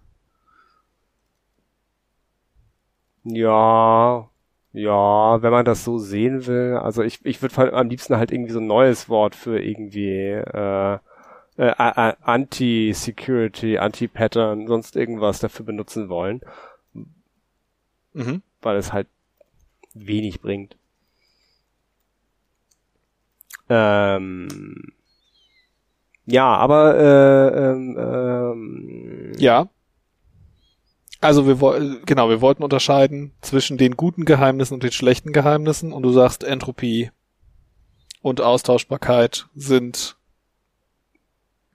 Ja, 3.24 4.28
ja, 4.72 5.42
wenn 5.42 5.50
man 5.50 5.64
das 5.64 5.85
so 5.85 5.98
sehen 5.98 6.46
will, 6.46 6.76
also 6.76 7.02
ich, 7.02 7.24
ich 7.24 7.42
würde 7.42 7.72
am 7.72 7.88
liebsten 7.88 8.16
halt 8.16 8.30
irgendwie 8.33 8.52
so 8.52 8.61
ein 8.61 8.66
neues 8.66 9.09
Wort 9.09 9.35
für 9.35 9.61
irgendwie 9.61 10.06
äh, 10.06 10.98
äh, 11.56 12.14
Anti-Security, 12.22 13.78
Anti-Pattern, 13.78 14.66
sonst 14.66 14.96
irgendwas 14.96 15.40
dafür 15.40 15.66
benutzen 15.66 16.09
wollen. 16.09 16.40
Mhm. 18.14 18.42
Weil 18.62 18.76
es 18.76 18.92
halt 18.92 19.09
wenig 19.94 20.40
bringt. 20.40 20.76
Ähm, 23.68 24.92
ja, 26.26 26.56
aber 26.56 26.96
äh, 26.96 27.70
ähm, 27.70 27.96
ähm, 27.98 29.33
ja. 29.38 29.68
Also 31.20 31.46
wir 31.46 31.61
wollten, 31.61 32.02
genau, 32.06 32.30
wir 32.30 32.40
wollten 32.40 32.62
unterscheiden 32.62 33.33
zwischen 33.42 33.76
den 33.76 33.96
guten 33.96 34.24
Geheimnissen 34.24 34.74
und 34.74 34.83
den 34.83 34.92
schlechten 34.92 35.33
Geheimnissen 35.33 35.92
und 35.92 36.02
du 36.02 36.12
sagst 36.12 36.44
Entropie 36.44 37.11
und 38.22 38.40
Austauschbarkeit 38.40 39.46
sind 39.54 40.16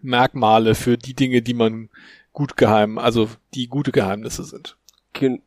Merkmale 0.01 0.75
für 0.75 0.97
die 0.97 1.13
Dinge, 1.13 1.41
die 1.41 1.53
man 1.53 1.89
gut 2.34 2.58
geheim, 2.58 2.97
also 2.97 3.29
die 3.53 3.67
gute 3.67 3.91
Geheimnisse 3.91 4.43
sind. 4.43 4.77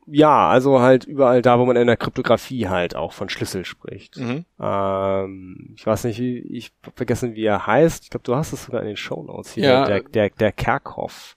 Ja, 0.07 0.49
also 0.49 0.81
halt 0.81 1.05
überall 1.05 1.43
da, 1.43 1.59
wo 1.59 1.67
man 1.67 1.77
in 1.77 1.87
der 1.87 1.99
Kryptographie 1.99 2.69
halt 2.69 2.97
auch 2.97 3.13
von 3.13 3.29
Schlüssel 3.29 3.67
spricht. 3.67 4.17
Mhm. 4.17 4.47
Ähm, 4.59 5.75
ich 5.77 5.87
weiß 5.87 6.05
nicht, 6.05 6.19
wie, 6.19 6.39
ich 6.39 6.73
hab 6.87 6.97
vergessen, 6.97 7.35
wie 7.35 7.45
er 7.45 7.67
heißt. 7.67 8.05
Ich 8.05 8.11
glaube, 8.11 8.25
du 8.25 8.35
hast 8.35 8.55
es 8.55 8.65
sogar 8.65 8.81
in 8.81 8.87
den 8.87 8.97
Show 8.97 9.23
Notes 9.23 9.53
hier. 9.53 9.65
Ja. 9.65 9.85
Der, 9.85 10.01
der, 10.01 10.31
der 10.31 10.53
Kerkhoff. 10.53 11.37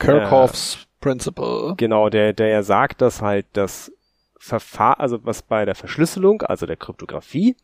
Kerkhoffs 0.00 0.74
äh, 0.82 0.89
Principle. 1.00 1.74
Genau, 1.76 2.08
der, 2.08 2.32
der 2.32 2.48
ja 2.48 2.62
sagt, 2.62 3.00
dass 3.00 3.22
halt 3.22 3.46
das 3.52 3.92
Verfahren, 4.38 5.00
also 5.00 5.24
was 5.24 5.42
bei 5.42 5.64
der 5.64 5.74
Verschlüsselung, 5.74 6.42
also 6.42 6.66
der 6.66 6.76
Kryptographie, 6.76 7.56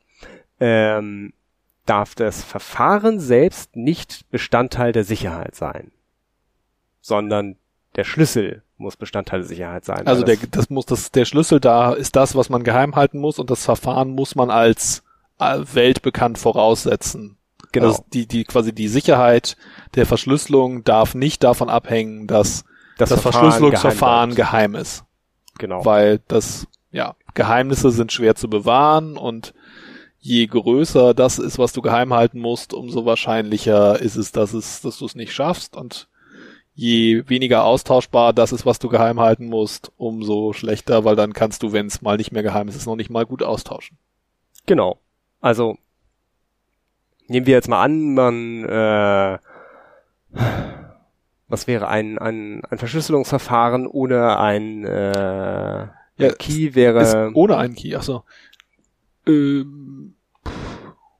ähm, 0.61 1.33
darf 1.87 2.15
das 2.15 2.43
Verfahren 2.43 3.21
selbst 3.21 3.77
nicht 3.77 4.31
Bestandteil 4.31 4.93
der 4.93 5.05
Sicherheit 5.05 5.55
sein, 5.55 5.93
sondern 7.01 7.57
der 7.95 8.05
Schlüssel 8.05 8.63
muss 8.77 8.97
Bestandteil 8.97 9.41
der 9.41 9.49
Sicherheit 9.49 9.85
sein. 9.85 10.07
Also 10.07 10.23
der, 10.23 10.37
das 10.51 10.69
muss 10.69 10.85
das, 10.87 11.11
der 11.13 11.25
Schlüssel 11.25 11.61
da 11.61 11.95
ist 11.95 12.17
das, 12.17 12.35
was 12.35 12.51
man 12.51 12.63
geheim 12.63 12.95
halten 12.97 13.19
muss 13.19 13.39
und 13.39 13.51
das 13.51 13.65
Verfahren 13.65 14.11
muss 14.11 14.35
man 14.35 14.51
als 14.51 15.03
äh, 15.39 15.61
weltbekannt 15.73 16.39
voraussetzen. 16.39 17.39
Genau. 17.73 17.89
Also 17.89 18.05
die, 18.13 18.27
die, 18.27 18.45
quasi 18.45 18.75
die 18.75 18.89
Sicherheit 18.89 19.57
der 19.95 20.07
Verschlüsselung 20.07 20.85
darf 20.85 21.15
nicht 21.15 21.43
davon 21.43 21.69
abhängen, 21.69 22.27
dass 22.27 22.65
das, 22.97 23.11
das 23.11 23.21
Verschlüsselungsverfahren 23.21 24.35
geheim, 24.35 24.73
geheim 24.73 24.81
ist. 24.81 25.05
Genau. 25.59 25.85
Weil 25.85 26.21
das, 26.29 26.67
ja, 26.91 27.15
Geheimnisse 27.35 27.91
sind 27.91 28.13
schwer 28.13 28.35
zu 28.35 28.49
bewahren 28.49 29.17
und 29.17 29.55
je 30.19 30.47
größer 30.47 31.15
das 31.15 31.39
ist, 31.39 31.59
was 31.59 31.73
du 31.73 31.83
geheim 31.83 32.13
halten 32.13 32.41
musst, 32.41 32.75
umso 32.75 33.05
wahrscheinlicher 33.05 34.01
ist 34.01 34.17
es, 34.17 34.33
dass 34.33 34.55
es, 34.55 34.81
dass 34.81 34.99
du 34.99 35.07
es 35.07 35.15
nicht 35.15 35.33
schaffst 35.33 35.77
und 35.77 36.09
je 36.75 37.23
weniger 37.29 37.65
austauschbar 37.65 38.33
das 38.33 38.53
ist, 38.53 38.67
was 38.67 38.79
du 38.79 38.89
geheim 38.89 39.21
halten 39.21 39.47
musst, 39.47 39.93
umso 39.97 40.53
schlechter, 40.53 41.05
weil 41.05 41.17
dann 41.17 41.33
kannst 41.33 41.63
du, 41.63 41.73
wenn 41.73 41.87
es 41.87 42.03
mal 42.03 42.17
nicht 42.17 42.33
mehr 42.33 42.43
geheim 42.43 42.69
ist, 42.69 42.77
es 42.77 42.87
noch 42.87 42.97
nicht 42.97 43.11
mal 43.11 43.25
gut 43.25 43.43
austauschen. 43.43 43.99
Genau. 44.67 44.99
Also 45.41 45.79
nehmen 47.29 47.47
wir 47.47 47.55
jetzt 47.55 47.69
mal 47.69 47.83
an, 47.83 48.15
man 48.15 48.65
äh, 48.65 49.39
was 51.49 51.67
wäre 51.67 51.89
ein, 51.89 52.19
ein, 52.19 52.65
ein 52.65 52.79
Verschlüsselungsverfahren 52.79 53.87
ohne 53.87 54.39
ein, 54.39 54.85
äh, 54.85 55.87
ja, 56.19 56.33
Key 56.39 56.75
wäre. 56.75 57.31
ohne 57.35 57.57
einen 57.57 57.75
Key, 57.75 57.95
achso. 57.95 58.25
Ähm, 59.27 60.15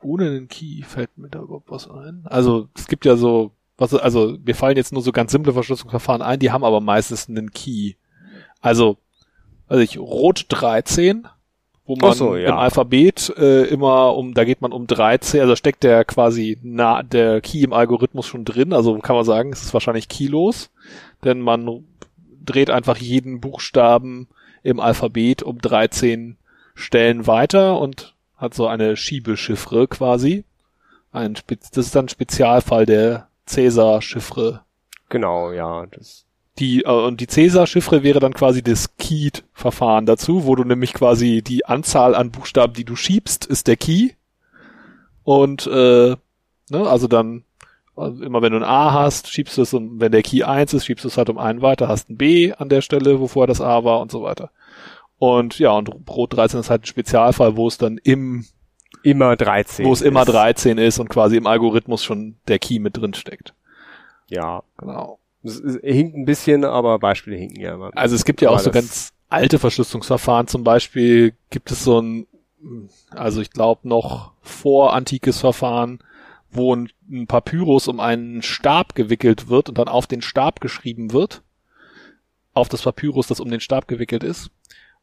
ohne 0.03 0.27
einen 0.27 0.49
Key 0.49 0.83
fällt 0.83 1.17
mir 1.19 1.29
da 1.29 1.41
überhaupt 1.41 1.71
was 1.71 1.89
ein. 1.91 2.23
Also 2.25 2.69
es 2.75 2.87
gibt 2.87 3.05
ja 3.05 3.17
so, 3.17 3.53
was, 3.77 3.95
also 3.95 4.37
mir 4.45 4.55
fallen 4.55 4.77
jetzt 4.77 4.93
nur 4.93 5.03
so 5.03 5.13
ganz 5.13 5.33
simple 5.33 5.53
Verschlüsselungsverfahren 5.53 6.23
ein, 6.23 6.39
die 6.39 6.51
haben 6.51 6.65
aber 6.65 6.81
meistens 6.81 7.29
einen 7.29 7.51
Key. 7.51 7.95
Also, 8.61 8.99
also 9.69 9.83
ich 9.83 9.99
Rot 9.99 10.47
13 10.49 11.29
wo 11.87 11.97
man 11.97 12.13
so, 12.15 12.37
ja. 12.37 12.49
im 12.49 12.57
Alphabet 12.57 13.33
äh, 13.39 13.65
immer 13.65 14.17
um, 14.17 14.35
da 14.35 14.45
geht 14.45 14.61
man 14.61 14.73
um 14.73 14.87
13, 14.87 15.41
also 15.41 15.57
steckt 15.57 15.85
der 15.85 16.05
quasi 16.05 16.59
na, 16.63 17.03
der 17.03 17.41
Key 17.41 17.63
im 17.63 17.73
Algorithmus 17.73 18.27
schon 18.27 18.45
drin, 18.45 18.73
also 18.73 18.99
kann 18.99 19.17
man 19.17 19.25
sagen, 19.25 19.53
es 19.53 19.63
ist 19.63 19.73
wahrscheinlich 19.73 20.09
keylos, 20.09 20.71
denn 21.25 21.41
man 21.41 21.85
dreht 22.45 22.71
einfach 22.71 22.97
jeden 22.97 23.41
Buchstaben 23.41 24.29
im 24.63 24.81
Alphabet 24.81 25.43
um 25.43 25.59
13 25.59 26.37
Stellen 26.75 27.27
weiter 27.27 27.81
und 27.81 28.15
hat 28.37 28.55
so 28.55 28.67
eine 28.67 28.97
Schiebechiffre 28.97 29.89
quasi. 29.89 30.45
Ein, 31.13 31.39
das 31.49 31.87
ist 31.87 31.97
dann 31.97 32.07
ein 32.07 32.11
Spezialfall 32.11 32.85
der 32.85 33.29
Cäsar-Chiffre. 33.47 34.61
Genau, 35.09 35.53
ja. 35.53 35.87
Das 35.87 36.26
die, 36.59 36.83
äh, 36.83 36.91
und 36.91 37.21
die 37.21 37.27
Cäsar-Chiffre 37.27 38.03
wäre 38.03 38.21
dann 38.21 38.35
quasi 38.35 38.63
das 38.63 38.97
Keyed-Verfahren 38.97 40.07
dazu, 40.07 40.47
wo 40.47 40.55
du 40.55 40.65
nämlich 40.65 40.93
quasi 40.93 41.43
die 41.43 41.67
Anzahl 41.67 42.15
an 42.15 42.31
Buchstaben, 42.31 42.73
die 42.73 42.85
du 42.85 42.97
schiebst, 42.97 43.47
ist 43.47 43.67
der 43.67 43.77
Key. 43.77 44.11
Und, 45.23 45.67
äh, 45.67 46.17
ne, 46.71 46.89
also 46.89 47.09
dann, 47.09 47.45
also 47.97 48.23
immer 48.23 48.43
wenn 48.43 48.53
du 48.53 48.59
ein 48.59 48.65
A 48.65 48.93
hast, 48.93 49.33
schiebst 49.33 49.59
du 49.59 49.63
es, 49.63 49.75
und 49.75 50.01
wenn 50.01 50.13
der 50.13 50.23
Key 50.23 50.45
1 50.45 50.75
ist, 50.75 50.87
schiebst 50.87 51.05
du 51.05 51.09
es 51.09 51.17
halt 51.17 51.31
um 51.31 51.39
einen 51.39 51.63
weiter, 51.63 51.89
hast 51.89 52.11
ein 52.11 52.17
B 52.17 52.53
an 52.53 52.69
der 52.69 52.81
Stelle, 52.81 53.21
wo 53.21 53.27
vorher 53.27 53.49
das 53.49 53.61
A 53.61 53.85
war 53.85 54.01
und 54.01 54.11
so 54.11 54.23
weiter. 54.23 54.51
Und 55.19 55.59
ja, 55.59 55.71
und 55.71 55.89
Rot 56.09 56.35
13 56.35 56.61
ist 56.61 56.71
halt 56.71 56.83
ein 56.83 56.87
Spezialfall, 56.87 57.57
wo 57.57 57.69
es 57.69 57.79
dann 57.79 57.99
im 57.99 58.45
immer 59.03 59.37
13 59.37 59.87
wo 59.87 59.93
es 59.93 60.03
immer 60.03 60.25
13 60.25 60.79
ist 60.79 60.99
und 60.99 61.09
quasi 61.09 61.37
im 61.37 61.47
Algorithmus 61.47 62.05
schon 62.05 62.37
der 62.49 62.59
Key 62.59 62.79
mit 62.79 62.97
drin 62.97 63.15
steckt. 63.15 63.55
Ja, 64.29 64.63
genau. 64.77 65.19
Es 65.47 65.79
hinkt 65.83 66.17
ein 66.17 66.25
bisschen, 66.25 66.65
aber 66.65 66.99
Beispiele 66.99 67.37
hinken 67.37 67.61
ja 67.61 67.75
immer. 67.75 67.91
Also 67.95 68.15
es 68.15 68.25
gibt 68.25 68.41
ja 68.41 68.51
auch 68.51 68.59
so 68.59 68.71
ganz 68.71 69.13
alte 69.29 69.59
Verschlüsselungsverfahren. 69.59 70.47
Zum 70.47 70.65
Beispiel 70.65 71.35
gibt 71.51 71.71
es 71.71 71.85
so 71.85 72.01
ein, 72.01 72.27
also 73.11 73.41
ich 73.41 73.51
glaube 73.51 73.89
noch 73.89 74.33
vor 74.43 74.95
antikes 74.95 75.41
Verfahren, 75.41 76.01
wo 76.51 76.75
ein, 76.75 76.91
ein 77.11 77.27
Papyrus 77.27 77.89
um 77.89 78.01
einen 78.01 78.43
Stab 78.43 78.95
gewickelt 78.95 79.49
wird 79.49 79.69
und 79.69 79.79
dann 79.79 79.89
auf 79.89 80.07
den 80.07 80.23
Stab 80.23 80.61
geschrieben 80.61 81.13
wird. 81.13 81.43
Auf 82.53 82.69
das 82.69 82.83
Papyrus, 82.83 83.27
das 83.27 83.41
um 83.41 83.51
den 83.51 83.61
Stab 83.61 83.87
gewickelt 83.87 84.25
ist. 84.25 84.51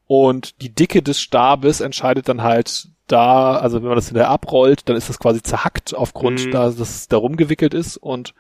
Und 0.08 0.62
die 0.62 0.74
Dicke 0.74 1.02
des 1.02 1.20
Stabes 1.20 1.80
entscheidet 1.80 2.28
dann 2.28 2.44
halt 2.44 2.90
da, 3.08 3.56
also 3.56 3.82
wenn 3.82 3.88
man 3.88 3.96
das 3.96 4.08
hinterher 4.08 4.30
abrollt, 4.30 4.88
dann 4.88 4.96
ist 4.96 5.10
das 5.10 5.20
quasi 5.20 5.42
zerhackt 5.42 5.94
aufgrund, 5.94 6.46
mhm. 6.46 6.52
da 6.52 6.66
dass 6.66 6.80
es 6.80 7.08
da 7.08 7.18
rumgewickelt 7.18 7.74
ist. 7.74 7.98
Und 7.98 8.34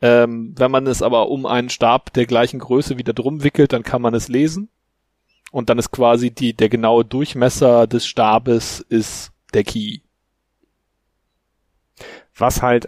ähm, 0.00 0.54
wenn 0.56 0.70
man 0.70 0.86
es 0.86 1.02
aber 1.02 1.28
um 1.28 1.46
einen 1.46 1.70
Stab 1.70 2.12
der 2.12 2.26
gleichen 2.26 2.60
Größe 2.60 2.98
wieder 2.98 3.12
drum 3.12 3.42
wickelt, 3.42 3.72
dann 3.72 3.82
kann 3.82 4.02
man 4.02 4.14
es 4.14 4.28
lesen. 4.28 4.68
Und 5.50 5.68
dann 5.68 5.78
ist 5.78 5.90
quasi 5.90 6.30
die, 6.30 6.54
der 6.54 6.68
genaue 6.68 7.04
Durchmesser 7.04 7.86
des 7.86 8.06
Stabes 8.06 8.80
ist 8.80 9.32
der 9.52 9.64
Key. 9.64 9.98
Was 12.34 12.62
halt 12.62 12.86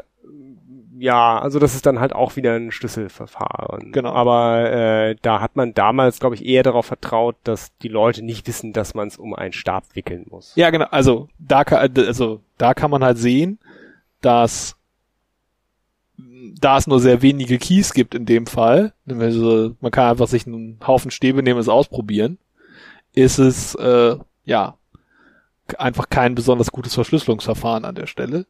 Ja, 0.97 1.39
also 1.39 1.59
das 1.59 1.75
ist 1.75 1.87
dann 1.87 1.99
halt 1.99 2.13
auch 2.13 2.37
wieder 2.37 2.55
ein 2.55 2.71
Schlüsselverfahren. 2.71 3.93
Genau. 3.93 4.13
Aber 4.13 4.71
äh, 4.71 5.17
da 5.23 5.41
hat 5.41 5.57
man 5.57 5.75
damals, 5.75 6.21
glaube 6.21 6.37
ich, 6.37 6.45
eher 6.45 6.63
darauf 6.63 6.87
vertraut, 6.87 7.37
dass 7.45 7.77
die 7.79 7.89
Leute 7.89 8.23
nicht 8.23 8.47
wissen, 8.47 8.73
dass 8.73 8.95
man 8.95 9.09
es 9.09 9.17
um 9.17 9.35
einen 9.35 9.53
Stab 9.53 9.85
wickeln 9.95 10.27
muss. 10.31 10.53
Ja, 10.55 10.71
genau. 10.71 10.87
Also 10.91 11.29
da 11.39 11.65
kann, 11.65 11.93
also 11.97 12.41
da 12.59 12.75
kann 12.75 12.91
man 12.91 13.03
halt 13.03 13.19
sehen, 13.19 13.59
dass 14.21 14.77
da 16.61 16.77
es 16.79 16.87
nur 16.87 17.01
sehr 17.01 17.23
wenige 17.23 17.59
Keys 17.59 17.93
gibt 17.93 18.15
in 18.15 18.27
dem 18.27 18.47
Fall, 18.47 18.93
also 19.09 19.75
man 19.81 19.91
kann 19.91 20.11
einfach 20.11 20.29
sich 20.29 20.47
einen 20.47 20.79
Haufen 20.87 21.11
Stäbe 21.11 21.43
nehmen 21.43 21.57
und 21.57 21.63
es 21.63 21.69
ausprobieren, 21.69 22.39
ist 23.13 23.39
es 23.39 23.75
äh, 23.75 24.17
ja 24.45 24.77
einfach 25.79 26.09
kein 26.11 26.35
besonders 26.35 26.71
gutes 26.71 26.95
Verschlüsselungsverfahren 26.95 27.85
an 27.85 27.95
der 27.95 28.07
Stelle. 28.07 28.47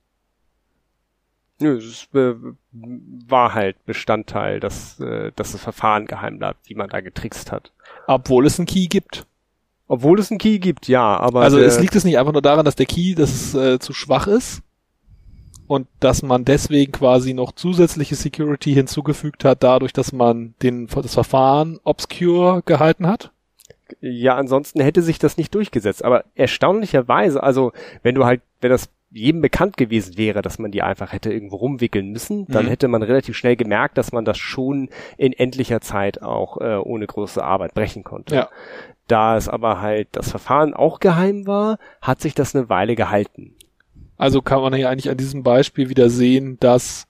Nö, 1.61 1.77
es 1.77 2.09
war 2.13 3.55
halt 3.55 3.85
Bestandteil, 3.87 4.61
dass, 4.61 4.99
äh, 5.01 5.31
dass 5.37 5.53
das 5.53 5.61
Verfahren 5.61 6.07
geheim 6.07 6.39
bleibt, 6.39 6.69
wie 6.69 6.75
man 6.75 6.91
da 6.91 7.01
getrickst 7.01 7.53
hat. 7.53 7.73
Obwohl 8.07 8.47
es 8.47 8.59
einen 8.59 8.67
Key 8.67 8.87
gibt. 8.89 9.27
Obwohl 9.87 10.19
es 10.19 10.31
einen 10.31 10.39
Key 10.39 10.59
gibt, 10.59 10.89
ja, 10.89 11.17
aber. 11.17 11.43
Also 11.43 11.59
es 11.59 11.79
liegt 11.79 11.95
es 11.95 12.05
nicht 12.05 12.19
einfach 12.19 12.33
nur 12.33 12.43
daran, 12.43 12.65
dass 12.65 12.75
der 12.75 12.87
Key 12.87 13.15
dass 13.15 13.31
es, 13.31 13.55
äh, 13.55 13.79
zu 13.79 13.93
schwach 13.93 14.27
ist 14.27 14.63
und 15.67 15.87
dass 16.01 16.23
man 16.23 16.45
deswegen 16.45 16.93
quasi 16.93 17.35
noch 17.35 17.53
zusätzliche 17.53 18.17
Security 18.17 18.75
hinzugefügt 18.75 19.45
hat, 19.45 19.63
dadurch, 19.63 19.93
dass 19.93 20.13
man 20.13 20.55
den, 20.63 20.89
das 20.89 21.15
Verfahren 21.15 21.79
obscure 21.85 22.63
gehalten 22.65 23.07
hat? 23.07 23.31
Ja, 24.01 24.37
ansonsten 24.37 24.81
hätte 24.81 25.03
sich 25.03 25.19
das 25.19 25.37
nicht 25.37 25.55
durchgesetzt. 25.55 26.05
Aber 26.05 26.25
erstaunlicherweise, 26.35 27.43
also 27.43 27.73
wenn 28.03 28.15
du 28.15 28.25
halt, 28.25 28.41
wenn 28.61 28.71
das 28.71 28.89
jedem 29.15 29.41
bekannt 29.41 29.77
gewesen 29.77 30.19
wäre, 30.19 30.43
dass 30.43 30.59
man 30.59 30.73
die 30.73 30.83
einfach 30.83 31.13
hätte 31.13 31.33
irgendwo 31.33 31.57
rumwickeln 31.57 32.11
müssen, 32.11 32.47
dann 32.49 32.65
Mhm. 32.67 32.69
hätte 32.71 32.89
man 32.89 33.03
relativ 33.03 33.37
schnell 33.37 33.55
gemerkt, 33.57 33.97
dass 33.97 34.11
man 34.13 34.25
das 34.25 34.39
schon 34.39 34.89
in 35.17 35.33
endlicher 35.33 35.81
Zeit 35.81 36.21
auch 36.21 36.61
äh, 36.61 36.77
ohne 36.77 37.07
große 37.07 37.43
Arbeit 37.43 37.75
brechen 37.75 38.03
konnte. 38.03 38.35
Ja. 38.35 38.49
Da 39.07 39.37
es 39.37 39.49
aber 39.49 39.81
halt 39.81 40.09
das 40.13 40.31
Verfahren 40.31 40.75
auch 40.75 40.99
geheim 40.99 41.47
war, 41.47 41.79
hat 42.03 42.21
sich 42.21 42.35
das 42.35 42.57
eine 42.57 42.69
Weile 42.69 42.97
gehalten. 42.97 43.55
Also 44.17 44.43
kann 44.43 44.61
man 44.61 44.75
hier 44.75 44.91
eigentlich 44.91 45.11
an 45.11 45.17
diesem 45.17 45.43
Beispiel 45.43 45.89
wieder 45.89 46.09
sehen, 46.11 46.59
dass 46.59 47.07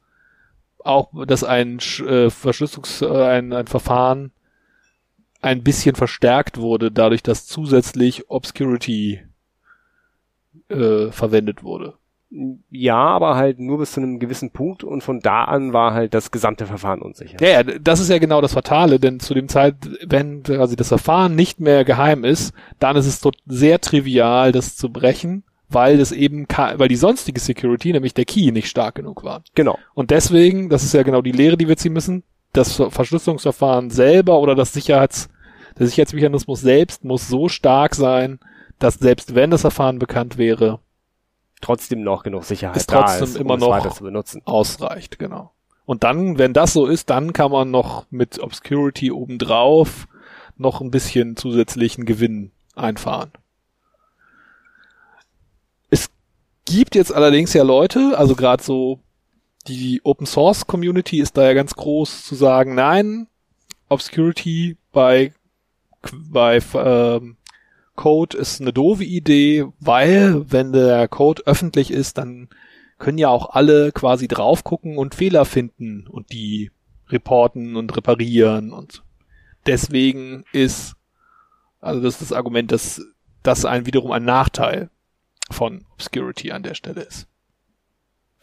auch, 0.80 1.10
dass 1.26 1.42
ein 1.44 1.78
äh, 2.06 2.28
Verschlüsselungs, 2.28 3.00
äh, 3.02 3.06
ein, 3.08 3.52
ein 3.52 3.66
Verfahren 3.66 4.32
ein 5.40 5.62
bisschen 5.62 5.94
verstärkt 5.94 6.58
wurde, 6.58 6.90
dadurch, 6.90 7.22
dass 7.22 7.46
zusätzlich 7.46 8.28
Obscurity 8.30 9.20
äh, 10.68 11.10
verwendet 11.10 11.62
wurde. 11.62 11.94
Ja, 12.70 12.96
aber 12.96 13.36
halt 13.36 13.60
nur 13.60 13.78
bis 13.78 13.92
zu 13.92 14.00
einem 14.00 14.18
gewissen 14.18 14.50
Punkt 14.50 14.82
und 14.82 15.02
von 15.02 15.20
da 15.20 15.44
an 15.44 15.72
war 15.72 15.94
halt 15.94 16.14
das 16.14 16.32
gesamte 16.32 16.66
Verfahren 16.66 17.00
unsicher. 17.00 17.36
Ja, 17.40 17.48
ja, 17.48 17.62
das 17.62 18.00
ist 18.00 18.10
ja 18.10 18.18
genau 18.18 18.40
das 18.40 18.54
Fatale, 18.54 18.98
denn 18.98 19.20
zu 19.20 19.34
dem 19.34 19.48
Zeit, 19.48 19.76
wenn 20.04 20.42
quasi 20.42 20.74
das 20.74 20.88
Verfahren 20.88 21.36
nicht 21.36 21.60
mehr 21.60 21.84
geheim 21.84 22.24
ist, 22.24 22.52
dann 22.80 22.96
ist 22.96 23.06
es 23.06 23.20
dort 23.20 23.36
sehr 23.46 23.80
trivial, 23.80 24.50
das 24.50 24.74
zu 24.74 24.90
brechen, 24.90 25.44
weil 25.68 25.98
das 25.98 26.10
eben, 26.10 26.46
weil 26.48 26.88
die 26.88 26.96
sonstige 26.96 27.38
Security, 27.38 27.92
nämlich 27.92 28.14
der 28.14 28.24
Key, 28.24 28.50
nicht 28.50 28.68
stark 28.68 28.96
genug 28.96 29.22
war. 29.22 29.44
Genau. 29.54 29.78
Und 29.94 30.10
deswegen, 30.10 30.70
das 30.70 30.82
ist 30.82 30.94
ja 30.94 31.04
genau 31.04 31.22
die 31.22 31.32
Lehre, 31.32 31.56
die 31.56 31.68
wir 31.68 31.76
ziehen 31.76 31.92
müssen, 31.92 32.24
das 32.52 32.74
Ver- 32.74 32.90
Verschlüsselungsverfahren 32.90 33.90
selber 33.90 34.40
oder 34.40 34.56
das 34.56 34.72
Sicherheits, 34.72 35.28
der 35.78 35.86
Sicherheitsmechanismus 35.86 36.60
selbst 36.60 37.04
muss 37.04 37.28
so 37.28 37.48
stark 37.48 37.94
sein, 37.94 38.40
dass 38.84 38.94
selbst 38.94 39.34
wenn 39.34 39.50
das 39.50 39.62
Verfahren 39.62 39.98
bekannt 39.98 40.38
wäre, 40.38 40.80
Trotzdem 41.60 42.02
noch 42.02 42.24
genug 42.24 42.44
Sicherheit 42.44 42.76
Ist 42.76 42.90
trotzdem 42.90 43.24
ist, 43.24 43.36
immer 43.36 43.54
um 43.54 43.60
noch- 43.60 44.44
ausreicht, 44.44 45.18
genau. 45.18 45.50
Und 45.86 46.04
dann, 46.04 46.36
wenn 46.36 46.52
das 46.52 46.74
so 46.74 46.86
ist, 46.86 47.08
dann 47.08 47.32
kann 47.32 47.50
man 47.50 47.70
noch 47.70 48.04
mit 48.10 48.38
Obscurity 48.38 49.10
obendrauf 49.10 50.06
noch 50.58 50.82
ein 50.82 50.90
bisschen 50.90 51.36
zusätzlichen 51.36 52.04
Gewinn 52.04 52.50
einfahren. 52.74 53.32
Es 55.90 56.10
gibt 56.66 56.94
jetzt 56.94 57.14
allerdings 57.14 57.54
ja 57.54 57.62
Leute, 57.62 58.12
also 58.18 58.34
gerade 58.34 58.62
so 58.62 59.00
die 59.66 60.02
Open 60.04 60.26
Source 60.26 60.66
Community 60.66 61.18
ist 61.18 61.36
da 61.36 61.44
ja 61.44 61.54
ganz 61.54 61.74
groß 61.74 62.24
zu 62.24 62.34
sagen, 62.34 62.74
nein, 62.74 63.26
Obscurity 63.88 64.76
bei 64.92 65.32
bei 66.12 66.60
ähm, 66.74 67.36
Code 67.94 68.36
ist 68.36 68.60
eine 68.60 68.72
doofe 68.72 69.04
Idee, 69.04 69.66
weil 69.80 70.50
wenn 70.50 70.72
der 70.72 71.08
Code 71.08 71.42
öffentlich 71.46 71.90
ist, 71.90 72.18
dann 72.18 72.48
können 72.98 73.18
ja 73.18 73.28
auch 73.28 73.50
alle 73.50 73.92
quasi 73.92 74.28
drauf 74.28 74.64
gucken 74.64 74.98
und 74.98 75.14
Fehler 75.14 75.44
finden 75.44 76.06
und 76.06 76.32
die 76.32 76.70
reporten 77.08 77.76
und 77.76 77.96
reparieren 77.96 78.72
und 78.72 79.02
deswegen 79.66 80.44
ist, 80.52 80.94
also 81.80 82.00
das 82.00 82.14
ist 82.14 82.30
das 82.30 82.32
Argument, 82.32 82.72
dass 82.72 83.02
das 83.42 83.64
ein 83.64 83.86
wiederum 83.86 84.10
ein 84.10 84.24
Nachteil 84.24 84.90
von 85.50 85.84
Obscurity 85.92 86.52
an 86.52 86.62
der 86.62 86.74
Stelle 86.74 87.02
ist. 87.02 87.28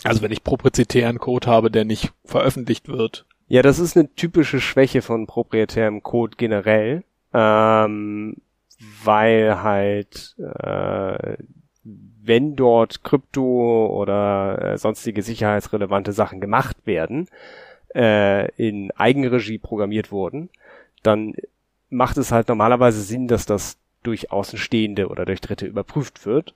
Also 0.04 0.22
wenn 0.22 0.32
ich 0.32 0.44
proprietären 0.44 1.20
Code 1.20 1.48
habe, 1.48 1.70
der 1.72 1.86
nicht 1.86 2.14
veröffentlicht 2.24 2.88
wird. 2.88 3.26
Ja, 3.48 3.62
das 3.62 3.80
ist 3.80 3.98
eine 3.98 4.14
typische 4.16 4.62
Schwäche 4.62 5.02
von 5.02 5.28
proprietärem 5.28 6.02
Code 6.04 6.38
generell, 6.38 7.04
ähm, 7.34 8.38
weil 9.04 9.62
halt, 9.63 10.36
äh, 10.38 11.38
wenn 11.84 12.56
dort 12.56 13.04
Krypto 13.04 13.88
oder 13.88 14.74
äh, 14.74 14.78
sonstige 14.78 15.22
sicherheitsrelevante 15.22 16.12
Sachen 16.12 16.39
gemacht 16.39 16.78
werden, 16.86 17.28
äh, 17.96 18.52
in 18.56 18.91
Eigenregie 18.91 19.58
programmiert 19.58 20.12
wurden, 20.12 20.50
dann 21.04 21.36
macht 21.89 22.17
es 22.17 22.32
halt 22.32 22.48
normalerweise 22.48 23.02
Sinn, 23.02 23.28
dass 23.28 23.46
das 23.46 23.78
durch 24.04 24.32
Außenstehende 24.32 25.08
oder 25.10 25.26
durch 25.26 25.41
Dritte 25.41 25.65
überprüft 25.65 26.26
wird. 26.26 26.56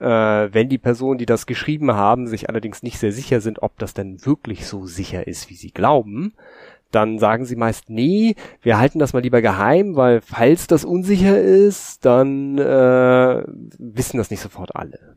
Äh, 0.00 0.52
wenn 0.52 0.68
die 0.68 0.78
Personen, 0.78 1.18
die 1.18 1.26
das 1.26 1.46
geschrieben 1.46 1.92
haben, 1.92 2.26
sich 2.26 2.48
allerdings 2.48 2.82
nicht 2.82 2.98
sehr 2.98 3.12
sicher 3.12 3.40
sind, 3.40 3.62
ob 3.62 3.78
das 3.78 3.94
denn 3.94 4.24
wirklich 4.26 4.66
so 4.66 4.86
sicher 4.86 5.26
ist, 5.26 5.50
wie 5.50 5.54
sie 5.54 5.70
glauben, 5.70 6.34
dann 6.94 7.18
sagen 7.18 7.44
sie 7.44 7.56
meist, 7.56 7.90
nee, 7.90 8.34
wir 8.62 8.78
halten 8.78 8.98
das 8.98 9.12
mal 9.12 9.22
lieber 9.22 9.42
geheim, 9.42 9.96
weil 9.96 10.20
falls 10.20 10.66
das 10.66 10.84
unsicher 10.84 11.40
ist, 11.40 12.04
dann 12.04 12.58
äh, 12.58 13.42
wissen 13.78 14.18
das 14.18 14.30
nicht 14.30 14.40
sofort 14.40 14.74
alle. 14.76 15.16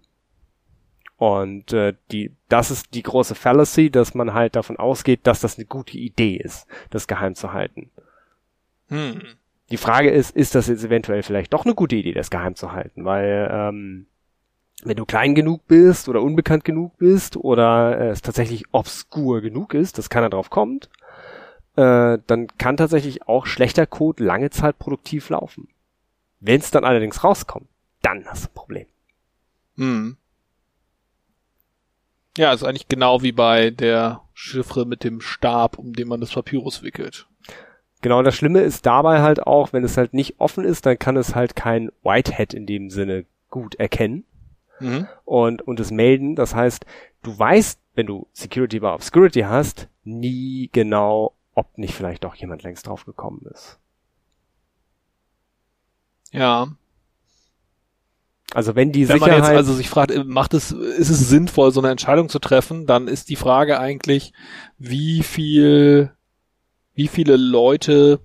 Und 1.18 1.74
äh, 1.74 1.96
die, 2.12 2.36
das 2.48 2.70
ist 2.70 2.94
die 2.94 3.02
große 3.02 3.34
Fallacy, 3.34 3.90
dass 3.90 4.14
man 4.14 4.34
halt 4.34 4.56
davon 4.56 4.78
ausgeht, 4.78 5.22
dass 5.24 5.42
das 5.42 5.58
eine 5.58 5.66
gute 5.66 5.98
Idee 5.98 6.36
ist, 6.36 6.68
das 6.92 7.08
geheim 7.08 7.34
zu 7.34 7.54
halten. 7.54 7.90
Hm. 8.90 9.22
Die 9.72 9.78
Frage 9.78 10.12
ist, 10.12 10.36
ist 10.36 10.56
das 10.56 10.68
jetzt 10.68 10.86
eventuell 10.86 11.24
vielleicht 11.24 11.54
doch 11.54 11.66
eine 11.66 11.76
gute 11.76 11.96
Idee, 11.96 12.14
das 12.14 12.30
geheim 12.30 12.56
zu 12.56 12.72
halten? 12.72 13.04
Weil 13.04 13.50
ähm, 13.52 14.06
wenn 14.84 14.96
du 14.96 15.06
klein 15.06 15.34
genug 15.34 15.68
bist 15.68 16.08
oder 16.08 16.22
unbekannt 16.22 16.64
genug 16.64 16.98
bist 16.98 17.36
oder 17.36 18.00
äh, 18.00 18.10
es 18.10 18.22
tatsächlich 18.22 18.66
obskur 18.72 19.42
genug 19.42 19.74
ist, 19.74 19.98
dass 19.98 20.10
keiner 20.10 20.30
drauf 20.30 20.50
kommt, 20.50 20.90
äh, 21.78 22.18
dann 22.28 22.48
kann 22.58 22.78
tatsächlich 22.78 23.28
auch 23.28 23.46
schlechter 23.46 23.86
Code 23.86 24.24
lange 24.24 24.50
Zeit 24.50 24.78
produktiv 24.80 25.30
laufen. 25.30 25.70
Wenn 26.40 26.60
es 26.60 26.72
dann 26.72 26.84
allerdings 26.84 27.24
rauskommt, 27.24 27.68
dann 28.02 28.26
hast 28.26 28.46
du 28.46 28.50
ein 28.50 28.54
Problem. 28.54 28.86
Hm. 29.78 30.18
Ja, 32.38 32.54
ist 32.54 32.64
eigentlich 32.64 32.88
genau 32.88 33.24
wie 33.24 33.32
bei 33.32 33.72
der 33.72 34.22
Chiffre 34.34 34.86
mit 34.86 35.04
dem 35.04 35.22
Stab, 35.22 35.80
um 35.80 35.94
den 35.94 36.08
man 36.08 36.20
das 36.20 36.34
Papyrus 36.34 36.84
wickelt. 36.84 37.28
Genau, 38.02 38.22
das 38.22 38.36
Schlimme 38.36 38.62
ist 38.62 38.86
dabei 38.86 39.22
halt 39.22 39.42
auch, 39.48 39.74
wenn 39.74 39.84
es 39.84 39.98
halt 39.98 40.14
nicht 40.14 40.40
offen 40.40 40.64
ist, 40.64 40.86
dann 40.86 41.00
kann 41.00 41.18
es 41.18 41.34
halt 41.34 41.56
kein 41.56 41.92
Whitehead 42.04 42.54
in 42.54 42.68
dem 42.68 42.92
Sinne 42.92 43.26
gut 43.50 43.76
erkennen. 43.76 44.26
Mhm. 44.80 45.08
und, 45.26 45.62
und 45.64 45.80
es 45.80 45.92
melden. 45.92 46.36
Das 46.36 46.54
heißt, 46.54 46.86
du 47.24 47.38
weißt, 47.38 47.80
wenn 47.96 48.06
du 48.06 48.28
Security 48.34 48.80
by 48.80 48.88
Obscurity 48.88 49.42
hast, 49.42 49.88
nie 50.04 50.70
genau, 50.72 51.34
ob 51.58 51.78
nicht 51.80 51.96
vielleicht 51.96 52.24
doch 52.24 52.36
jemand 52.36 52.62
längst 52.62 52.86
drauf 52.86 53.06
gekommen 53.06 53.42
ist. 53.52 53.80
Ja. 56.32 56.68
Also 58.54 58.76
wenn 58.76 58.92
die 58.92 59.10
Wenn 59.10 59.18
man 59.18 59.30
Sicherheit, 59.30 59.50
jetzt 59.50 59.58
also 59.58 59.74
sich 59.74 59.90
fragt, 59.90 60.12
äh, 60.12 60.24
macht 60.24 60.54
es, 60.54 60.72
ist 60.72 61.10
es 61.10 61.30
sinnvoll, 61.30 61.72
so 61.72 61.82
eine 61.82 61.90
Entscheidung 61.90 62.30
zu 62.30 62.38
treffen, 62.38 62.86
dann 62.86 63.08
ist 63.08 63.30
die 63.30 63.36
Frage 63.36 63.80
eigentlich, 63.80 64.34
wie 64.78 65.24
viel, 65.24 66.12
wie 66.94 67.08
viele 67.08 67.38
Leute 67.38 68.20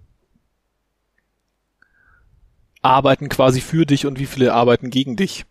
arbeiten 2.82 3.30
quasi 3.30 3.62
für 3.62 3.86
dich 3.86 4.04
und 4.04 4.18
wie 4.18 4.26
viele 4.26 4.52
arbeiten 4.52 4.90
gegen 4.90 5.16
dich. 5.16 5.46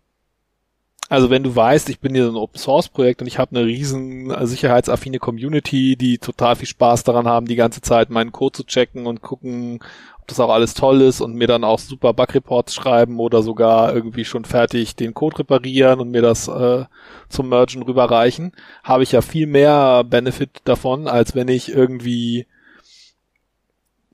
Also 1.12 1.30
wenn 1.30 1.44
du 1.44 1.54
weißt, 1.54 1.90
ich 1.90 2.00
bin 2.00 2.16
hier 2.16 2.24
so 2.24 2.32
ein 2.32 2.38
Open 2.38 2.58
Source 2.58 2.88
Projekt 2.88 3.20
und 3.20 3.28
ich 3.28 3.38
habe 3.38 3.54
eine 3.54 3.66
riesen 3.66 4.34
sicherheitsaffine 4.48 5.20
Community, 5.20 5.98
die 5.98 6.20
total 6.20 6.56
viel 6.56 6.70
Spaß 6.70 7.04
daran 7.04 7.28
haben, 7.28 7.48
die 7.48 7.58
ganze 7.58 7.82
Zeit 7.82 8.10
meinen 8.10 8.32
Code 8.32 8.54
zu 8.54 8.64
checken 8.64 9.06
und 9.06 9.22
gucken, 9.22 9.80
ob 10.22 10.28
das 10.28 10.40
auch 10.40 10.50
alles 10.50 10.74
toll 10.74 11.02
ist 11.02 11.20
und 11.20 11.36
mir 11.36 11.48
dann 11.48 11.66
auch 11.66 11.80
super 11.80 12.14
Bug-Reports 12.14 12.74
schreiben 12.74 13.20
oder 13.20 13.44
sogar 13.44 13.94
irgendwie 13.94 14.24
schon 14.24 14.46
fertig 14.46 14.96
den 14.96 15.14
Code 15.14 15.40
reparieren 15.40 16.00
und 16.00 16.12
mir 16.12 16.22
das 16.22 16.48
äh, 16.48 16.86
zum 17.28 17.50
Mergen 17.50 17.84
rüberreichen, 17.84 18.54
habe 18.82 19.04
ich 19.04 19.12
ja 19.12 19.20
viel 19.20 19.48
mehr 19.48 20.06
Benefit 20.06 20.62
davon, 20.64 21.10
als 21.10 21.36
wenn 21.36 21.50
ich 21.50 21.74
irgendwie 21.74 22.48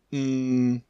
mh, 0.09 0.81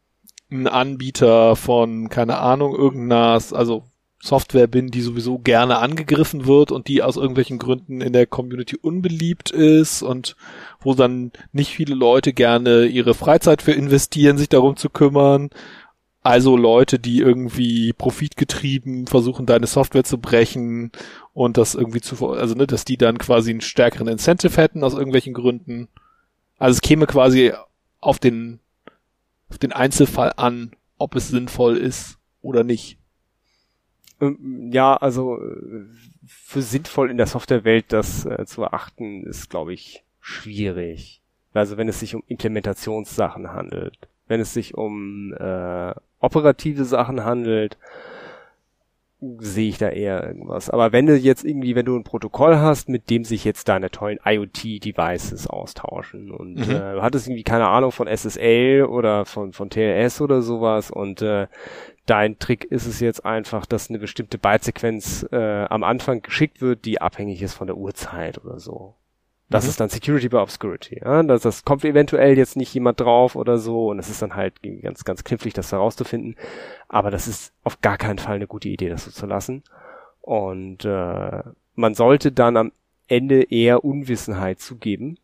ein 0.51 0.67
Anbieter 0.67 1.57
von, 1.57 2.07
keine 2.07 2.37
Ahnung, 2.37 2.73
irgendeiner, 2.73 3.41
also 3.51 3.83
Software 4.19 4.67
bin, 4.67 4.87
die 4.87 5.01
sowieso 5.01 5.37
gerne 5.37 5.77
angegriffen 5.77 6.47
wird 6.47 6.71
und 6.71 6.87
die 6.87 7.03
aus 7.03 7.17
irgendwelchen 7.17 7.59
Gründen 7.59 8.01
in 8.01 8.13
der 8.13 8.25
Community 8.25 8.75
unbeliebt 8.75 9.51
ist 9.51 10.01
und 10.01 10.35
wo 10.79 10.95
dann 10.95 11.31
nicht 11.51 11.71
viele 11.71 11.93
Leute 11.93 12.33
gerne 12.33 12.85
ihre 12.85 13.13
Freizeit 13.13 13.61
für 13.61 13.73
investieren, 13.73 14.37
sich 14.37 14.49
darum 14.49 14.75
zu 14.75 14.89
kümmern. 14.89 15.49
Also 16.23 16.57
Leute, 16.57 16.99
die 16.99 17.19
irgendwie 17.19 17.93
profitgetrieben 17.93 19.07
versuchen, 19.07 19.45
deine 19.45 19.67
Software 19.67 20.03
zu 20.03 20.17
brechen 20.17 20.91
und 21.33 21.57
das 21.57 21.75
irgendwie 21.75 22.01
zu, 22.01 22.31
also 22.31 22.55
ne, 22.55 22.67
dass 22.67 22.85
die 22.85 22.97
dann 22.97 23.19
quasi 23.19 23.51
einen 23.51 23.61
stärkeren 23.61 24.07
Incentive 24.07 24.57
hätten 24.57 24.83
aus 24.83 24.93
irgendwelchen 24.93 25.33
Gründen. 25.33 25.87
Also 26.57 26.75
es 26.75 26.81
käme 26.81 27.05
quasi 27.05 27.53
auf 28.01 28.19
den, 28.19 28.59
auf 29.49 29.59
den 29.59 29.71
Einzelfall 29.71 30.33
an, 30.35 30.71
ob 30.97 31.15
es 31.15 31.29
sinnvoll 31.29 31.77
ist 31.77 32.17
oder 32.41 32.63
nicht. 32.63 32.97
Ähm, 34.21 34.69
ja, 34.71 34.95
also 34.95 35.39
äh, 35.41 35.85
für 36.25 36.61
sinnvoll 36.61 37.11
in 37.11 37.17
der 37.17 37.27
Softwarewelt 37.27 37.93
das 37.93 38.25
äh, 38.25 38.45
zu 38.45 38.63
erachten, 38.63 39.23
ist, 39.23 39.49
glaube 39.49 39.73
ich, 39.73 40.03
schwierig. 40.19 41.21
Also 41.53 41.77
wenn 41.77 41.89
es 41.89 41.99
sich 41.99 42.13
um 42.15 42.23
Implementationssachen 42.27 43.51
handelt, 43.51 44.07
wenn 44.27 44.41
es 44.41 44.53
sich 44.53 44.75
um 44.75 45.33
äh, 45.33 45.93
operative 46.19 46.85
Sachen 46.85 47.23
handelt, 47.23 47.77
sehe 49.39 49.69
ich 49.69 49.79
da 49.79 49.89
eher 49.89 50.27
irgendwas. 50.27 50.69
Aber 50.69 50.91
wenn 50.91 51.07
du 51.07 51.15
jetzt 51.15 51.43
irgendwie, 51.43 51.75
wenn 51.75 51.85
du 51.85 51.95
ein 51.95 52.03
Protokoll 52.03 52.57
hast, 52.57 52.87
mit 52.87 53.09
dem 53.09 53.23
sich 53.23 53.43
jetzt 53.45 53.67
deine 53.67 53.89
tollen 53.89 54.19
IoT-Devices 54.23 55.47
austauschen 55.47 56.31
und 56.31 56.55
mhm. 56.55 56.75
äh, 56.75 56.93
du 56.93 57.01
hattest 57.01 57.27
irgendwie 57.27 57.43
keine 57.43 57.67
Ahnung 57.67 57.91
von 57.91 58.07
SSL 58.07 58.85
oder 58.85 59.25
von, 59.25 59.53
von 59.53 59.71
TLS 59.71 60.21
oder 60.21 60.43
sowas 60.43 60.91
und 60.91 61.23
äh, 61.23 61.47
dein 62.07 62.39
Trick 62.39 62.63
ist 62.65 62.87
es 62.87 62.99
jetzt 62.99 63.23
einfach, 63.25 63.67
dass 63.67 63.89
eine 63.89 63.99
bestimmte 63.99 64.39
Bytesequenz 64.39 65.27
äh, 65.31 65.65
am 65.65 65.83
Anfang 65.83 66.23
geschickt 66.23 66.61
wird, 66.61 66.85
die 66.85 66.99
abhängig 66.99 67.41
ist 67.43 67.53
von 67.53 67.67
der 67.67 67.77
Uhrzeit 67.77 68.43
oder 68.43 68.59
so. 68.59 68.95
Das 69.49 69.65
mhm. 69.65 69.69
ist 69.69 69.79
dann 69.79 69.89
Security 69.89 70.29
by 70.29 70.37
Obscurity. 70.37 71.01
Ja? 71.03 71.21
Das, 71.23 71.43
das 71.43 71.63
kommt 71.63 71.85
eventuell 71.85 72.37
jetzt 72.37 72.57
nicht 72.57 72.73
jemand 72.73 72.99
drauf 72.99 73.35
oder 73.35 73.57
so 73.57 73.89
und 73.89 73.99
es 73.99 74.09
ist 74.09 74.21
dann 74.21 74.35
halt 74.35 74.55
ganz, 74.81 75.03
ganz 75.03 75.23
knifflig, 75.23 75.53
das 75.53 75.71
herauszufinden. 75.71 76.35
Aber 76.87 77.11
das 77.11 77.27
ist 77.27 77.53
auf 77.63 77.81
gar 77.81 77.97
keinen 77.97 78.19
Fall 78.19 78.35
eine 78.35 78.47
gute 78.47 78.69
Idee, 78.69 78.89
das 78.89 79.05
so 79.05 79.11
zu 79.11 79.25
lassen. 79.25 79.63
Und 80.21 80.85
äh, 80.85 81.43
man 81.75 81.93
sollte 81.93 82.31
dann 82.31 82.57
am 82.57 82.71
Ende 83.07 83.43
eher 83.43 83.85
Unwissenheit 83.85 84.59
zugeben 84.59 85.17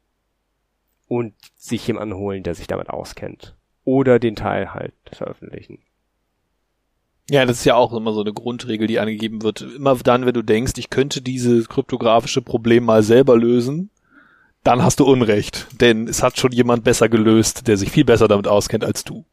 und 1.08 1.34
sich 1.56 1.86
jemanden 1.88 2.16
holen, 2.16 2.44
der 2.44 2.56
sich 2.56 2.68
damit 2.68 2.90
auskennt. 2.90 3.56
Oder 3.84 4.20
den 4.20 4.36
Teil 4.36 4.74
halt 4.74 4.94
veröffentlichen. 5.12 5.80
Ja, 7.30 7.46
das 7.46 7.60
ist 7.60 7.66
ja 7.66 7.76
auch 7.76 7.94
immer 7.94 8.14
so 8.14 8.22
eine 8.22 8.34
Grundregel, 8.34 8.88
die 8.88 9.00
angegeben 9.00 9.44
wird. 9.44 9.62
Immer 9.62 9.96
dann, 9.96 10.26
wenn 10.26 10.34
du 10.34 10.42
denkst, 10.42 10.74
ich 10.78 10.90
könnte 10.90 11.22
dieses 11.22 11.70
kryptografische 11.70 12.42
Problem 12.42 12.84
mal 12.84 13.02
selber 13.02 13.38
lösen, 13.38 13.90
dann 14.64 14.84
hast 14.84 15.00
du 15.00 15.06
Unrecht, 15.06 15.68
denn 15.80 16.08
es 16.08 16.24
hat 16.24 16.38
schon 16.38 16.52
jemand 16.52 16.84
besser 16.84 17.10
gelöst, 17.10 17.68
der 17.68 17.78
sich 17.78 17.92
viel 17.92 18.06
besser 18.06 18.28
damit 18.28 18.48
auskennt 18.48 18.84
als 18.84 19.04
du. 19.04 19.26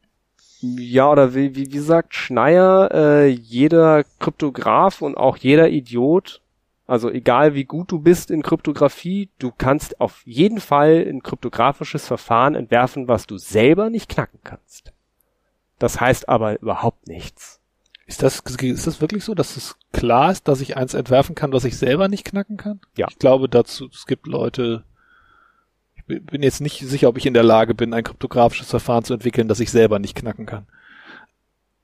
Ja, 0.61 1.11
oder 1.11 1.35
wie, 1.35 1.55
wie, 1.57 1.73
wie 1.73 1.79
sagt 1.79 2.15
Schneier, 2.15 2.91
äh, 2.93 3.29
jeder 3.29 4.05
Kryptograph 4.19 5.01
und 5.03 5.17
auch 5.17 5.37
jeder 5.37 5.71
Idiot, 5.71 6.43
also 6.87 7.09
egal 7.09 7.55
wie 7.55 7.65
gut 7.65 7.91
du 7.93 8.01
bist 8.01 8.31
in 8.31 8.43
Kryptographie, 8.43 9.31
du 9.39 9.53
kannst 9.57 10.01
auf 10.01 10.23
jeden 10.27 10.61
Fall 10.61 11.07
ein 11.09 11.23
kryptografisches 11.23 12.07
Verfahren 12.07 12.55
entwerfen, 12.55 13.09
was 13.09 13.27
du 13.27 13.39
selber 13.39 13.91
nicht 13.91 14.09
knacken 14.09 14.41
kannst. 14.45 14.93
Das 15.79 16.01
heißt 16.01 16.29
aber 16.29 16.61
überhaupt 16.61 17.07
nichts. 17.07 17.60
Ist 18.11 18.25
das, 18.25 18.41
ist 18.41 18.89
das 18.89 19.01
wirklich 19.01 19.23
so, 19.23 19.37
dass 19.37 19.57
es 19.57 19.77
klar 19.93 20.33
ist, 20.33 20.49
dass 20.49 20.61
ich 20.61 20.77
eins 20.77 20.95
entwerfen 20.95 21.37
kann, 21.37 21.53
was 21.53 21.65
ich 21.65 21.77
selber 21.77 22.09
nicht 22.09 22.25
knacken 22.25 22.57
kann? 22.57 22.81
Ja. 22.97 23.07
Ich 23.09 23.21
glaube 23.21 23.49
dazu, 23.49 23.89
es 23.93 24.05
gibt 24.05 24.27
Leute, 24.27 24.83
bin 26.09 26.43
jetzt 26.43 26.61
nicht 26.61 26.81
sicher, 26.81 27.09
ob 27.09 27.19
ich 27.19 27.27
in 27.27 27.35
der 27.35 27.45
Lage 27.45 27.73
bin, 27.73 27.95
ein 27.95 28.03
kryptografisches 28.03 28.69
Verfahren 28.69 29.05
zu 29.05 29.15
entwickeln, 29.15 29.47
das 29.47 29.61
ich 29.61 29.71
selber 29.71 30.01
nicht 30.01 30.17
knacken 30.17 30.45
kann. 30.45 30.67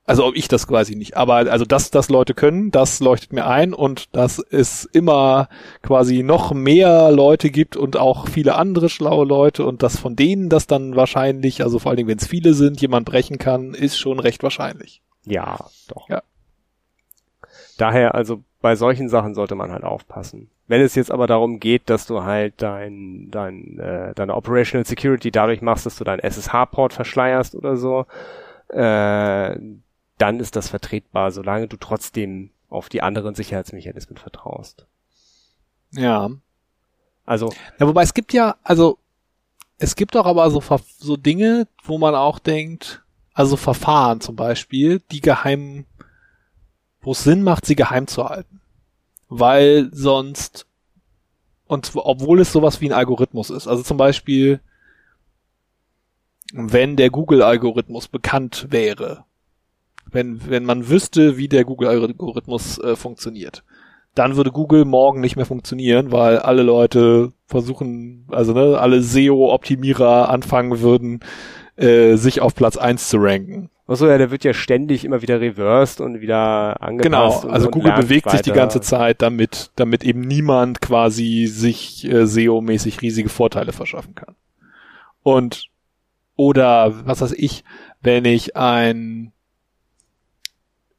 Also 0.03 0.25
ob 0.25 0.35
ich 0.35 0.49
das 0.49 0.67
quasi 0.67 0.97
nicht. 0.97 1.15
Aber 1.15 1.35
also 1.35 1.63
dass 1.63 1.91
das 1.91 2.09
Leute 2.09 2.33
können, 2.33 2.71
das 2.71 2.99
leuchtet 2.99 3.31
mir 3.31 3.47
ein 3.47 3.73
und 3.73 4.13
dass 4.13 4.39
es 4.39 4.83
immer 4.83 5.47
quasi 5.81 6.23
noch 6.23 6.51
mehr 6.53 7.09
Leute 7.09 7.49
gibt 7.51 7.77
und 7.77 7.95
auch 7.95 8.27
viele 8.27 8.55
andere 8.55 8.89
schlaue 8.89 9.25
Leute 9.25 9.65
und 9.65 9.81
dass 9.81 9.97
von 9.97 10.17
denen 10.17 10.49
das 10.49 10.67
dann 10.67 10.97
wahrscheinlich, 10.97 11.63
also 11.63 11.79
vor 11.79 11.91
allen 11.91 11.97
Dingen 11.97 12.09
wenn 12.09 12.17
es 12.17 12.27
viele 12.27 12.53
sind, 12.53 12.81
jemand 12.81 13.05
brechen 13.05 13.37
kann, 13.37 13.73
ist 13.73 13.97
schon 13.97 14.19
recht 14.19 14.43
wahrscheinlich. 14.43 15.01
Ja, 15.29 15.57
doch. 15.87 16.09
Ja. 16.09 16.21
Daher 17.77 18.15
also 18.15 18.43
bei 18.61 18.75
solchen 18.75 19.09
Sachen 19.09 19.35
sollte 19.35 19.55
man 19.55 19.71
halt 19.71 19.83
aufpassen. 19.83 20.49
Wenn 20.67 20.81
es 20.81 20.95
jetzt 20.95 21.11
aber 21.11 21.27
darum 21.27 21.59
geht, 21.59 21.89
dass 21.89 22.07
du 22.07 22.23
halt 22.23 22.55
dein, 22.57 23.29
dein, 23.31 23.79
äh, 23.79 24.13
deine 24.13 24.35
Operational 24.35 24.85
Security 24.85 25.31
dadurch 25.31 25.61
machst, 25.61 25.85
dass 25.85 25.95
du 25.95 26.03
deinen 26.03 26.19
SSH-Port 26.19 26.91
verschleierst 26.93 27.55
oder 27.55 27.77
so, 27.77 28.05
äh, 28.69 29.57
dann 30.17 30.39
ist 30.39 30.55
das 30.55 30.67
vertretbar, 30.67 31.31
solange 31.31 31.67
du 31.67 31.77
trotzdem 31.77 32.49
auf 32.69 32.89
die 32.89 33.01
anderen 33.01 33.35
Sicherheitsmechanismen 33.35 34.17
vertraust. 34.17 34.87
Ja. 35.91 36.29
Also. 37.25 37.53
Ja, 37.79 37.87
wobei 37.87 38.03
es 38.03 38.13
gibt 38.13 38.33
ja, 38.33 38.57
also 38.63 38.97
es 39.77 39.95
gibt 39.95 40.17
auch 40.17 40.25
aber 40.25 40.49
so, 40.49 40.61
so 40.97 41.15
Dinge, 41.15 41.67
wo 41.83 41.97
man 41.97 42.15
auch 42.15 42.39
denkt, 42.39 43.03
also 43.37 43.55
Verfahren 43.55 44.19
zum 44.19 44.35
Beispiel, 44.35 44.99
die 45.11 45.21
geheim, 45.21 45.85
wo 47.01 47.11
es 47.11 47.23
Sinn 47.23 47.43
macht, 47.43 47.67
sie 47.67 47.75
geheim 47.75 48.07
zu 48.07 48.25
halten. 48.25 48.61
Weil 49.29 49.89
sonst 49.93 50.65
und 51.67 51.91
obwohl 51.95 52.39
es 52.39 52.51
sowas 52.51 52.81
wie 52.81 52.89
ein 52.89 52.93
Algorithmus 52.93 53.49
ist, 53.49 53.67
also 53.67 53.83
zum 53.83 53.97
Beispiel, 53.97 54.59
wenn 56.53 56.95
der 56.95 57.11
Google-Algorithmus 57.11 58.07
bekannt 58.07 58.67
wäre, 58.69 59.25
wenn, 60.09 60.49
wenn 60.49 60.63
man 60.63 60.89
wüsste, 60.89 61.37
wie 61.37 61.49
der 61.49 61.65
Google-Algorithmus 61.65 62.79
äh, 62.79 62.95
funktioniert, 62.95 63.63
dann 64.15 64.35
würde 64.35 64.51
Google 64.51 64.85
morgen 64.85 65.19
nicht 65.19 65.35
mehr 65.35 65.45
funktionieren, 65.45 66.11
weil 66.11 66.39
alle 66.39 66.63
Leute 66.63 67.33
versuchen, 67.45 68.25
also 68.31 68.53
ne, 68.53 68.79
alle 68.79 69.03
SEO-Optimierer 69.03 70.29
anfangen 70.29 70.79
würden, 70.79 71.19
äh, 71.77 72.15
sich 72.15 72.41
auf 72.41 72.55
Platz 72.55 72.77
eins 72.77 73.09
zu 73.09 73.17
ranken. 73.17 73.69
Achso, 73.87 74.07
ja, 74.07 74.17
der 74.17 74.31
wird 74.31 74.43
ja 74.43 74.53
ständig 74.53 75.05
immer 75.05 75.21
wieder 75.21 75.39
reversed 75.39 76.01
und 76.01 76.19
wieder 76.19 76.81
angepasst. 76.81 77.43
Genau, 77.43 77.53
also 77.53 77.69
Google 77.69 77.93
bewegt 77.93 78.25
weiter. 78.25 78.37
sich 78.37 78.45
die 78.45 78.51
ganze 78.51 78.81
Zeit 78.81 79.21
damit, 79.21 79.71
damit 79.77 80.03
eben 80.03 80.21
niemand 80.21 80.81
quasi 80.81 81.47
sich 81.47 82.03
äh, 82.05 82.25
SEO-mäßig 82.25 83.01
riesige 83.01 83.29
Vorteile 83.29 83.71
verschaffen 83.71 84.13
kann. 84.13 84.35
Und 85.23 85.69
oder 86.35 87.05
was 87.05 87.21
weiß 87.21 87.31
ich, 87.31 87.63
wenn 88.01 88.25
ich 88.25 88.57
ein 88.57 89.31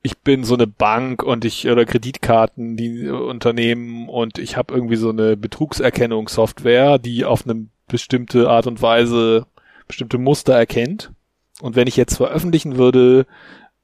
ich 0.01 0.19
bin 0.19 0.45
so 0.45 0.55
eine 0.55 0.67
Bank 0.67 1.23
und 1.23 1.45
ich 1.45 1.69
oder 1.69 1.85
Kreditkarten, 1.85 2.77
die 2.77 3.09
Unternehmen 3.09 4.09
und 4.09 4.38
ich 4.38 4.57
habe 4.57 4.73
irgendwie 4.73 4.96
so 4.96 5.11
eine 5.11 5.37
Betrugserkennungssoftware, 5.37 6.98
die 6.98 7.25
auf 7.25 7.44
eine 7.44 7.67
bestimmte 7.88 8.48
Art 8.48 8.67
und 8.67 8.81
Weise 8.81 9.46
bestimmte 9.89 10.19
Muster 10.19 10.55
erkennt 10.55 11.13
und 11.61 11.77
wenn 11.77 11.89
ich 11.89 11.97
jetzt 11.97 12.17
veröffentlichen 12.17 12.77
würde, 12.77 13.27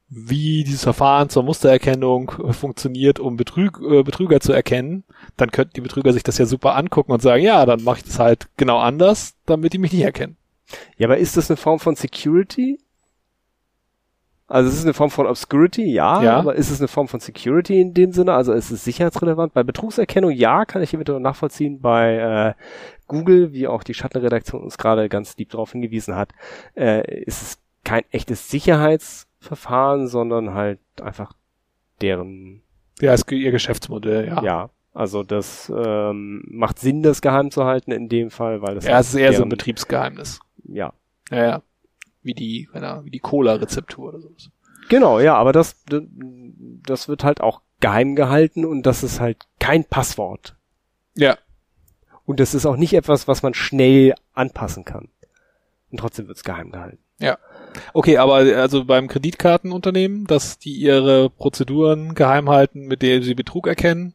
wie 0.09 0.65
dieses 0.65 0.85
Verfahren 0.85 1.29
zur 1.29 1.43
Mustererkennung 1.43 2.33
äh, 2.45 2.53
funktioniert, 2.53 3.19
um 3.19 3.37
Betrüg, 3.37 3.81
äh, 3.81 4.03
Betrüger 4.03 4.41
zu 4.41 4.53
erkennen, 4.53 5.05
dann 5.37 5.51
könnten 5.51 5.73
die 5.75 5.81
Betrüger 5.81 6.13
sich 6.13 6.23
das 6.23 6.39
ja 6.39 6.47
super 6.47 6.77
angucken 6.77 7.13
und 7.13 7.23
sagen, 7.23 7.43
ja, 7.43 7.67
dann 7.67 7.83
mache 7.83 7.99
ich 7.99 8.05
das 8.05 8.19
halt 8.19 8.49
genau 8.57 8.79
anders, 8.79 9.35
damit 9.47 9.73
die 9.73 9.79
mich 9.79 9.93
nicht 9.93 10.03
erkennen. 10.03 10.37
Ja, 10.97 11.09
aber 11.09 11.19
ist 11.19 11.37
das 11.37 11.51
eine 11.51 11.57
Form 11.57 11.81
von 11.81 11.97
Security? 11.97 12.79
Also 14.47 14.69
es 14.69 14.77
ist 14.77 14.85
eine 14.85 14.93
Form 14.93 15.11
von 15.11 15.27
Obscurity, 15.27 15.91
ja, 15.91 16.23
ja, 16.23 16.37
aber 16.37 16.55
ist 16.55 16.71
es 16.71 16.79
eine 16.79 16.89
Form 16.89 17.09
von 17.09 17.19
Security 17.19 17.81
in 17.81 17.95
dem 17.95 18.13
Sinne? 18.13 18.35
Also 18.35 18.53
ist 18.53 18.71
es 18.71 18.85
sicherheitsrelevant? 18.85 19.55
Bei 19.55 19.63
Betrugserkennung, 19.63 20.33
ja, 20.33 20.67
kann 20.67 20.83
ich 20.83 20.93
eventuell 20.93 21.21
nachvollziehen. 21.21 21.81
Bei 21.81 22.55
äh, 22.57 22.63
Google, 23.07 23.53
wie 23.53 23.67
auch 23.67 23.83
die 23.83 23.95
Schattenredaktion 23.95 24.63
uns 24.63 24.77
gerade 24.77 25.09
ganz 25.09 25.37
lieb 25.39 25.51
darauf 25.51 25.73
hingewiesen 25.73 26.15
hat, 26.15 26.33
äh, 26.77 27.23
ist 27.23 27.43
es 27.43 27.59
kein 27.85 28.03
echtes 28.11 28.51
Sicherheitsverfahren, 28.51 30.09
sondern 30.09 30.53
halt 30.53 30.81
einfach 31.01 31.33
deren. 32.03 32.63
Ja, 33.01 33.15
ist 33.15 33.31
ihr 33.33 33.51
Geschäftsmodell, 33.51 34.29
ja. 34.29 34.43
Ja. 34.43 34.71
Also 34.93 35.25
das 35.25 35.73
ähm, 35.75 36.45
macht 36.47 36.79
Sinn, 36.79 37.03
das 37.03 37.21
geheim 37.21 37.51
zu 37.51 37.65
halten 37.65 37.91
in 37.91 38.09
dem 38.09 38.31
Fall, 38.31 38.63
weil 38.63 38.77
das. 38.77 38.85
Ja, 38.85 39.01
es 39.01 39.09
ist 39.09 39.15
eher 39.15 39.31
deren, 39.31 39.37
so 39.37 39.43
ein 39.45 39.49
Betriebsgeheimnis. 39.49 40.41
Ja. 40.65 40.93
Ja, 41.31 41.45
ja. 41.45 41.63
Wie 42.25 42.35
die, 42.35 42.69
wenn 42.73 42.83
er, 42.83 43.05
wie 43.05 43.11
die 43.11 43.21
Cola-Rezeptur 43.21 44.09
oder 44.09 44.21
sowas. 44.21 44.51
Genau, 44.89 45.21
ja, 45.21 45.37
aber 45.37 45.53
das, 45.53 45.77
das 45.87 47.09
wird 47.09 47.23
halt 47.23 47.41
auch 47.41 47.61
geheim 47.81 48.17
gehalten 48.17 48.65
und 48.65 48.83
das 48.85 49.03
ist 49.03 49.21
halt 49.21 49.39
kein 49.61 49.85
Passwort. 49.85 50.57
Ja. 51.15 51.39
Und 52.27 52.41
das 52.41 52.55
ist 52.55 52.67
auch 52.67 52.77
nicht 52.77 52.95
etwas, 52.95 53.29
was 53.29 53.43
man 53.43 53.55
schnell 53.55 54.15
anpassen 54.33 54.85
kann. 54.85 55.09
Und 55.91 55.99
trotzdem 55.99 56.27
wird 56.27 56.39
es 56.39 56.45
geheim 56.45 56.73
gehalten. 56.73 56.99
Ja. 57.19 57.39
Okay, 57.93 58.19
aber 58.19 58.37
also 58.37 58.85
beim 58.85 59.09
Kreditkartenunternehmen, 59.09 60.27
dass 60.27 60.59
die 60.59 60.75
ihre 60.75 61.31
Prozeduren 61.31 62.15
geheim 62.15 62.49
halten, 62.49 62.87
mit 62.87 63.03
denen 63.03 63.23
sie 63.23 63.35
Betrug 63.35 63.67
erkennen, 63.67 64.15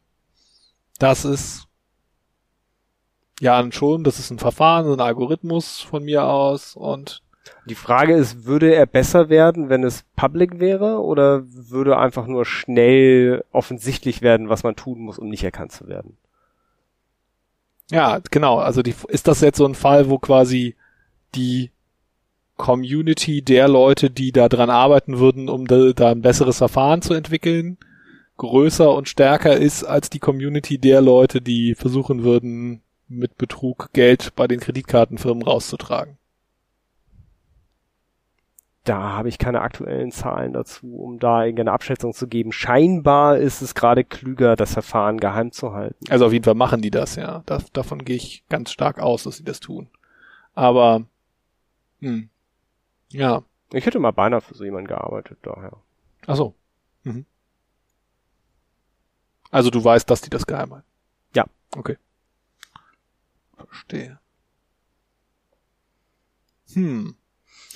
das 0.98 1.24
ist 1.24 1.66
ja 3.40 3.72
schon, 3.72 4.04
das 4.04 4.18
ist 4.18 4.30
ein 4.30 4.38
Verfahren, 4.38 4.92
ein 4.92 5.00
Algorithmus 5.00 5.80
von 5.80 6.04
mir 6.04 6.24
aus 6.24 6.76
und 6.76 7.22
die 7.66 7.74
Frage 7.74 8.14
ist, 8.14 8.44
würde 8.44 8.74
er 8.74 8.86
besser 8.86 9.28
werden, 9.28 9.68
wenn 9.68 9.84
es 9.84 10.04
public 10.16 10.60
wäre 10.60 11.00
oder 11.02 11.42
würde 11.46 11.98
einfach 11.98 12.26
nur 12.26 12.44
schnell 12.44 13.44
offensichtlich 13.52 14.22
werden, 14.22 14.48
was 14.48 14.62
man 14.62 14.76
tun 14.76 15.00
muss, 15.00 15.18
um 15.18 15.28
nicht 15.28 15.44
erkannt 15.44 15.72
zu 15.72 15.88
werden? 15.88 16.16
Ja, 17.90 18.20
genau. 18.30 18.58
Also 18.58 18.82
die, 18.82 18.94
ist 19.08 19.28
das 19.28 19.40
jetzt 19.40 19.58
so 19.58 19.66
ein 19.66 19.74
Fall, 19.74 20.08
wo 20.08 20.18
quasi 20.18 20.76
die 21.34 21.70
Community 22.56 23.42
der 23.42 23.68
Leute, 23.68 24.10
die 24.10 24.32
da 24.32 24.48
dran 24.48 24.70
arbeiten 24.70 25.18
würden, 25.18 25.48
um 25.48 25.66
da, 25.66 25.92
da 25.92 26.10
ein 26.10 26.22
besseres 26.22 26.58
Verfahren 26.58 27.02
zu 27.02 27.14
entwickeln, 27.14 27.78
größer 28.36 28.94
und 28.94 29.08
stärker 29.08 29.56
ist 29.56 29.84
als 29.84 30.10
die 30.10 30.18
Community 30.18 30.78
der 30.78 31.00
Leute, 31.00 31.40
die 31.40 31.74
versuchen 31.74 32.22
würden, 32.22 32.82
mit 33.08 33.36
Betrug 33.36 33.90
Geld 33.92 34.34
bei 34.36 34.46
den 34.46 34.60
Kreditkartenfirmen 34.60 35.42
rauszutragen. 35.42 36.19
Da 38.90 39.12
habe 39.12 39.28
ich 39.28 39.38
keine 39.38 39.60
aktuellen 39.60 40.10
Zahlen 40.10 40.52
dazu, 40.52 40.96
um 40.96 41.20
da 41.20 41.44
irgendeine 41.44 41.70
Abschätzung 41.70 42.12
zu 42.12 42.26
geben. 42.26 42.50
Scheinbar 42.50 43.38
ist 43.38 43.62
es 43.62 43.76
gerade 43.76 44.02
klüger, 44.02 44.56
das 44.56 44.72
Verfahren 44.72 45.20
geheim 45.20 45.52
zu 45.52 45.72
halten. 45.74 46.10
Also 46.10 46.26
auf 46.26 46.32
jeden 46.32 46.44
Fall 46.44 46.56
machen 46.56 46.82
die 46.82 46.90
das, 46.90 47.14
ja. 47.14 47.44
Da, 47.46 47.62
davon 47.72 48.04
gehe 48.04 48.16
ich 48.16 48.42
ganz 48.48 48.72
stark 48.72 48.98
aus, 48.98 49.22
dass 49.22 49.36
sie 49.36 49.44
das 49.44 49.60
tun. 49.60 49.88
Aber, 50.54 51.04
hm, 52.00 52.30
ja. 53.10 53.44
Ich 53.72 53.86
hätte 53.86 54.00
mal 54.00 54.10
beinahe 54.10 54.40
für 54.40 54.56
so 54.56 54.64
jemanden 54.64 54.88
gearbeitet, 54.88 55.38
daher. 55.42 55.76
Ach 56.26 56.34
so. 56.34 56.56
Mhm. 57.04 57.26
Also 59.52 59.70
du 59.70 59.84
weißt, 59.84 60.10
dass 60.10 60.20
die 60.20 60.30
das 60.30 60.48
geheim 60.48 60.72
halten? 60.72 60.88
Ja. 61.36 61.44
Okay. 61.76 61.96
Verstehe. 63.56 64.18
Hm. 66.72 67.14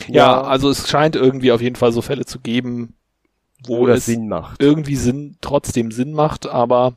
Ja, 0.08 0.14
ja, 0.14 0.42
also 0.42 0.70
es 0.70 0.88
scheint 0.88 1.16
irgendwie 1.16 1.52
auf 1.52 1.60
jeden 1.60 1.76
Fall 1.76 1.92
so 1.92 2.02
Fälle 2.02 2.24
zu 2.24 2.40
geben, 2.40 2.94
wo, 3.64 3.80
wo 3.80 3.88
es 3.88 4.06
Sinn 4.06 4.28
macht. 4.28 4.60
irgendwie 4.62 4.96
Sinn, 4.96 5.36
trotzdem 5.40 5.92
Sinn 5.92 6.12
macht, 6.12 6.46
aber 6.46 6.96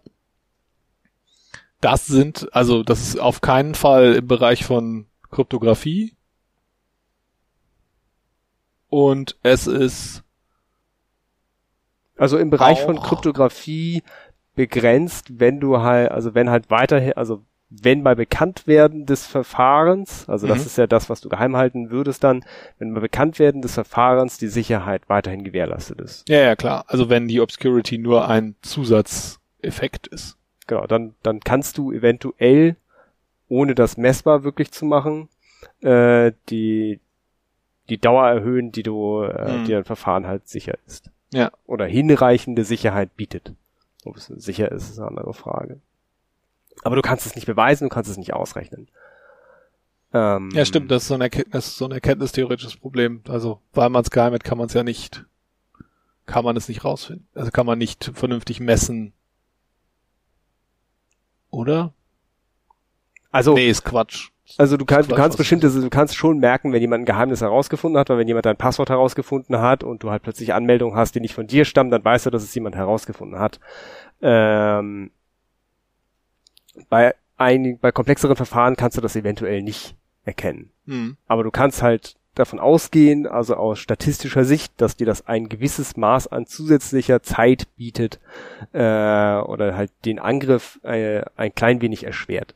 das 1.79 2.05
sind, 2.07 2.53
also 2.53 2.83
das 2.83 3.01
ist 3.01 3.19
auf 3.19 3.41
keinen 3.41 3.75
Fall 3.75 4.15
im 4.15 4.27
Bereich 4.27 4.65
von 4.65 5.05
Kryptographie. 5.29 6.13
Und 8.89 9.35
es 9.43 9.67
ist 9.67 10.23
also 12.17 12.37
im 12.37 12.49
Bereich 12.49 12.81
von 12.81 12.99
Kryptographie 12.99 14.01
begrenzt, 14.55 15.39
wenn 15.39 15.59
du 15.59 15.81
halt, 15.81 16.11
also 16.11 16.33
wenn 16.33 16.49
halt 16.49 16.71
weiterhin, 16.71 17.13
also 17.13 17.43
wenn 17.69 18.03
bei 18.03 18.15
Bekanntwerden 18.15 19.05
des 19.05 19.25
Verfahrens, 19.25 20.27
also 20.29 20.47
das 20.47 20.59
mhm. 20.59 20.65
ist 20.65 20.77
ja 20.77 20.87
das, 20.87 21.09
was 21.09 21.19
du 21.19 21.29
geheim 21.29 21.57
halten 21.57 21.89
würdest 21.89 22.23
dann, 22.23 22.45
wenn 22.79 22.93
bei 22.93 23.01
Bekanntwerden 23.01 23.61
des 23.61 23.73
Verfahrens 23.73 24.37
die 24.37 24.47
Sicherheit 24.47 25.09
weiterhin 25.09 25.43
gewährleistet 25.43 25.99
ist. 25.99 26.27
Ja, 26.29 26.39
ja, 26.39 26.55
klar. 26.55 26.85
Also 26.87 27.09
wenn 27.09 27.27
die 27.27 27.41
Obscurity 27.41 27.97
nur 27.97 28.27
ein 28.29 28.55
Zusatzeffekt 28.61 30.07
ist. 30.07 30.37
Genau, 30.65 30.87
dann, 30.87 31.15
dann 31.23 31.41
kannst 31.41 31.77
du 31.77 31.91
eventuell, 31.91 32.77
ohne 33.49 33.75
das 33.75 33.97
messbar 33.97 34.43
wirklich 34.43 34.71
zu 34.71 34.85
machen, 34.85 35.27
äh, 35.81 36.31
die, 36.49 36.99
die 37.89 37.97
Dauer 37.97 38.27
erhöhen, 38.27 38.71
die 38.71 38.83
du, 38.83 39.23
äh, 39.23 39.57
mhm. 39.57 39.65
die 39.65 39.71
dein 39.71 39.85
Verfahren 39.85 40.25
halt 40.25 40.47
sicher 40.47 40.77
ist. 40.85 41.09
Ja. 41.33 41.51
Oder 41.65 41.85
hinreichende 41.85 42.63
Sicherheit 42.63 43.15
bietet. 43.17 43.53
Ob 44.05 44.15
es 44.15 44.27
sicher 44.27 44.71
ist, 44.71 44.89
ist 44.89 44.99
eine 44.99 45.09
andere 45.09 45.33
Frage. 45.33 45.79
Aber 46.83 46.95
du 46.95 47.01
kannst 47.01 47.25
es 47.25 47.35
nicht 47.35 47.45
beweisen, 47.45 47.85
du 47.85 47.93
kannst 47.93 48.09
es 48.09 48.17
nicht 48.17 48.33
ausrechnen. 48.33 48.87
Ähm, 50.13 50.49
ja, 50.53 50.63
stimmt, 50.65 50.89
das 50.89 51.03
ist 51.03 51.07
so 51.09 51.15
ein, 51.15 51.21
Erkenntnis, 51.21 51.77
so 51.77 51.85
ein 51.85 51.91
erkenntnistheoretisches 51.91 52.77
Problem. 52.77 53.21
Also, 53.27 53.61
weil 53.73 53.89
man 53.89 54.03
es 54.03 54.09
geheim 54.09 54.33
hat, 54.33 54.43
kann 54.43 54.57
man 54.57 54.67
es 54.67 54.73
ja 54.73 54.83
nicht, 54.83 55.25
kann 56.25 56.45
man 56.45 56.55
es 56.55 56.67
nicht 56.69 56.85
rausfinden. 56.85 57.27
Also 57.35 57.51
kann 57.51 57.65
man 57.65 57.77
nicht 57.77 58.11
vernünftig 58.13 58.59
messen. 58.59 59.13
Oder? 61.49 61.93
Also. 63.31 63.53
Nee, 63.53 63.69
ist 63.69 63.83
Quatsch. 63.83 64.29
Also 64.57 64.77
du, 64.77 64.85
kannst, 64.85 65.11
du 65.11 65.15
kannst 65.15 65.37
bestimmte, 65.37 65.69
du 65.69 65.89
kannst 65.89 66.15
schon 66.15 66.39
merken, 66.39 66.71
wenn 66.71 66.79
jemand 66.79 67.01
ein 67.01 67.05
Geheimnis 67.05 67.41
herausgefunden 67.41 67.99
hat, 67.99 68.09
weil 68.09 68.17
wenn 68.17 68.29
jemand 68.29 68.45
dein 68.45 68.55
Passwort 68.55 68.89
herausgefunden 68.89 69.59
hat 69.59 69.83
und 69.83 70.03
du 70.03 70.09
halt 70.09 70.23
plötzlich 70.23 70.53
Anmeldungen 70.53 70.95
hast, 70.95 71.15
die 71.15 71.19
nicht 71.19 71.33
von 71.33 71.47
dir 71.47 71.65
stammen, 71.65 71.91
dann 71.91 72.05
weißt 72.05 72.25
du, 72.25 72.29
dass 72.29 72.43
es 72.43 72.55
jemand 72.55 72.75
herausgefunden 72.75 73.39
hat. 73.39 73.59
Ähm, 74.21 75.11
bei 76.89 77.15
einigen, 77.37 77.79
bei 77.79 77.91
komplexeren 77.91 78.35
Verfahren 78.35 78.75
kannst 78.75 78.97
du 78.97 79.01
das 79.01 79.15
eventuell 79.15 79.61
nicht 79.61 79.95
erkennen. 80.25 80.71
Mhm. 80.85 81.17
Aber 81.27 81.43
du 81.43 81.51
kannst 81.51 81.81
halt 81.81 82.15
davon 82.35 82.59
ausgehen, 82.59 83.25
also 83.25 83.55
aus 83.55 83.79
statistischer 83.79 84.45
Sicht, 84.45 84.73
dass 84.77 84.95
dir 84.95 85.07
das 85.07 85.27
ein 85.27 85.49
gewisses 85.49 85.97
Maß 85.97 86.27
an 86.27 86.45
zusätzlicher 86.45 87.23
Zeit 87.23 87.67
bietet 87.77 88.19
äh, 88.73 88.77
oder 88.77 89.75
halt 89.75 89.91
den 90.05 90.19
Angriff 90.19 90.79
äh, 90.83 91.23
ein 91.35 91.55
klein 91.55 91.81
wenig 91.81 92.03
erschwert. 92.03 92.53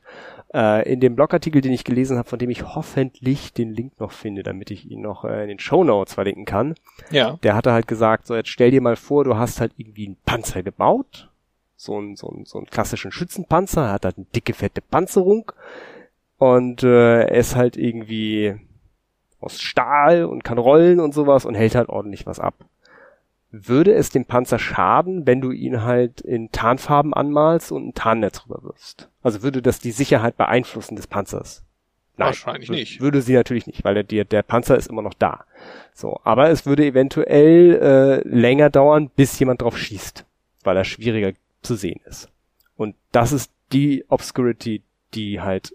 Äh, 0.54 0.90
in 0.90 1.00
dem 1.00 1.16
Blogartikel, 1.16 1.62
den 1.62 1.72
ich 1.72 1.84
gelesen 1.84 2.18
habe, 2.18 2.28
von 2.28 2.38
dem 2.38 2.50
ich 2.50 2.74
hoffentlich 2.74 3.52
den 3.52 3.72
Link 3.72 3.98
noch 3.98 4.12
finde, 4.12 4.42
damit 4.42 4.70
ich 4.70 4.90
ihn 4.90 5.00
noch 5.00 5.24
äh, 5.24 5.42
in 5.42 5.48
den 5.48 5.58
Show 5.58 5.82
Notes 5.82 6.14
verlinken 6.14 6.44
kann, 6.44 6.74
ja. 7.10 7.38
der 7.42 7.56
hatte 7.56 7.72
halt 7.72 7.88
gesagt, 7.88 8.26
so 8.26 8.36
jetzt 8.36 8.50
stell 8.50 8.70
dir 8.70 8.82
mal 8.82 8.96
vor, 8.96 9.24
du 9.24 9.36
hast 9.36 9.60
halt 9.60 9.72
irgendwie 9.76 10.06
einen 10.06 10.16
Panzer 10.24 10.62
gebaut 10.62 11.31
so 11.82 11.96
einen, 11.96 12.16
so 12.16 12.28
einen, 12.28 12.44
so 12.44 12.58
einen 12.58 12.66
klassischen 12.66 13.12
Schützenpanzer, 13.12 13.90
hat 13.90 14.04
halt 14.04 14.16
eine 14.16 14.26
dicke, 14.34 14.54
fette 14.54 14.80
Panzerung 14.80 15.50
und 16.38 16.82
äh, 16.82 17.22
er 17.22 17.32
ist 17.32 17.56
halt 17.56 17.76
irgendwie 17.76 18.54
aus 19.40 19.60
Stahl 19.60 20.24
und 20.24 20.44
kann 20.44 20.58
rollen 20.58 21.00
und 21.00 21.12
sowas 21.12 21.44
und 21.44 21.54
hält 21.54 21.74
halt 21.74 21.88
ordentlich 21.88 22.26
was 22.26 22.38
ab. 22.38 22.54
Würde 23.50 23.92
es 23.92 24.10
dem 24.10 24.24
Panzer 24.24 24.58
schaden, 24.58 25.26
wenn 25.26 25.40
du 25.40 25.50
ihn 25.50 25.82
halt 25.82 26.20
in 26.22 26.50
Tarnfarben 26.52 27.12
anmalst 27.12 27.70
und 27.70 27.88
ein 27.88 27.94
Tarnnetz 27.94 28.44
rüberwirfst? 28.46 29.08
Also 29.22 29.42
würde 29.42 29.60
das 29.60 29.78
die 29.78 29.90
Sicherheit 29.90 30.36
beeinflussen 30.36 30.96
des 30.96 31.06
Panzers? 31.06 31.62
Nein, 32.16 32.28
Wahrscheinlich 32.28 32.70
nicht. 32.70 33.00
Würde 33.00 33.20
sie 33.20 33.34
natürlich 33.34 33.66
nicht, 33.66 33.84
weil 33.84 34.02
der, 34.04 34.24
der 34.24 34.42
Panzer 34.42 34.76
ist 34.76 34.88
immer 34.88 35.02
noch 35.02 35.14
da. 35.14 35.44
So, 35.92 36.20
aber 36.24 36.50
es 36.50 36.64
würde 36.64 36.86
eventuell 36.86 38.22
äh, 38.24 38.28
länger 38.28 38.70
dauern, 38.70 39.10
bis 39.14 39.38
jemand 39.38 39.62
drauf 39.62 39.76
schießt, 39.76 40.24
weil 40.62 40.76
er 40.76 40.84
schwieriger 40.84 41.32
zu 41.62 41.74
sehen 41.74 42.00
ist. 42.04 42.28
Und 42.76 42.96
das 43.12 43.32
ist 43.32 43.52
die 43.72 44.04
Obscurity, 44.08 44.82
die 45.14 45.40
halt 45.40 45.74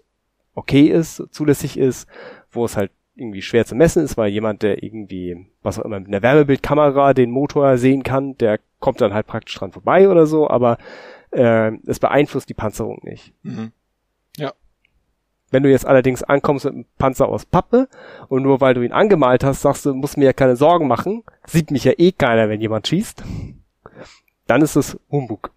okay 0.54 0.86
ist, 0.86 1.22
zulässig 1.30 1.78
ist, 1.78 2.08
wo 2.50 2.64
es 2.64 2.76
halt 2.76 2.90
irgendwie 3.14 3.42
schwer 3.42 3.66
zu 3.66 3.74
messen 3.74 4.04
ist, 4.04 4.16
weil 4.16 4.30
jemand, 4.30 4.62
der 4.62 4.82
irgendwie, 4.82 5.46
was 5.62 5.78
auch 5.78 5.84
immer, 5.84 5.98
mit 5.98 6.08
einer 6.08 6.22
Wärmebildkamera 6.22 7.14
den 7.14 7.30
Motor 7.30 7.76
sehen 7.76 8.02
kann, 8.02 8.36
der 8.38 8.60
kommt 8.78 9.00
dann 9.00 9.12
halt 9.12 9.26
praktisch 9.26 9.56
dran 9.56 9.72
vorbei 9.72 10.08
oder 10.08 10.26
so, 10.26 10.48
aber 10.48 10.78
äh, 11.30 11.72
es 11.86 11.98
beeinflusst 11.98 12.48
die 12.48 12.54
Panzerung 12.54 13.00
nicht. 13.02 13.32
Mhm. 13.42 13.72
Ja. 14.36 14.52
Wenn 15.50 15.62
du 15.62 15.70
jetzt 15.70 15.86
allerdings 15.86 16.22
ankommst 16.22 16.64
mit 16.66 16.74
einem 16.74 16.84
Panzer 16.98 17.28
aus 17.28 17.44
Pappe 17.44 17.88
und 18.28 18.42
nur 18.42 18.60
weil 18.60 18.74
du 18.74 18.82
ihn 18.82 18.92
angemalt 18.92 19.42
hast, 19.42 19.62
sagst 19.62 19.84
du, 19.86 19.94
musst 19.94 20.16
mir 20.16 20.26
ja 20.26 20.32
keine 20.32 20.56
Sorgen 20.56 20.86
machen, 20.86 21.24
sieht 21.46 21.70
mich 21.70 21.84
ja 21.84 21.92
eh 21.96 22.12
keiner, 22.12 22.48
wenn 22.48 22.60
jemand 22.60 22.86
schießt, 22.86 23.24
dann 24.46 24.62
ist 24.62 24.76
es 24.76 24.98
Humbug 25.10 25.50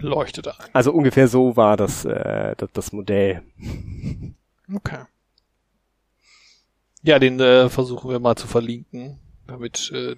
leuchtet 0.00 0.48
ein. 0.48 0.68
Also 0.72 0.92
ungefähr 0.92 1.28
so 1.28 1.56
war 1.56 1.76
das, 1.76 2.04
äh, 2.04 2.54
das, 2.56 2.70
das 2.72 2.92
Modell. 2.92 3.42
Okay. 4.72 5.04
Ja, 7.02 7.18
den 7.18 7.40
äh, 7.40 7.68
versuchen 7.68 8.10
wir 8.10 8.18
mal 8.18 8.36
zu 8.36 8.46
verlinken, 8.46 9.18
damit 9.46 9.90
äh, 9.92 10.16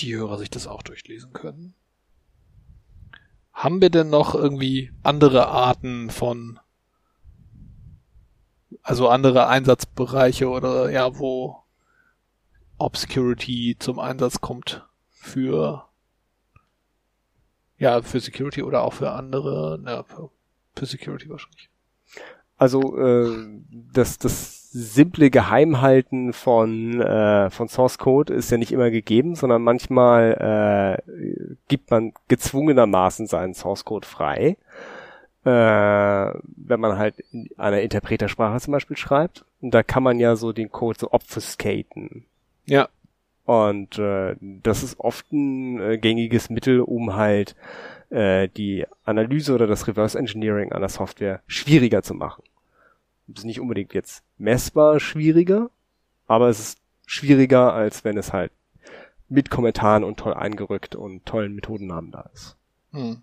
die 0.00 0.16
Hörer 0.16 0.38
sich 0.38 0.50
das 0.50 0.66
auch 0.66 0.82
durchlesen 0.82 1.32
können. 1.32 1.74
Haben 3.52 3.80
wir 3.80 3.90
denn 3.90 4.08
noch 4.08 4.34
irgendwie 4.34 4.90
andere 5.02 5.48
Arten 5.48 6.08
von, 6.08 6.58
also 8.82 9.08
andere 9.08 9.48
Einsatzbereiche 9.48 10.48
oder 10.48 10.90
ja, 10.90 11.18
wo 11.18 11.62
Obscurity 12.78 13.76
zum 13.78 13.98
Einsatz 13.98 14.40
kommt 14.40 14.86
für 15.10 15.89
ja, 17.80 18.02
für 18.02 18.20
Security 18.20 18.62
oder 18.62 18.82
auch 18.82 18.92
für 18.92 19.10
andere, 19.10 19.80
na, 19.82 20.04
für, 20.04 20.30
für 20.76 20.86
Security 20.86 21.28
wahrscheinlich. 21.28 21.70
Also 22.56 22.96
äh, 22.98 23.48
das, 23.92 24.18
das 24.18 24.70
simple 24.70 25.30
Geheimhalten 25.30 26.34
von, 26.34 27.00
äh, 27.00 27.48
von 27.48 27.68
Source 27.68 27.96
Code 27.96 28.34
ist 28.34 28.50
ja 28.50 28.58
nicht 28.58 28.70
immer 28.70 28.90
gegeben, 28.90 29.34
sondern 29.34 29.62
manchmal 29.62 31.00
äh, 31.08 31.54
gibt 31.68 31.90
man 31.90 32.12
gezwungenermaßen 32.28 33.26
seinen 33.26 33.54
Source 33.54 33.86
Code 33.86 34.06
frei. 34.06 34.58
Äh, 35.42 35.48
wenn 35.48 36.80
man 36.80 36.98
halt 36.98 37.18
in 37.32 37.48
einer 37.56 37.80
Interpretersprache 37.80 38.60
zum 38.60 38.72
Beispiel 38.72 38.98
schreibt. 38.98 39.46
Und 39.62 39.72
da 39.72 39.82
kann 39.82 40.02
man 40.02 40.20
ja 40.20 40.36
so 40.36 40.52
den 40.52 40.70
Code 40.70 40.98
so 41.00 41.12
obfuscaten. 41.12 42.26
Ja. 42.66 42.90
Und 43.50 43.98
äh, 43.98 44.36
das 44.40 44.84
ist 44.84 45.00
oft 45.00 45.32
ein 45.32 45.80
äh, 45.80 45.98
gängiges 45.98 46.50
Mittel, 46.50 46.78
um 46.78 47.16
halt 47.16 47.56
äh, 48.10 48.46
die 48.46 48.86
Analyse 49.02 49.52
oder 49.52 49.66
das 49.66 49.88
Reverse 49.88 50.16
Engineering 50.16 50.70
einer 50.70 50.88
Software 50.88 51.42
schwieriger 51.48 52.04
zu 52.04 52.14
machen. 52.14 52.44
Das 53.26 53.40
ist 53.40 53.46
nicht 53.46 53.58
unbedingt 53.58 53.92
jetzt 53.92 54.22
messbar 54.38 55.00
schwieriger, 55.00 55.68
aber 56.28 56.48
es 56.48 56.60
ist 56.60 56.78
schwieriger, 57.06 57.72
als 57.72 58.04
wenn 58.04 58.16
es 58.16 58.32
halt 58.32 58.52
mit 59.28 59.50
Kommentaren 59.50 60.04
und 60.04 60.20
toll 60.20 60.34
eingerückt 60.34 60.94
und 60.94 61.26
tollen 61.26 61.52
Methodennamen 61.56 62.12
da 62.12 62.30
ist. 62.32 62.56
Hm. 62.92 63.20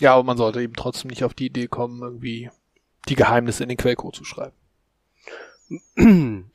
Ja, 0.00 0.16
aber 0.16 0.24
man 0.24 0.36
sollte 0.36 0.60
eben 0.60 0.74
trotzdem 0.74 1.08
nicht 1.08 1.24
auf 1.24 1.32
die 1.32 1.46
Idee 1.46 1.66
kommen, 1.66 2.02
irgendwie 2.02 2.50
die 3.08 3.16
Geheimnisse 3.16 3.62
in 3.62 3.70
den 3.70 3.78
Quellcode 3.78 4.16
zu 4.16 4.24
schreiben. 4.24 4.57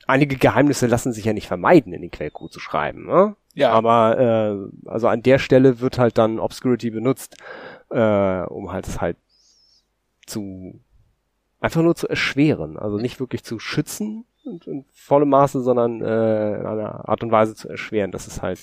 Einige 0.06 0.36
Geheimnisse 0.36 0.86
lassen 0.86 1.12
sich 1.12 1.24
ja 1.24 1.32
nicht 1.32 1.46
vermeiden, 1.46 1.92
in 1.92 2.02
den 2.02 2.10
Quellcode 2.10 2.52
zu 2.52 2.60
schreiben. 2.60 3.06
Ne? 3.06 3.36
Ja. 3.54 3.70
Aber 3.70 4.18
äh, 4.18 4.88
also 4.88 5.08
an 5.08 5.22
der 5.22 5.38
Stelle 5.38 5.80
wird 5.80 5.98
halt 5.98 6.18
dann 6.18 6.40
Obscurity 6.40 6.90
benutzt, 6.90 7.36
äh, 7.90 8.42
um 8.42 8.72
halt 8.72 8.86
es 8.86 9.00
halt 9.00 9.16
zu 10.26 10.80
einfach 11.60 11.82
nur 11.82 11.94
zu 11.94 12.08
erschweren. 12.08 12.76
Also 12.76 12.98
nicht 12.98 13.20
wirklich 13.20 13.44
zu 13.44 13.58
schützen 13.58 14.24
in, 14.44 14.60
in 14.66 14.84
vollem 14.92 15.30
Maße, 15.30 15.62
sondern 15.62 16.00
äh, 16.00 16.56
in 16.56 16.66
einer 16.66 17.08
Art 17.08 17.22
und 17.22 17.30
Weise 17.30 17.54
zu 17.54 17.68
erschweren, 17.68 18.10
dass 18.10 18.26
es 18.26 18.42
halt 18.42 18.60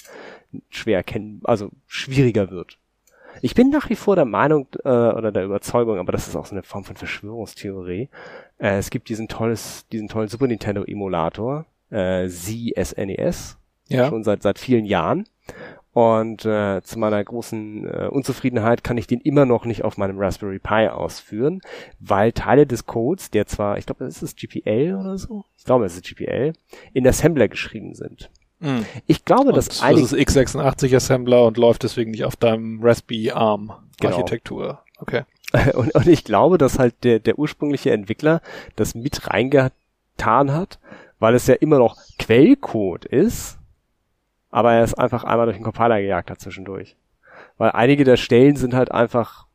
schwer 0.69 0.97
erkennen, 0.97 1.41
also 1.43 1.71
schwieriger 1.87 2.51
wird. 2.51 2.77
Ich 3.41 3.55
bin 3.55 3.69
nach 3.69 3.89
wie 3.89 3.95
vor 3.95 4.15
der 4.15 4.25
Meinung 4.25 4.67
äh, 4.83 4.87
oder 4.89 5.31
der 5.31 5.45
Überzeugung, 5.45 5.97
aber 5.97 6.11
das 6.11 6.27
ist 6.27 6.35
auch 6.35 6.45
so 6.45 6.53
eine 6.53 6.63
Form 6.63 6.83
von 6.83 6.95
Verschwörungstheorie. 6.95 8.09
Äh, 8.59 8.77
es 8.77 8.89
gibt 8.89 9.09
diesen 9.09 9.27
tolles, 9.27 9.87
diesen 9.91 10.07
tollen 10.07 10.27
Super 10.27 10.47
Nintendo 10.47 10.83
Emulator, 10.83 11.65
äh, 11.89 12.27
ZSNES, 12.27 13.57
Ja. 13.87 14.07
schon 14.07 14.23
seit 14.23 14.43
seit 14.43 14.59
vielen 14.59 14.85
Jahren. 14.85 15.25
Und 15.93 16.45
äh, 16.45 16.81
zu 16.83 16.99
meiner 16.99 17.21
großen 17.21 17.85
äh, 17.85 18.07
Unzufriedenheit 18.07 18.81
kann 18.81 18.97
ich 18.97 19.07
den 19.07 19.19
immer 19.19 19.45
noch 19.45 19.65
nicht 19.65 19.83
auf 19.83 19.97
meinem 19.97 20.17
Raspberry 20.19 20.59
Pi 20.59 20.87
ausführen, 20.87 21.59
weil 21.99 22.31
Teile 22.31 22.65
des 22.65 22.85
Codes, 22.85 23.29
der 23.29 23.45
zwar, 23.45 23.77
ich 23.77 23.85
glaube, 23.85 24.05
ist 24.05 24.21
es 24.21 24.37
GPL 24.37 24.95
oder 24.97 25.17
so? 25.17 25.43
Ich 25.57 25.65
glaube, 25.65 25.83
es 25.85 25.95
ist 25.95 26.05
GPL, 26.05 26.53
in 26.93 27.05
Assembler 27.05 27.49
geschrieben 27.49 27.93
sind. 27.93 28.29
Hm. 28.61 28.85
Ich 29.07 29.25
glaube, 29.25 29.49
Und 29.49 29.57
dass 29.57 29.67
das 29.67 29.81
einige 29.81 30.03
ist 30.03 30.13
x86 30.13 30.95
Assembler 30.95 31.45
und 31.45 31.57
läuft 31.57 31.83
deswegen 31.83 32.11
nicht 32.11 32.25
auf 32.25 32.35
deinem 32.35 32.79
Raspberry 32.81 33.31
ARM 33.31 33.73
Genau. 33.99 34.17
Okay. 34.99 35.23
und, 35.73 35.93
und 35.93 36.07
ich 36.07 36.23
glaube, 36.23 36.57
dass 36.57 36.79
halt 36.79 37.03
der, 37.03 37.19
der 37.19 37.37
ursprüngliche 37.37 37.91
Entwickler 37.91 38.41
das 38.75 38.95
mit 38.95 39.27
reingetan 39.29 40.53
hat, 40.53 40.79
weil 41.19 41.35
es 41.35 41.47
ja 41.47 41.55
immer 41.55 41.77
noch 41.77 41.97
Quellcode 42.19 43.05
ist, 43.05 43.57
aber 44.49 44.73
er 44.73 44.83
es 44.83 44.93
einfach 44.93 45.23
einmal 45.23 45.45
durch 45.45 45.57
den 45.57 45.63
Compiler 45.63 45.99
gejagt 45.99 46.31
hat 46.31 46.39
zwischendurch. 46.39 46.95
Weil 47.57 47.71
einige 47.71 48.03
der 48.03 48.17
Stellen 48.17 48.55
sind 48.55 48.73
halt 48.73 48.91
einfach 48.91 49.45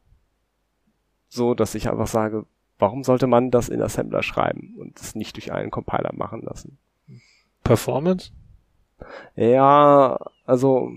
so, 1.29 1.55
dass 1.55 1.75
ich 1.75 1.91
einfach 1.91 2.07
sage, 2.07 2.47
warum 2.79 3.05
sollte 3.05 3.27
man 3.27 3.51
das 3.51 3.69
in 3.69 3.83
Assembler 3.83 4.23
schreiben 4.23 4.75
und 4.79 4.99
es 5.01 5.15
nicht 5.15 5.37
durch 5.37 5.53
einen 5.53 5.71
Compiler 5.71 6.13
machen 6.15 6.43
lassen? 6.43 6.79
Performance? 7.65 8.31
Ja, 9.35 10.19
also 10.45 10.91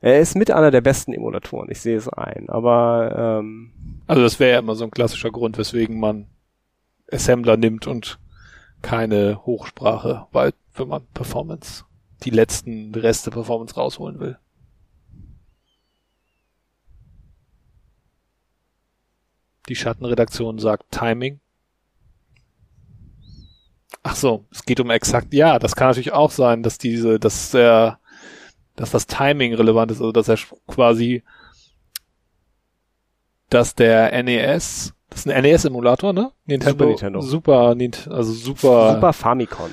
er 0.00 0.20
ist 0.20 0.34
mit 0.36 0.50
einer 0.50 0.70
der 0.70 0.80
besten 0.80 1.12
Emulatoren, 1.12 1.70
ich 1.70 1.80
sehe 1.80 1.96
es 1.96 2.08
ein, 2.08 2.48
aber 2.48 3.40
ähm, 3.40 3.72
Also 4.06 4.22
das 4.22 4.40
wäre 4.40 4.52
ja 4.52 4.58
immer 4.58 4.74
so 4.74 4.84
ein 4.84 4.90
klassischer 4.90 5.30
Grund, 5.30 5.58
weswegen 5.58 6.00
man 6.00 6.26
Assembler 7.10 7.56
nimmt 7.56 7.86
und 7.86 8.18
keine 8.80 9.44
Hochsprache, 9.46 10.26
weil 10.32 10.52
wenn 10.74 10.88
man 10.88 11.06
Performance, 11.14 11.84
die 12.24 12.30
letzten 12.30 12.94
Reste 12.94 13.30
Performance 13.30 13.74
rausholen 13.74 14.18
will. 14.18 14.38
Die 19.68 19.76
Schattenredaktion 19.76 20.58
sagt 20.58 20.90
Timing. 20.90 21.40
Ach 24.02 24.16
so, 24.16 24.44
es 24.50 24.64
geht 24.64 24.80
um 24.80 24.90
exakt, 24.90 25.32
ja, 25.32 25.58
das 25.58 25.76
kann 25.76 25.88
natürlich 25.88 26.12
auch 26.12 26.30
sein, 26.32 26.62
dass 26.62 26.78
diese, 26.78 27.20
dass 27.20 27.52
der, 27.52 27.98
dass 28.74 28.90
das 28.90 29.06
Timing 29.06 29.54
relevant 29.54 29.90
ist, 29.92 29.98
also 30.00 30.10
dass 30.12 30.28
er 30.28 30.38
quasi, 30.66 31.22
dass 33.48 33.74
der 33.74 34.10
NES, 34.22 34.94
das 35.10 35.20
ist 35.20 35.28
ein 35.30 35.42
NES-Emulator, 35.42 36.12
ne? 36.12 36.32
Nintendo, 36.46 36.72
Super 36.72 36.86
Nintendo. 36.88 37.20
Super, 37.20 37.72
Nint- 37.74 38.10
also 38.10 38.32
super, 38.32 38.94
Super 38.94 39.12
Famicom. 39.12 39.70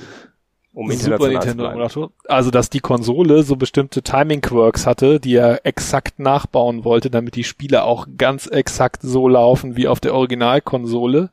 Um 0.73 0.91
Super 0.91 1.29
Nintendo. 1.29 1.65
Emulator. 1.65 2.11
Also, 2.27 2.51
dass 2.51 2.69
die 2.69 2.79
Konsole 2.81 3.41
so 3.43 3.55
bestimmte 3.55 4.03
Timing-Quirks 4.03 4.85
hatte, 4.85 5.19
die 5.19 5.33
er 5.35 5.65
exakt 5.65 6.19
nachbauen 6.19 6.83
wollte, 6.83 7.09
damit 7.09 7.35
die 7.35 7.43
Spiele 7.43 7.83
auch 7.83 8.05
ganz 8.17 8.45
exakt 8.45 9.01
so 9.01 9.27
laufen 9.27 9.75
wie 9.75 9.87
auf 9.87 9.99
der 9.99 10.13
Originalkonsole. 10.13 11.31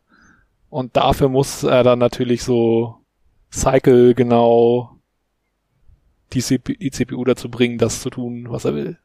Und 0.77 0.95
dafür 0.95 1.31
muss 1.31 1.63
er 1.63 1.85
dann 1.85 1.99
natürlich 1.99 2.45
so 2.45 2.97
Cycle 3.51 4.13
genau 4.13 4.91
die, 6.35 6.43
CP 6.43 6.77
die 6.77 6.91
CPU 6.91 7.25
dazu 7.25 7.51
bringen, 7.51 7.79
das 7.79 8.03
zu 8.03 8.11
tun, 8.11 8.51
was 8.51 8.67
er 8.67 8.75
will. 8.75 8.99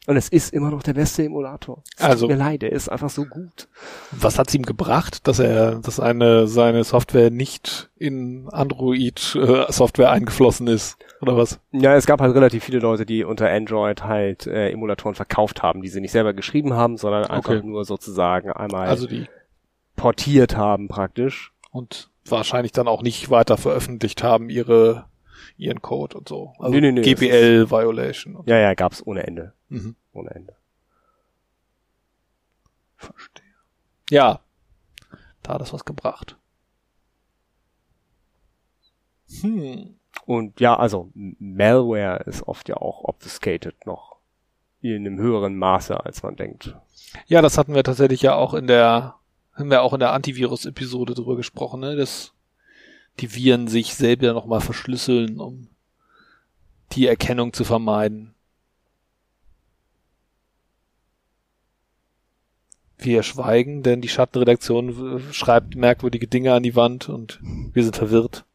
Und 0.06 0.18
es 0.18 0.28
ist 0.28 0.54
immer 0.54 0.70
noch 0.70 0.84
der 0.84 0.94
beste 0.96 1.24
Emulator. 1.24 1.82
Es 1.98 2.04
Also- 2.04 2.28
tut 2.28 2.36
mir 2.36 2.44
leid, 2.44 2.62
der 2.62 2.74
ist 2.74 2.90
einfach 2.90 3.10
so 3.10 3.24
gut. 3.26 3.70
Was 4.12 4.38
hat's 4.38 4.54
ihm 4.54 4.64
gebracht, 4.64 5.26
dass 5.30 5.40
er, 5.40 5.76
dass 5.76 6.00
eine, 6.02 6.46
seine 6.48 6.84
Software 6.84 7.32
nicht 7.32 7.90
in 7.98 8.50
Android-Software 8.52 10.12
eingeflossen 10.12 10.68
ist? 10.68 10.98
Oder 11.22 11.38
was? 11.38 11.60
Ja, 11.72 11.96
es 11.96 12.06
gab 12.06 12.20
halt 12.20 12.36
relativ 12.36 12.66
viele 12.66 12.80
Leute, 12.80 13.06
die 13.06 13.24
unter 13.24 13.50
Android 13.50 14.04
halt 14.04 14.46
äh, 14.48 14.72
Emulatoren 14.72 15.16
verkauft 15.16 15.64
haben, 15.64 15.82
die 15.82 15.88
sie 15.90 16.02
nicht 16.02 16.12
selber 16.12 16.34
geschrieben 16.34 16.74
haben, 16.74 16.98
sondern 16.98 17.26
einfach 17.26 17.52
Okay. 17.56 17.66
nur 17.66 17.86
sozusagen 17.86 18.52
einmal 18.52 18.88
Also 18.88 19.08
die, 19.08 19.28
portiert 20.04 20.58
haben 20.58 20.90
praktisch. 20.90 21.54
und 21.72 22.10
wahrscheinlich 22.26 22.72
dann 22.74 22.88
auch 22.88 23.02
nicht 23.02 23.30
weiter 23.30 23.58
veröffentlicht 23.58 24.22
haben, 24.22 24.50
ihre 24.50 25.06
ihren 25.58 25.82
Code 25.82 26.18
und 26.18 26.28
so. 26.28 26.54
Also 26.60 26.74
Nee, 26.74 26.82
nee, 26.82 26.92
nee, 26.92 27.02
GPL 27.02 27.70
Violation. 27.70 28.44
Ja, 28.46 28.58
ja, 28.58 28.74
gab's 28.74 29.06
ohne 29.06 29.24
Ende. 29.24 29.54
Mhm. 29.70 29.96
Ohne 30.14 30.32
Ende. 30.32 30.56
Verstehe. 32.98 33.46
Ja, 34.10 34.40
da 35.42 35.54
hat 35.54 35.62
das 35.62 35.74
was 35.74 35.86
gebracht. 35.86 36.38
Hm. 39.42 39.96
Und 40.26 40.60
ja, 40.60 40.78
also 40.78 41.12
Malware 41.14 42.24
ist 42.26 42.44
oft 42.44 42.70
ja 42.70 42.78
auch 42.78 43.04
obfuscated 43.04 43.86
noch 43.86 44.18
in 44.82 45.08
einem 45.08 45.18
höheren 45.18 45.58
Maße, 45.58 46.06
als 46.06 46.24
man 46.24 46.36
denkt. 46.36 46.76
Ja, 47.26 47.42
das 47.42 47.58
hatten 47.58 47.74
wir 47.74 47.84
tatsächlich 47.84 48.22
ja 48.22 48.36
auch 48.36 48.54
in 48.54 48.68
der, 48.68 49.16
haben 49.56 49.70
wir 49.70 49.82
auch 49.82 49.94
in 49.94 50.00
der 50.00 50.14
Antivirus-Episode 50.14 51.14
drüber 51.14 51.36
gesprochen, 51.36 51.82
ne, 51.82 51.96
dass 51.96 52.34
die 53.20 53.34
Viren 53.34 53.68
sich 53.68 53.94
selber 53.94 54.34
nochmal 54.34 54.62
verschlüsseln, 54.62 55.40
um 55.40 55.68
die 56.94 57.08
Erkennung 57.08 57.54
zu 57.54 57.64
vermeiden. 57.64 58.34
Wir 62.98 63.22
schweigen, 63.22 63.84
denn 63.84 64.02
die 64.02 64.08
Schattenredaktion 64.08 65.22
schreibt 65.32 65.76
merkwürdige 65.76 66.28
Dinge 66.28 66.54
an 66.54 66.64
die 66.64 66.76
Wand 66.76 67.10
und 67.10 67.40
wir 67.42 67.84
sind 67.84 67.96
verwirrt. 67.96 68.46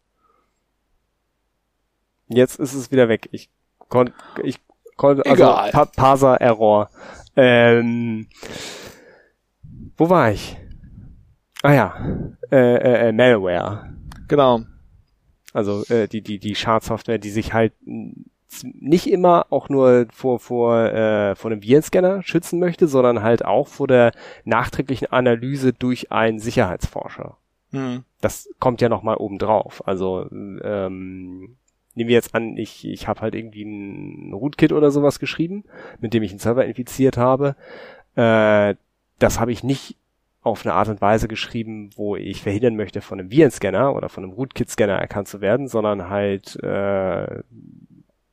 Jetzt 2.29 2.59
ist 2.59 2.75
es 2.75 2.91
wieder 2.91 3.09
weg. 3.09 3.29
Ich 3.33 3.51
konnte, 3.89 4.13
ich 4.43 4.59
konnte, 4.97 5.25
also 5.27 5.45
pa 5.45 5.85
Parser-Error. 5.85 6.91
Ähm, 7.37 8.29
wo 9.97 10.09
war 10.09 10.33
ich? 10.33 10.57
Ah 11.69 11.75
ja, 11.75 11.95
äh, 12.51 12.77
äh, 12.77 13.09
äh, 13.09 13.13
Malware. 13.13 13.95
Genau. 14.27 14.63
Also 15.53 15.85
äh, 15.95 16.09
die 16.09 16.23
die 16.23 16.39
die 16.39 16.55
Schadsoftware, 16.55 17.19
die 17.19 17.29
sich 17.29 17.53
halt 17.53 17.75
nicht 18.63 19.07
immer 19.07 19.45
auch 19.51 19.69
nur 19.69 20.07
vor 20.11 20.41
vor 20.41 20.79
äh, 20.87 21.35
vor 21.35 21.51
einem 21.51 21.63
Virenscanner 21.63 22.23
schützen 22.23 22.59
möchte, 22.59 22.89
sondern 22.89 23.23
halt 23.23 23.45
auch 23.45 23.69
vor 23.69 23.87
der 23.87 24.13
nachträglichen 24.45 25.13
Analyse 25.13 25.75
durch 25.75 26.11
einen 26.11 26.39
Sicherheitsforscher. 26.39 27.37
Hm. 27.73 28.03
Das 28.23 28.49
kommt 28.61 28.81
ja 28.81 28.89
noch 28.89 29.03
mal 29.03 29.19
oben 29.19 29.37
drauf. 29.37 29.87
Also 29.87 30.27
ähm, 30.31 31.57
nehmen 31.95 32.09
wir 32.09 32.15
jetzt 32.15 32.35
an, 32.35 32.57
ich 32.57 32.89
ich 32.89 33.09
habe 33.09 33.21
halt 33.21 33.35
irgendwie 33.35 33.65
ein 33.65 34.33
Rootkit 34.33 34.73
oder 34.73 34.91
sowas 34.91 35.19
geschrieben, 35.19 35.65
mit 36.01 36.15
dem 36.15 36.23
ich 36.23 36.31
einen 36.31 36.41
Server 36.41 36.65
infiziert 36.65 37.19
habe. 37.19 37.57
Äh, 38.15 38.77
das 39.19 39.39
habe 39.39 39.53
ich 39.53 39.63
nicht 39.63 39.99
auf 40.43 40.65
eine 40.65 40.75
Art 40.75 40.89
und 40.89 41.01
Weise 41.01 41.29
geschrieben, 41.29 41.91
wo 41.97 42.17
ich 42.17 42.43
verhindern 42.43 42.77
möchte, 42.77 43.01
von 43.01 43.19
einem 43.19 43.31
Virenscanner 43.31 43.95
oder 43.95 44.09
von 44.09 44.25
einem 44.25 44.33
Rootkit-Scanner 44.33 44.97
erkannt 44.97 45.29
zu 45.29 45.41
werden, 45.41 45.69
sondern 45.69 46.09
halt 46.09 46.57
äh, 46.63 47.43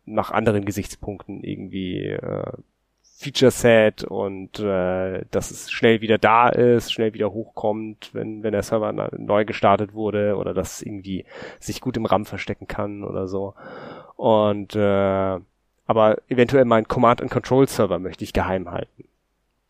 nach 0.05 0.31
anderen 0.31 0.65
Gesichtspunkten 0.65 1.43
irgendwie 1.43 2.09
äh, 2.09 2.51
Feature 3.17 3.51
Set 3.51 4.03
und 4.03 4.59
äh, 4.59 5.23
dass 5.31 5.49
es 5.49 5.71
schnell 5.71 6.01
wieder 6.01 6.17
da 6.17 6.49
ist, 6.49 6.91
schnell 6.91 7.13
wieder 7.13 7.31
hochkommt, 7.31 8.13
wenn, 8.13 8.43
wenn 8.43 8.51
der 8.51 8.61
Server 8.61 8.91
neu 9.17 9.45
gestartet 9.45 9.93
wurde 9.93 10.35
oder 10.35 10.53
dass 10.53 10.75
es 10.75 10.81
irgendwie 10.81 11.25
sich 11.59 11.79
gut 11.79 11.95
im 11.97 12.05
RAM 12.05 12.25
verstecken 12.25 12.67
kann 12.67 13.03
oder 13.03 13.27
so. 13.27 13.55
Und 14.15 14.75
äh, 14.75 15.39
aber 15.87 16.17
eventuell 16.27 16.65
mein 16.65 16.87
Command 16.87 17.21
and 17.21 17.31
Control 17.31 17.67
Server 17.67 17.99
möchte 17.99 18.23
ich 18.23 18.33
geheim 18.33 18.69
halten, 18.69 19.05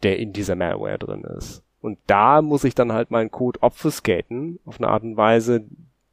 der 0.02 0.18
in 0.18 0.34
dieser 0.34 0.56
Malware 0.56 0.98
drin 0.98 1.24
ist. 1.38 1.64
Und 1.86 2.00
da 2.08 2.42
muss 2.42 2.64
ich 2.64 2.74
dann 2.74 2.94
halt 2.94 3.12
meinen 3.12 3.30
Code 3.30 3.62
obfuscaten 3.62 4.60
auf 4.66 4.80
eine 4.80 4.88
Art 4.88 5.04
und 5.04 5.18
Weise, 5.18 5.66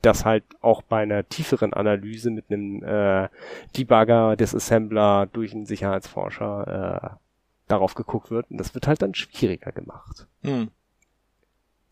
dass 0.03 0.27
halt 0.27 0.45
auch 0.61 0.83
bei 0.83 1.03
einer 1.03 1.27
tieferen 1.27 1.73
Analyse 1.73 2.31
mit 2.31 2.51
einem 2.51 2.83
äh, 2.85 3.31
Debugger, 3.75 4.37
Disassembler 4.37 5.31
durch 5.33 5.55
einen 5.55 5.64
Sicherheitsforscher 5.64 7.14
äh, 7.14 7.16
darauf 7.68 7.95
geguckt 7.95 8.31
wird. 8.31 8.51
Und 8.51 8.59
das 8.59 8.75
wird 8.75 8.87
halt 8.87 9.01
dann 9.01 9.14
schwieriger 9.14 9.73
gemacht. 9.73 10.27
Hm. 10.43 10.68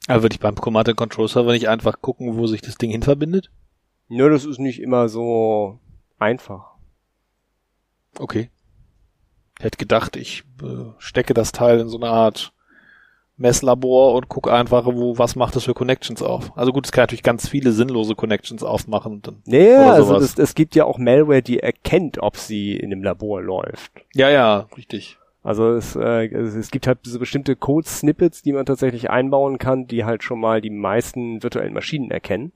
Aber 0.09 0.24
würde 0.24 0.35
ich 0.35 0.41
beim 0.41 0.57
Command 0.57 0.91
and 0.91 0.99
Control 0.99 1.28
Server 1.28 1.53
nicht 1.53 1.70
einfach 1.70 2.03
gucken, 2.03 2.37
wo 2.37 2.47
sich 2.47 2.61
das 2.61 2.76
Ding 2.76 2.91
hin 2.91 3.03
verbindet? 3.03 3.51
Nur 4.09 4.28
das 4.28 4.45
ist 4.45 4.59
nicht 4.59 4.83
immer 4.83 5.09
so 5.09 5.78
einfach. 6.18 6.74
Okay. 8.18 8.51
Ich 9.59 9.64
hätte 9.64 9.78
gedacht, 9.78 10.16
ich 10.16 10.45
äh, 10.62 10.93
stecke 10.99 11.33
das 11.33 11.53
Teil 11.53 11.81
in 11.81 11.89
so 11.89 11.97
eine 11.97 12.11
Art 12.11 12.53
Messlabor 13.41 14.14
und 14.14 14.28
gucke 14.28 14.53
einfach, 14.53 14.84
wo, 14.86 15.18
was 15.18 15.34
macht 15.34 15.57
das 15.57 15.64
für 15.64 15.74
Connections 15.74 16.22
auf. 16.22 16.57
Also 16.57 16.72
gut, 16.72 16.84
es 16.86 16.93
kann 16.93 17.03
natürlich 17.03 17.22
ganz 17.22 17.49
viele 17.49 17.72
sinnlose 17.72 18.14
Connections 18.14 18.62
aufmachen. 18.62 19.14
Und 19.14 19.26
dann, 19.26 19.43
Nee, 19.47 19.74
Oder 19.74 19.93
also 19.93 20.14
sowas. 20.14 20.38
es, 20.38 20.55
gibt 20.55 20.74
ja 20.74 20.84
auch 20.84 20.99
Malware, 20.99 21.43
die 21.43 21.59
erkennt, 21.61 22.18
ob 22.22 22.36
sie 22.36 22.76
in 22.76 22.93
einem 22.93 23.03
Labor 23.03 23.43
läuft. 23.43 23.93
ja, 24.14 24.28
ja, 24.30 24.68
richtig. 24.76 25.16
Also 25.43 25.72
es, 25.72 25.97
äh, 25.97 26.26
es, 26.26 26.55
es 26.55 26.70
gibt 26.70 26.86
halt 26.86 26.99
so 27.03 27.18
bestimmte 27.18 27.57
Code-Snippets, 27.57 28.43
die 28.43 28.53
man 28.53 28.66
tatsächlich 28.66 29.09
einbauen 29.09 29.57
kann, 29.57 29.86
die 29.86 30.05
halt 30.05 30.22
schon 30.22 30.38
mal 30.38 30.61
die 30.61 30.68
meisten 30.68 31.43
virtuellen 31.43 31.72
Maschinen 31.72 32.11
erkennen 32.11 32.53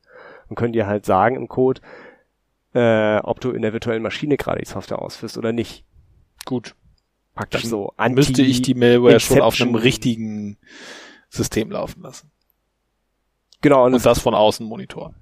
und 0.50 0.56
können 0.56 0.74
dir 0.74 0.86
halt 0.86 1.06
sagen 1.06 1.36
im 1.36 1.48
Code, 1.48 1.80
äh, 2.74 3.16
ob 3.20 3.40
du 3.40 3.52
in 3.52 3.62
der 3.62 3.72
virtuellen 3.72 4.02
Maschine 4.02 4.36
gerade 4.36 4.60
die 4.60 4.68
Software 4.68 5.00
ausführst 5.00 5.38
oder 5.38 5.52
nicht. 5.52 5.84
Gut. 6.44 6.74
Praktisch 7.34 7.64
so 7.64 7.92
anti 7.96 8.14
Müsste 8.14 8.42
ich 8.42 8.62
die 8.62 8.74
Malware 8.74 9.18
schon 9.18 9.40
auf 9.40 9.60
einem 9.60 9.74
richtigen 9.74 10.56
System 11.28 11.70
laufen 11.70 12.02
lassen. 12.02 12.30
Genau, 13.60 13.86
und, 13.86 13.94
Und 13.94 14.06
das 14.06 14.20
von 14.20 14.34
außen 14.34 14.66
monitoren. 14.66 15.14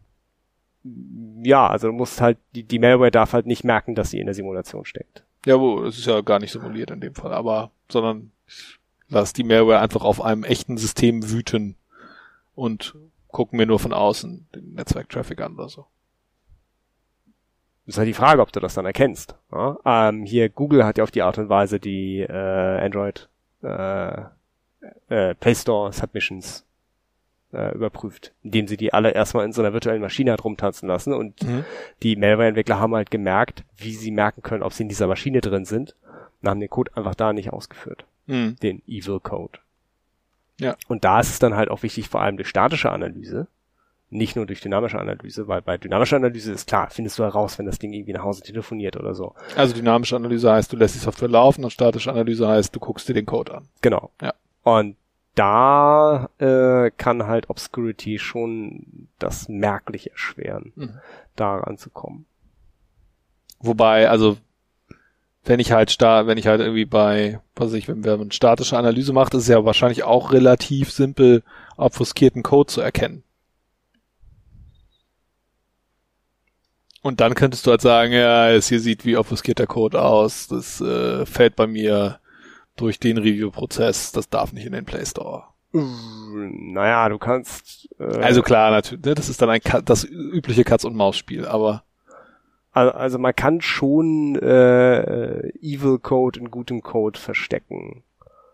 ja, 1.43 1.67
also 1.69 1.87
du 1.87 1.93
musst 1.93 2.21
halt, 2.21 2.39
die, 2.55 2.65
die 2.65 2.79
Malware 2.79 3.11
darf 3.11 3.33
halt 3.33 3.47
nicht 3.47 3.65
merken, 3.65 3.95
dass 3.95 4.11
sie 4.11 4.19
in 4.19 4.27
der 4.27 4.35
Simulation 4.35 4.85
steckt. 4.85 5.25
Ja, 5.47 5.59
wo, 5.59 5.85
es 5.85 5.99
ist 5.99 6.07
ja 6.07 6.21
gar 6.21 6.39
nicht 6.39 6.53
simuliert 6.53 6.91
in 6.91 7.01
dem 7.01 7.15
Fall, 7.15 7.33
aber, 7.33 7.71
sondern 7.89 8.33
lass 9.09 9.33
die 9.33 9.45
Malware 9.45 9.81
einfach 9.81 10.03
auf 10.03 10.21
einem 10.21 10.45
echten 10.45 10.77
System 10.77 11.31
wüten 11.31 11.77
und 12.55 12.95
gucken 13.29 13.57
mir 13.57 13.67
nur 13.67 13.79
von 13.79 13.93
außen 13.93 14.49
den 14.55 14.75
Netzwerktraffic 14.75 15.41
an 15.41 15.55
oder 15.55 15.69
so. 15.69 15.87
Ist 17.87 17.99
halt 17.99 18.09
die 18.09 18.15
Frage, 18.15 18.41
ob 18.43 18.53
du 18.53 18.61
das 18.61 18.75
dann 18.75 18.87
erkennst. 18.87 19.35
Ja? 19.51 19.77
Ähm, 19.85 20.25
hier 20.25 20.49
Google 20.49 20.85
hat 20.85 20.99
ja 20.99 21.05
auf 21.05 21.11
die 21.11 21.23
Art 21.23 21.39
und 21.39 21.49
Weise 21.49 21.81
die 21.81 22.21
äh, 22.21 22.81
Android 22.85 23.29
äh, 23.63 24.23
äh, 25.09 25.35
Play 25.35 25.55
Store 25.55 25.93
Submissions 25.93 26.65
äh, 27.53 27.75
überprüft, 27.75 28.33
indem 28.43 28.67
sie 28.67 28.77
die 28.77 28.93
alle 28.93 29.11
erstmal 29.13 29.45
in 29.45 29.53
so 29.53 29.63
einer 29.63 29.73
virtuellen 29.73 30.01
Maschine 30.01 30.33
hat 30.33 30.45
rumtanzen 30.45 30.89
lassen 30.89 31.13
und 31.13 31.41
die 32.03 32.17
Malware-Entwickler 32.17 32.79
haben 32.81 32.95
halt 32.95 33.11
gemerkt, 33.11 33.65
wie 33.77 33.93
sie 33.95 34.11
merken 34.11 34.43
können, 34.43 34.63
ob 34.63 34.73
sie 34.73 34.85
in 34.85 34.89
dieser 34.89 35.07
Maschine 35.07 35.41
drin 35.41 35.65
sind 35.65 35.95
und 36.41 36.49
haben 36.49 36.61
den 36.61 36.71
Code 36.71 36.93
einfach 36.97 37.15
da 37.15 37.33
nicht 37.33 37.53
ausgeführt, 37.53 38.05
Mhm. 38.27 38.57
den 38.63 38.83
Evil 38.87 39.21
Code. 39.21 39.59
Ja. 40.61 40.77
Und 40.89 41.05
da 41.05 41.21
ist 41.21 41.31
es 41.31 41.39
dann 41.41 41.55
halt 41.57 41.71
auch 41.71 41.83
wichtig, 41.83 42.09
vor 42.09 42.21
allem 42.23 42.37
durch 42.37 42.49
statische 42.49 42.91
Analyse, 42.91 43.49
nicht 44.13 44.37
nur 44.37 44.47
durch 44.47 44.61
dynamische 44.61 44.99
Analyse, 44.99 45.49
weil 45.49 45.63
bei 45.63 45.79
dynamischer 45.79 46.17
Analyse 46.17 46.53
ist 46.53 46.69
klar, 46.69 46.89
findest 46.91 47.19
du 47.19 47.23
heraus, 47.25 47.59
wenn 47.59 47.67
das 47.67 47.79
Ding 47.79 47.93
irgendwie 47.93 48.13
nach 48.13 48.25
Hause 48.25 48.43
telefoniert 48.43 48.97
oder 48.97 49.15
so. 49.15 49.35
Also 49.57 49.75
dynamische 49.75 50.17
Analyse 50.17 50.53
heißt, 50.53 50.73
du 50.73 50.77
lässt 50.77 50.95
die 50.95 50.99
Software 51.01 51.29
laufen 51.29 51.65
und 51.65 51.71
statische 51.71 52.11
Analyse 52.11 52.47
heißt, 52.47 52.75
du 52.77 52.81
guckst 52.81 53.09
dir 53.09 53.15
den 53.15 53.27
Code 53.27 53.55
an. 53.55 53.69
Genau. 53.81 54.11
Ja. 54.21 54.35
Und 54.63 54.97
da 55.35 56.29
äh, 56.39 56.91
kann 56.97 57.27
halt 57.27 57.49
Obscurity 57.49 58.19
schon 58.19 59.09
das 59.19 59.49
merklich 59.49 60.11
erschweren, 60.11 60.73
Mhm. 60.77 60.99
da 61.35 61.57
ranzukommen. 61.57 62.27
Wobei, 63.61 64.11
also 64.11 64.37
wenn 65.45 65.59
ich 65.59 65.73
halt 65.73 65.91
sta 65.91 66.27
wenn 66.27 66.39
ich 66.39 66.47
halt 66.47 66.61
irgendwie 66.61 66.85
bei, 66.85 67.41
was 67.57 67.69
weiß 67.69 67.75
ich, 67.75 67.89
wenn 67.89 68.01
man 68.03 68.31
statische 68.31 68.77
Analyse 68.77 69.13
macht, 69.13 69.35
ist 69.35 69.43
es 69.45 69.49
ja 69.49 69.65
wahrscheinlich 69.65 70.05
auch 70.05 70.33
relativ 70.33 70.93
simpel, 70.93 71.43
obfuskierten 71.77 72.43
Code 72.43 72.71
zu 72.71 72.81
erkennen. 72.81 73.23
Und 77.03 77.21
dann 77.21 77.35
könntest 77.35 77.67
du 77.67 77.73
halt 77.73 77.81
sagen, 77.81 78.13
ja, 78.13 78.51
es 78.51 78.69
hier 78.69 78.79
sieht 78.81 79.05
wie 79.05 79.17
obfuskierter 79.17 79.67
Code 79.67 80.01
aus, 80.01 80.47
das 80.47 80.81
äh, 80.81 81.27
fällt 81.27 81.57
bei 81.57 81.67
mir 81.67 82.21
durch 82.77 82.99
den 83.01 83.19
Review-Prozess, 83.19 84.13
das 84.13 84.29
darf 84.29 84.53
nicht 84.53 84.67
in 84.67 84.73
den 84.73 84.85
Play 84.85 85.05
Store. 85.05 85.45
Naja, 85.73 87.09
du 87.09 87.19
kannst. 87.19 87.89
Äh, 87.99 88.05
Also 88.05 88.43
klar, 88.43 88.71
natürlich, 88.71 89.05
ne, 89.05 89.15
das 89.15 89.29
ist 89.29 89.43
dann 89.43 89.51
ein 89.51 89.61
das 89.85 90.05
übliche 90.05 90.65
Katz-und-Maus-Spiel, 90.65 91.47
aber 91.47 91.83
Also, 92.73 92.93
also 92.93 93.19
man 93.19 93.35
kann 93.35 93.61
schon 93.61 94.37
äh, 94.37 95.49
Evil 95.61 95.99
Code 95.99 96.39
in 96.39 96.51
gutem 96.51 96.83
Code 96.83 97.19
verstecken. 97.19 98.05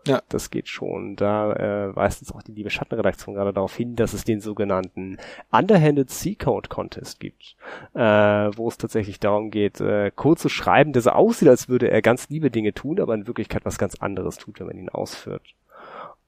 Ja. 0.07 0.21
Das 0.29 0.49
geht 0.49 0.67
schon. 0.67 1.15
Da 1.15 1.53
äh, 1.53 1.95
weist 1.95 2.21
uns 2.21 2.31
auch 2.31 2.41
die 2.41 2.53
liebe 2.53 2.69
Schattenredaktion 2.69 3.35
gerade 3.35 3.53
darauf 3.53 3.75
hin, 3.75 3.95
dass 3.95 4.13
es 4.13 4.23
den 4.23 4.41
sogenannten 4.41 5.17
Underhanded 5.51 6.09
C-Code 6.09 6.69
Contest 6.69 7.19
gibt, 7.19 7.55
äh, 7.93 7.99
wo 7.99 8.67
es 8.69 8.77
tatsächlich 8.77 9.19
darum 9.19 9.51
geht, 9.51 9.81
äh, 9.81 10.11
Code 10.15 10.39
zu 10.39 10.49
schreiben, 10.49 10.93
der 10.93 11.01
so 11.01 11.11
aussieht, 11.11 11.49
als 11.49 11.69
würde 11.69 11.91
er 11.91 12.01
ganz 12.01 12.29
liebe 12.29 12.49
Dinge 12.49 12.73
tun, 12.73 12.99
aber 12.99 13.13
in 13.13 13.27
Wirklichkeit 13.27 13.65
was 13.65 13.77
ganz 13.77 13.95
anderes 13.95 14.37
tut, 14.37 14.59
wenn 14.59 14.67
man 14.67 14.77
ihn 14.77 14.89
ausführt. 14.89 15.43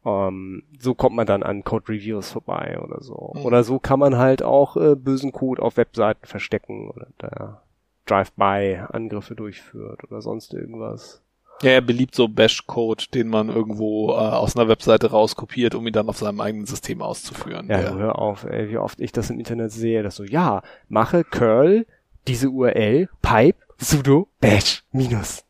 Ähm, 0.04 0.64
so 0.80 0.96
kommt 0.96 1.16
man 1.16 1.28
dann 1.28 1.44
an 1.44 1.64
Code 1.64 1.90
Reviews 1.90 2.32
vorbei 2.32 2.80
oder 2.82 3.02
so. 3.02 3.34
Mhm. 3.36 3.46
Oder 3.46 3.64
so 3.64 3.80
kann 3.80 4.00
man 4.00 4.18
halt 4.18 4.44
auch 4.44 4.76
äh, 4.78 4.96
bösen 4.96 5.32
Code 5.32 5.62
auf 5.62 5.78
Webseiten 5.78 6.26
verstecken 6.26 6.90
oder 6.90 7.08
da 7.18 7.62
Drive-by-Angriffe 8.08 9.36
durchführt 9.36 10.04
oder 10.04 10.22
sonst 10.22 10.54
irgendwas. 10.54 11.22
Ja, 11.62 11.72
er 11.72 11.82
beliebt 11.82 12.16
so 12.16 12.28
Bash-Code, 12.28 13.06
den 13.14 13.28
man 13.28 13.50
irgendwo 13.50 14.10
äh, 14.12 14.14
aus 14.16 14.56
einer 14.56 14.68
Webseite 14.68 15.12
rauskopiert, 15.12 15.76
um 15.76 15.86
ihn 15.88 15.94
dann 15.94 16.10
auf 16.10 16.18
seinem 16.18 16.42
eigenen 16.42 16.66
System 16.66 17.02
auszuführen. 17.02 17.68
Ja, 17.70 17.82
Der- 17.82 17.94
hör 17.96 18.20
auf, 18.20 18.44
ey, 18.46 18.70
wie 18.70 18.78
oft 18.78 19.00
ich 19.00 19.12
das 19.12 19.30
im 19.30 19.40
Internet 19.40 19.72
sehe, 19.72 20.04
dass 20.04 20.16
so, 20.16 20.24
ja, 20.24 20.64
mache 20.90 21.24
curl 21.24 21.86
diese 22.28 22.50
URL 22.50 23.10
pipe 23.22 23.58
sudo 23.78 24.28
bash 24.40 24.84
minus. 24.92 25.44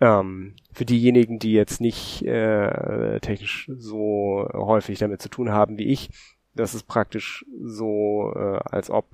Ähm, 0.00 0.54
für 0.72 0.84
diejenigen, 0.84 1.38
die 1.38 1.52
jetzt 1.52 1.80
nicht 1.80 2.22
äh, 2.24 3.20
technisch 3.20 3.70
so 3.76 4.48
häufig 4.52 4.98
damit 4.98 5.22
zu 5.22 5.28
tun 5.28 5.50
haben 5.52 5.78
wie 5.78 5.86
ich, 5.86 6.10
das 6.54 6.74
ist 6.74 6.84
praktisch 6.88 7.44
so, 7.62 8.32
äh, 8.34 8.58
als 8.64 8.90
ob 8.90 9.06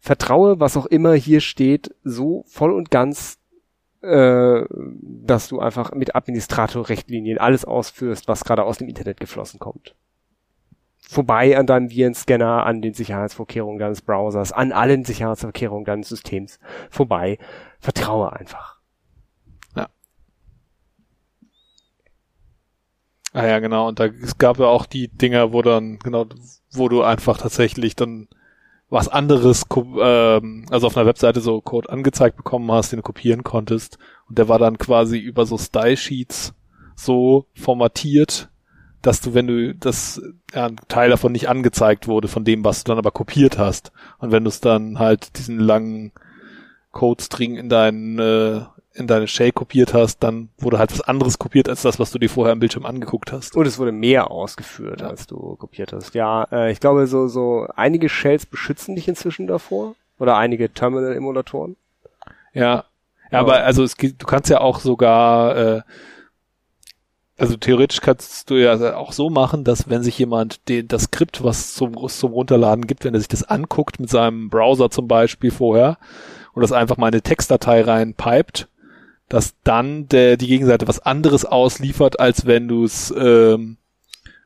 vertraue, 0.00 0.60
was 0.60 0.76
auch 0.76 0.86
immer 0.86 1.14
hier 1.14 1.40
steht, 1.40 1.94
so 2.04 2.44
voll 2.46 2.72
und 2.72 2.90
ganz, 2.90 3.37
äh, 4.02 4.64
dass 4.70 5.48
du 5.48 5.60
einfach 5.60 5.92
mit 5.92 6.14
Administrator-Richtlinien 6.14 7.38
alles 7.38 7.64
ausführst, 7.64 8.28
was 8.28 8.44
gerade 8.44 8.64
aus 8.64 8.78
dem 8.78 8.88
Internet 8.88 9.20
geflossen 9.20 9.58
kommt 9.58 9.94
vorbei 11.08 11.56
an 11.56 11.66
deinem 11.66 11.90
Virenscanner, 11.90 12.66
an 12.66 12.82
den 12.82 12.92
Sicherheitsvorkehrungen 12.92 13.78
deines 13.78 14.02
Browsers, 14.02 14.52
an 14.52 14.72
allen 14.72 15.06
Sicherheitsvorkehrungen 15.06 15.86
deines 15.86 16.10
Systems 16.10 16.58
vorbei. 16.90 17.38
Vertraue 17.80 18.34
einfach. 18.34 18.78
Ah 23.32 23.46
ja, 23.46 23.58
genau. 23.58 23.88
Und 23.88 24.00
da 24.00 24.06
es 24.06 24.38
gab 24.38 24.58
ja 24.58 24.66
auch 24.66 24.86
die 24.86 25.08
Dinger, 25.08 25.52
wo 25.52 25.62
dann, 25.62 25.98
genau, 25.98 26.26
wo 26.72 26.88
du 26.88 27.02
einfach 27.02 27.38
tatsächlich 27.38 27.94
dann 27.94 28.28
was 28.90 29.08
anderes, 29.08 29.64
ähm, 29.76 30.66
also 30.70 30.86
auf 30.86 30.96
einer 30.96 31.06
Webseite 31.06 31.40
so 31.40 31.60
Code 31.60 31.90
angezeigt 31.90 32.36
bekommen 32.36 32.70
hast, 32.72 32.92
den 32.92 32.98
du 32.98 33.02
kopieren 33.02 33.44
konntest. 33.44 33.98
Und 34.28 34.38
der 34.38 34.48
war 34.48 34.58
dann 34.58 34.78
quasi 34.78 35.18
über 35.18 35.44
so 35.46 35.58
Style-Sheets 35.58 36.54
so 36.94 37.46
formatiert, 37.54 38.48
dass 39.02 39.20
du, 39.20 39.34
wenn 39.34 39.46
du 39.46 39.74
das, 39.74 40.20
ja, 40.52 40.66
ein 40.66 40.76
Teil 40.88 41.10
davon 41.10 41.32
nicht 41.32 41.48
angezeigt 41.48 42.08
wurde, 42.08 42.28
von 42.28 42.44
dem, 42.44 42.64
was 42.64 42.82
du 42.82 42.90
dann 42.90 42.98
aber 42.98 43.10
kopiert 43.10 43.58
hast. 43.58 43.92
Und 44.18 44.32
wenn 44.32 44.44
du 44.44 44.48
es 44.48 44.60
dann 44.60 44.98
halt 44.98 45.38
diesen 45.38 45.58
langen 45.58 46.12
Code-String 46.92 47.56
in 47.56 47.68
deinen, 47.68 48.18
äh, 48.18 48.62
in 48.94 49.06
deine 49.06 49.28
Shell 49.28 49.52
kopiert 49.52 49.94
hast, 49.94 50.22
dann 50.24 50.48
wurde 50.58 50.78
halt 50.78 50.90
was 50.92 51.00
anderes 51.02 51.38
kopiert 51.38 51.68
als 51.68 51.82
das, 51.82 51.98
was 52.00 52.10
du 52.10 52.18
dir 52.18 52.28
vorher 52.28 52.52
am 52.52 52.58
Bildschirm 52.58 52.84
angeguckt 52.86 53.30
hast. 53.32 53.54
Und 53.56 53.66
es 53.66 53.78
wurde 53.78 53.92
mehr 53.92 54.30
ausgeführt, 54.30 55.02
Ja. 55.02 55.08
als 55.08 55.26
du 55.26 55.54
kopiert 55.56 55.92
hast. 55.92 56.14
Ja, 56.14 56.44
äh, 56.50 56.72
ich 56.72 56.80
glaube, 56.80 57.06
so, 57.06 57.28
so 57.28 57.66
einige 57.76 58.08
Shells 58.08 58.44
beschützen 58.46 58.96
dich 58.96 59.06
inzwischen 59.06 59.46
davor. 59.46 59.94
Oder 60.18 60.36
einige 60.36 60.72
Terminal-Emulatoren. 60.72 61.76
Ja. 62.52 62.84
Ja, 63.30 63.40
Aber- 63.40 63.54
aber 63.56 63.64
also 63.64 63.84
es 63.84 63.96
gibt, 63.96 64.22
du 64.22 64.26
kannst 64.26 64.50
ja 64.50 64.60
auch 64.60 64.80
sogar, 64.80 65.56
äh, 65.56 65.82
also 67.36 67.56
theoretisch 67.56 68.00
kannst 68.00 68.50
du 68.50 68.54
ja 68.56 68.96
auch 68.96 69.12
so 69.12 69.30
machen, 69.30 69.62
dass 69.62 69.88
wenn 69.88 70.02
sich 70.02 70.18
jemand 70.18 70.68
den, 70.68 70.88
das 70.88 71.04
Skript, 71.04 71.44
was 71.44 71.74
zum, 71.74 71.94
zum 72.08 72.32
Runterladen 72.32 72.86
gibt, 72.86 73.04
wenn 73.04 73.14
er 73.14 73.20
sich 73.20 73.28
das 73.28 73.44
anguckt 73.44 74.00
mit 74.00 74.10
seinem 74.10 74.48
Browser 74.50 74.90
zum 74.90 75.06
Beispiel 75.06 75.52
vorher 75.52 75.98
und 76.52 76.62
das 76.62 76.72
einfach 76.72 76.96
mal 76.96 77.08
in 77.08 77.14
eine 77.14 77.22
Textdatei 77.22 77.82
reinpipet, 77.82 78.66
dass 79.28 79.54
dann 79.64 80.08
der, 80.08 80.36
die 80.36 80.46
Gegenseite 80.46 80.88
was 80.88 81.00
anderes 81.00 81.44
ausliefert, 81.44 82.18
als 82.20 82.46
wenn 82.46 82.68
du 82.68 82.84
es, 82.84 83.12
ähm, 83.16 83.76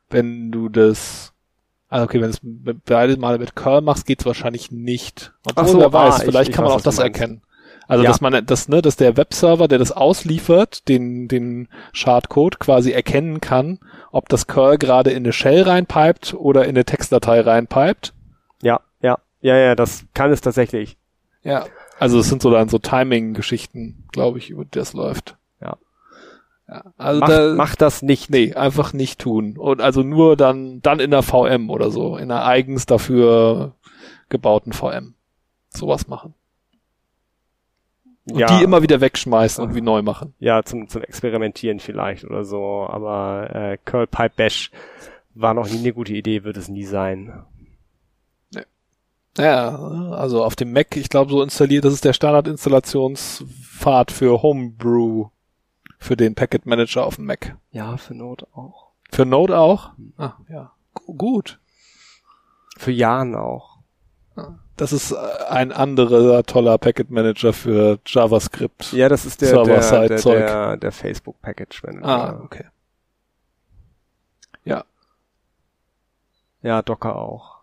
wenn 0.09 0.51
du 0.51 0.69
das, 0.69 1.33
also 1.89 2.05
okay, 2.05 2.21
wenn 2.21 2.29
es 2.29 2.41
beide 2.85 3.17
Male 3.17 3.39
mit 3.39 3.55
Curl 3.55 3.81
machst, 3.81 4.05
geht's 4.05 4.25
wahrscheinlich 4.25 4.71
nicht. 4.71 5.33
Obwohl, 5.55 5.67
so, 5.67 5.79
wer 5.79 5.87
ah, 5.87 5.93
weiß, 5.93 6.19
ich- 6.19 6.23
vielleicht 6.25 6.49
ich 6.49 6.55
kann 6.55 6.65
man 6.65 6.73
weiß, 6.73 6.81
auch 6.81 6.83
das 6.83 6.99
erkennen. 6.99 7.41
Also 7.87 8.03
Ja. 8.05 8.09
dass 8.11 8.21
man 8.21 8.45
das, 8.45 8.69
ne, 8.69 8.81
dass 8.81 8.95
der 8.95 9.17
Webserver, 9.17 9.67
der 9.67 9.77
das 9.77 9.91
ausliefert, 9.91 10.87
den 10.87 11.27
den 11.27 11.67
Schadcode 11.91 12.57
quasi 12.59 12.91
erkennen 12.91 13.41
kann, 13.41 13.79
ob 14.11 14.29
das 14.29 14.47
Curl 14.47 14.77
gerade 14.77 15.11
in 15.11 15.17
eine 15.23 15.33
Shell 15.33 15.63
reinpipet 15.63 16.33
oder 16.33 16.63
in 16.63 16.69
eine 16.69 16.85
Textdatei 16.85 17.41
reinpipet. 17.41 18.13
Ja, 18.61 18.79
ja, 19.01 19.17
ja, 19.41 19.57
ja, 19.57 19.75
das 19.75 20.05
kann 20.13 20.31
es 20.31 20.39
tatsächlich. 20.39 20.97
Ja. 21.43 21.65
Also 22.03 22.19
es 22.19 22.27
sind 22.27 22.41
so 22.41 22.51
dann 22.51 22.67
so 22.67 22.79
Timing-Geschichten, 22.79 24.03
glaube 24.11 24.37
ich, 24.37 24.49
über 24.49 24.65
die 24.65 24.71
das 24.71 24.91
läuft. 24.91 25.37
Ja. 25.61 25.77
ja. 26.67 26.83
Also 26.97 27.21
Mach, 27.21 27.27
da, 27.29 27.53
mach 27.55 27.75
das 27.77 28.01
nicht. 28.01 28.29
nee, 28.29 28.53
einfach 28.53 28.91
nicht 28.91 29.21
tun. 29.21 29.57
Und 29.57 29.79
also 29.79 30.03
nur 30.03 30.35
dann 30.35 30.81
dann 30.81 30.99
in 30.99 31.11
der 31.11 31.23
VM 31.23 31.69
oder 31.69 31.91
so, 31.91 32.17
in 32.17 32.29
einer 32.29 32.45
eigens 32.45 32.85
dafür 32.85 33.73
gebauten 34.27 34.73
VM. 34.73 35.13
Sowas 35.69 36.09
machen. 36.09 36.33
Und 38.29 38.39
ja, 38.39 38.47
die 38.47 38.65
immer 38.65 38.81
wieder 38.81 38.99
wegschmeißen 38.99 39.63
und 39.63 39.73
wie 39.73 39.81
neu 39.81 40.01
machen. 40.01 40.33
ja, 40.39 40.61
zum, 40.63 40.89
zum 40.89 41.03
Experimentieren 41.03 41.79
vielleicht 41.79 42.25
oder 42.25 42.43
so. 42.43 42.85
Aber 42.89 43.49
äh, 43.55 43.77
Curl 43.85 44.07
Pipe 44.07 44.33
Bash 44.35 44.71
war 45.35 45.53
noch 45.53 45.69
nie 45.69 45.79
eine 45.79 45.93
gute 45.93 46.13
Idee, 46.13 46.43
wird 46.43 46.57
es 46.57 46.67
nie 46.67 46.83
sein. 46.83 47.45
Ja, 49.37 49.75
also 50.11 50.43
auf 50.43 50.55
dem 50.55 50.71
Mac, 50.73 50.95
ich 50.95 51.09
glaube, 51.09 51.31
so 51.31 51.41
installiert, 51.41 51.85
das 51.85 51.93
ist 51.93 52.05
der 52.05 52.13
Standard-Installationspfad 52.13 54.11
für 54.11 54.41
Homebrew 54.43 55.29
für 55.97 56.15
den 56.15 56.35
Packet 56.35 56.65
Manager 56.67 57.05
auf 57.05 57.15
dem 57.15 57.25
Mac. 57.25 57.55
Ja, 57.71 57.97
für 57.97 58.13
Not 58.13 58.43
auch. 58.53 58.91
Für 59.11 59.25
Node 59.25 59.57
auch? 59.57 59.91
Ah, 60.17 60.33
ja. 60.49 60.71
Gu- 60.93 61.13
Gut. 61.15 61.59
Für 62.77 62.91
Jahren 62.91 63.35
auch. 63.35 63.77
Das 64.75 64.91
ist 64.91 65.11
äh, 65.11 65.15
ein 65.49 65.71
anderer 65.71 66.43
toller 66.43 66.77
Packet 66.79 67.11
Manager 67.11 67.53
für 67.53 67.99
JavaScript. 68.07 68.91
Ja, 68.93 69.07
das 69.09 69.25
ist 69.25 69.41
der, 69.41 69.49
der, 69.65 70.07
der, 70.07 70.17
der, 70.39 70.77
der 70.77 70.91
Facebook 70.91 71.39
Package 71.41 71.83
Manager. 71.83 72.05
Ah, 72.07 72.41
okay. 72.43 72.65
Ja. 74.65 74.83
Ja, 76.63 76.81
Docker 76.81 77.15
auch. 77.15 77.62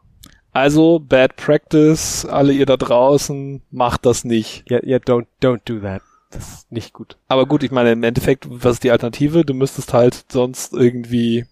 Also, 0.53 0.98
Bad 0.98 1.36
Practice, 1.36 2.24
alle 2.24 2.53
ihr 2.53 2.66
da 2.66 2.76
draußen, 2.76 3.62
macht 3.70 4.05
das 4.07 4.24
nicht. 4.24 4.64
Ja, 4.68 4.80
ja, 4.82 4.98
don't, 4.98 5.26
don't 5.40 5.61
do 5.64 5.78
that. 5.80 6.03
Das 6.30 6.48
ist 6.48 6.72
nicht 6.72 6.92
gut. 6.92 7.16
Aber 7.28 7.46
gut, 7.46 7.62
ich 7.62 7.70
meine, 7.70 7.92
im 7.92 8.03
Endeffekt, 8.03 8.46
was 8.48 8.74
ist 8.74 8.84
die 8.84 8.90
Alternative? 8.90 9.44
Du 9.44 9.55
müsstest 9.55 9.92
halt 9.92 10.26
sonst 10.28 10.72
irgendwie 10.72 11.44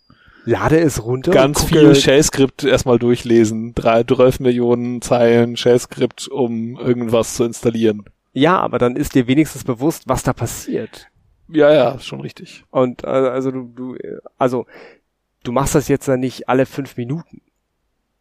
Lade 0.44 0.78
es 0.80 1.04
runter. 1.04 1.32
ganz 1.32 1.64
viel 1.64 1.94
Shell-Skript 1.94 2.64
erstmal 2.64 2.98
durchlesen. 2.98 3.74
Drei, 3.74 4.02
12 4.04 4.40
Millionen 4.40 5.02
Zeilen 5.02 5.56
Shell-Skript, 5.56 6.28
um 6.28 6.78
irgendwas 6.78 7.34
zu 7.34 7.44
installieren. 7.44 8.04
Ja, 8.32 8.58
aber 8.60 8.78
dann 8.78 8.96
ist 8.96 9.14
dir 9.14 9.26
wenigstens 9.26 9.64
bewusst, 9.64 10.04
was 10.06 10.22
da 10.22 10.32
passiert. 10.32 11.08
Ja, 11.48 11.72
ja, 11.72 11.98
schon 11.98 12.20
richtig. 12.20 12.64
Und 12.70 13.04
äh, 13.04 13.08
also 13.08 13.50
du, 13.50 13.72
du, 13.74 13.94
äh, 13.96 14.18
also 14.36 14.66
du 15.42 15.52
machst 15.52 15.74
das 15.74 15.88
jetzt 15.88 16.08
dann 16.08 16.20
nicht 16.20 16.48
alle 16.48 16.66
fünf 16.66 16.96
Minuten, 16.96 17.40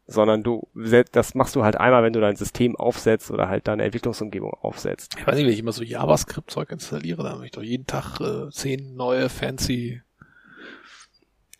sondern 0.07 0.41
du 0.41 0.67
das 1.11 1.35
machst 1.35 1.55
du 1.55 1.63
halt 1.63 1.75
einmal, 1.77 2.01
wenn 2.03 2.13
du 2.13 2.21
dein 2.21 2.37
System 2.37 2.75
aufsetzt 2.75 3.29
oder 3.29 3.49
halt 3.49 3.67
deine 3.67 3.83
Entwicklungsumgebung 3.83 4.53
aufsetzt. 4.53 5.15
Ich 5.19 5.27
weiß 5.27 5.35
nicht, 5.35 5.45
wenn 5.45 5.53
ich 5.53 5.59
immer 5.59 5.73
so 5.73 5.83
JavaScript-Zeug 5.83 6.71
installiere, 6.71 7.23
dann 7.23 7.33
habe 7.33 7.45
ich 7.45 7.51
doch 7.51 7.61
jeden 7.63 7.85
Tag 7.85 8.19
äh, 8.21 8.49
zehn 8.51 8.95
neue 8.95 9.27
fancy 9.29 10.01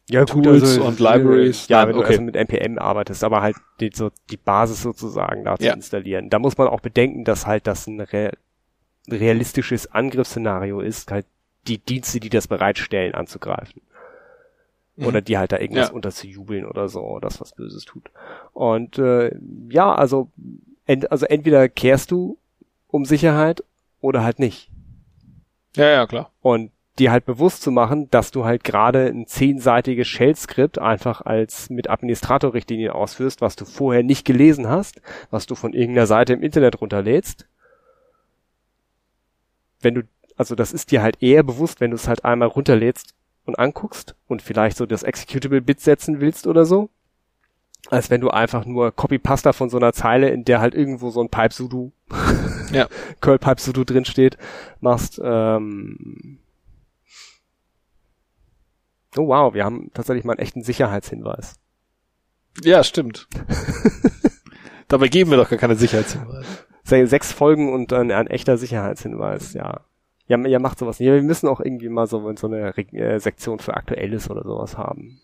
Ja, 0.09 0.23
Tools 0.23 0.77
und 0.77 0.99
Libraries. 0.99 1.67
Ja, 1.67 1.79
Nein, 1.79 1.89
wenn 1.89 1.95
du 1.95 2.01
okay. 2.01 2.11
also 2.11 2.21
mit 2.21 2.37
NPM 2.37 2.77
arbeitest, 2.79 3.25
aber 3.25 3.41
halt 3.41 3.57
die, 3.81 3.91
so 3.93 4.11
die 4.31 4.37
Basis 4.37 4.81
sozusagen 4.81 5.43
da 5.43 5.57
zu 5.57 5.65
Ja. 5.65 5.73
installieren. 5.73 6.29
Da 6.29 6.39
muss 6.39 6.57
man 6.57 6.69
auch 6.69 6.79
bedenken, 6.79 7.25
dass 7.25 7.45
halt 7.45 7.67
das 7.67 7.85
ein 7.87 7.99
re 7.99 8.31
realistisches 9.09 9.91
Angriffsszenario 9.91 10.81
ist, 10.81 11.11
halt 11.11 11.25
die 11.67 11.77
Dienste, 11.77 12.19
die 12.19 12.29
das 12.29 12.47
bereitstellen, 12.47 13.13
anzugreifen. 13.13 13.81
Oder 14.97 15.21
die 15.21 15.37
halt 15.37 15.51
da 15.51 15.59
irgendwas 15.59 15.89
Ja. 15.89 15.93
unterzujubeln 15.93 16.65
oder 16.65 16.89
so, 16.89 17.19
das 17.19 17.39
was 17.39 17.53
Böses 17.53 17.85
tut. 17.85 18.09
Und 18.53 18.97
äh, 18.97 19.31
ja, 19.69 19.93
also, 19.93 20.31
ent, 20.85 21.11
also 21.11 21.25
entweder 21.27 21.69
kehrst 21.69 22.09
du 22.11 22.39
um 22.87 23.05
Sicherheit 23.05 23.63
oder 24.01 24.23
halt 24.23 24.39
nicht. 24.39 24.71
Ja, 25.75 25.87
ja, 25.89 26.07
klar. 26.07 26.31
Und 26.41 26.71
dir 26.97 27.11
halt 27.11 27.25
bewusst 27.25 27.61
zu 27.61 27.69
machen, 27.69 28.09
dass 28.09 28.31
du 28.31 28.43
halt 28.43 28.63
gerade 28.63 29.05
ein 29.05 29.27
zehnseitiges 29.27 30.07
Shell-Skript 30.07 30.79
einfach 30.79 31.21
als 31.21 31.69
mit 31.69 31.91
Administratorrichtlinien 31.91 32.89
ausführst, 32.89 33.39
was 33.39 33.55
du 33.55 33.65
vorher 33.65 34.01
nicht 34.01 34.25
gelesen 34.25 34.67
hast, 34.67 34.99
was 35.29 35.45
du 35.45 35.53
von 35.53 35.73
irgendeiner 35.73 36.07
Seite 36.07 36.33
im 36.33 36.41
Internet 36.41 36.81
runterlädst. 36.81 37.47
Wenn 39.79 39.93
du, 39.93 40.01
also 40.35 40.55
das 40.55 40.73
ist 40.73 40.89
dir 40.89 41.03
halt 41.03 41.21
eher 41.21 41.43
bewusst, 41.43 41.81
wenn 41.81 41.91
du 41.91 41.95
es 41.95 42.07
halt 42.07 42.25
einmal 42.25 42.47
runterlädst 42.47 43.13
und 43.47 43.57
anguckst 43.57 44.15
und 44.27 44.41
vielleicht 44.41 44.77
so 44.77 44.85
das 44.85 45.03
Executable-Bit 45.03 45.79
setzen 45.81 46.19
willst 46.19 46.47
oder 46.47 46.65
so, 46.65 46.89
als 47.89 48.09
wenn 48.09 48.21
du 48.21 48.29
einfach 48.29 48.65
nur 48.65 48.91
Copy-Pasta 48.91 49.53
von 49.53 49.69
so 49.69 49.77
einer 49.77 49.93
Zeile, 49.93 50.29
in 50.29 50.45
der 50.45 50.59
halt 50.59 50.75
irgendwo 50.75 51.09
so 51.09 51.21
ein 51.21 51.29
Pipe-Sudo, 51.29 51.91
Ja. 52.71 52.87
Curl-Pipe-Sudo 53.21 53.83
drin 53.85 54.05
steht, 54.05 54.37
machst, 54.81 55.19
ähm, 55.23 56.39
Oh 59.15 59.27
wow, 59.29 59.53
wir 59.53 59.63
haben 59.63 59.89
tatsächlich 59.93 60.25
mal 60.25 60.33
einen 60.33 60.41
echten 60.41 60.61
Sicherheitshinweis. 60.61 61.55
Ja, 62.61 62.83
stimmt. 62.83 63.27
Dabei 64.87 65.07
geben 65.07 65.31
wir 65.31 65.37
doch 65.37 65.49
gar 65.49 65.57
keine 65.57 65.75
Sicherheitshinweise. 65.75 66.45
Se 66.83 67.07
sechs 67.07 67.31
Folgen 67.31 67.73
und 67.73 67.91
ein, 67.93 68.11
ein 68.11 68.27
echter 68.27 68.57
Sicherheitshinweis, 68.57 69.53
ja. 69.53 69.81
Ja, 70.27 70.37
ja, 70.45 70.59
macht 70.59 70.79
sowas 70.79 70.99
nicht. 70.99 71.09
Wir 71.09 71.21
müssen 71.21 71.47
auch 71.47 71.61
irgendwie 71.61 71.89
mal 71.89 72.07
so, 72.07 72.33
so 72.35 72.47
eine 72.47 72.75
äh, 72.77 73.19
Sektion 73.19 73.59
für 73.59 73.75
Aktuelles 73.75 74.29
oder 74.29 74.43
sowas 74.43 74.77
haben. 74.77 75.21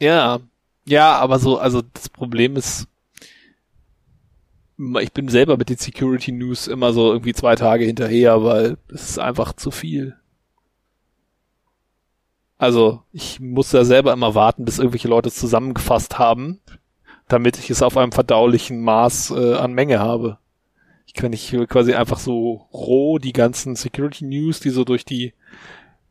Ja, 0.00 0.40
ja, 0.86 1.16
aber 1.16 1.38
so, 1.38 1.58
also 1.58 1.82
das 1.92 2.08
Problem 2.08 2.56
ist, 2.56 2.88
ich 5.00 5.12
bin 5.12 5.28
selber 5.28 5.56
mit 5.56 5.68
den 5.70 5.76
Security 5.76 6.32
News 6.32 6.66
immer 6.66 6.92
so 6.92 7.12
irgendwie 7.12 7.32
zwei 7.32 7.54
Tage 7.54 7.84
hinterher, 7.84 8.42
weil 8.42 8.76
es 8.88 9.10
ist 9.10 9.18
einfach 9.18 9.52
zu 9.52 9.70
viel. 9.70 10.16
Also 12.58 13.02
ich 13.12 13.40
muss 13.40 13.70
da 13.70 13.84
selber 13.84 14.12
immer 14.12 14.34
warten, 14.34 14.64
bis 14.64 14.78
irgendwelche 14.78 15.08
Leute 15.08 15.28
es 15.28 15.36
zusammengefasst 15.36 16.18
haben, 16.18 16.60
damit 17.28 17.58
ich 17.58 17.70
es 17.70 17.82
auf 17.82 17.96
einem 17.96 18.12
verdaulichen 18.12 18.82
Maß 18.82 19.30
äh, 19.32 19.54
an 19.54 19.74
Menge 19.74 19.98
habe. 19.98 20.38
Ich 21.14 21.20
kann 21.20 21.30
nicht 21.30 21.54
quasi 21.68 21.94
einfach 21.94 22.18
so 22.18 22.66
roh 22.72 23.18
die 23.18 23.32
ganzen 23.32 23.76
Security 23.76 24.24
News, 24.24 24.58
die 24.58 24.70
so 24.70 24.82
durch 24.84 25.04
die 25.04 25.32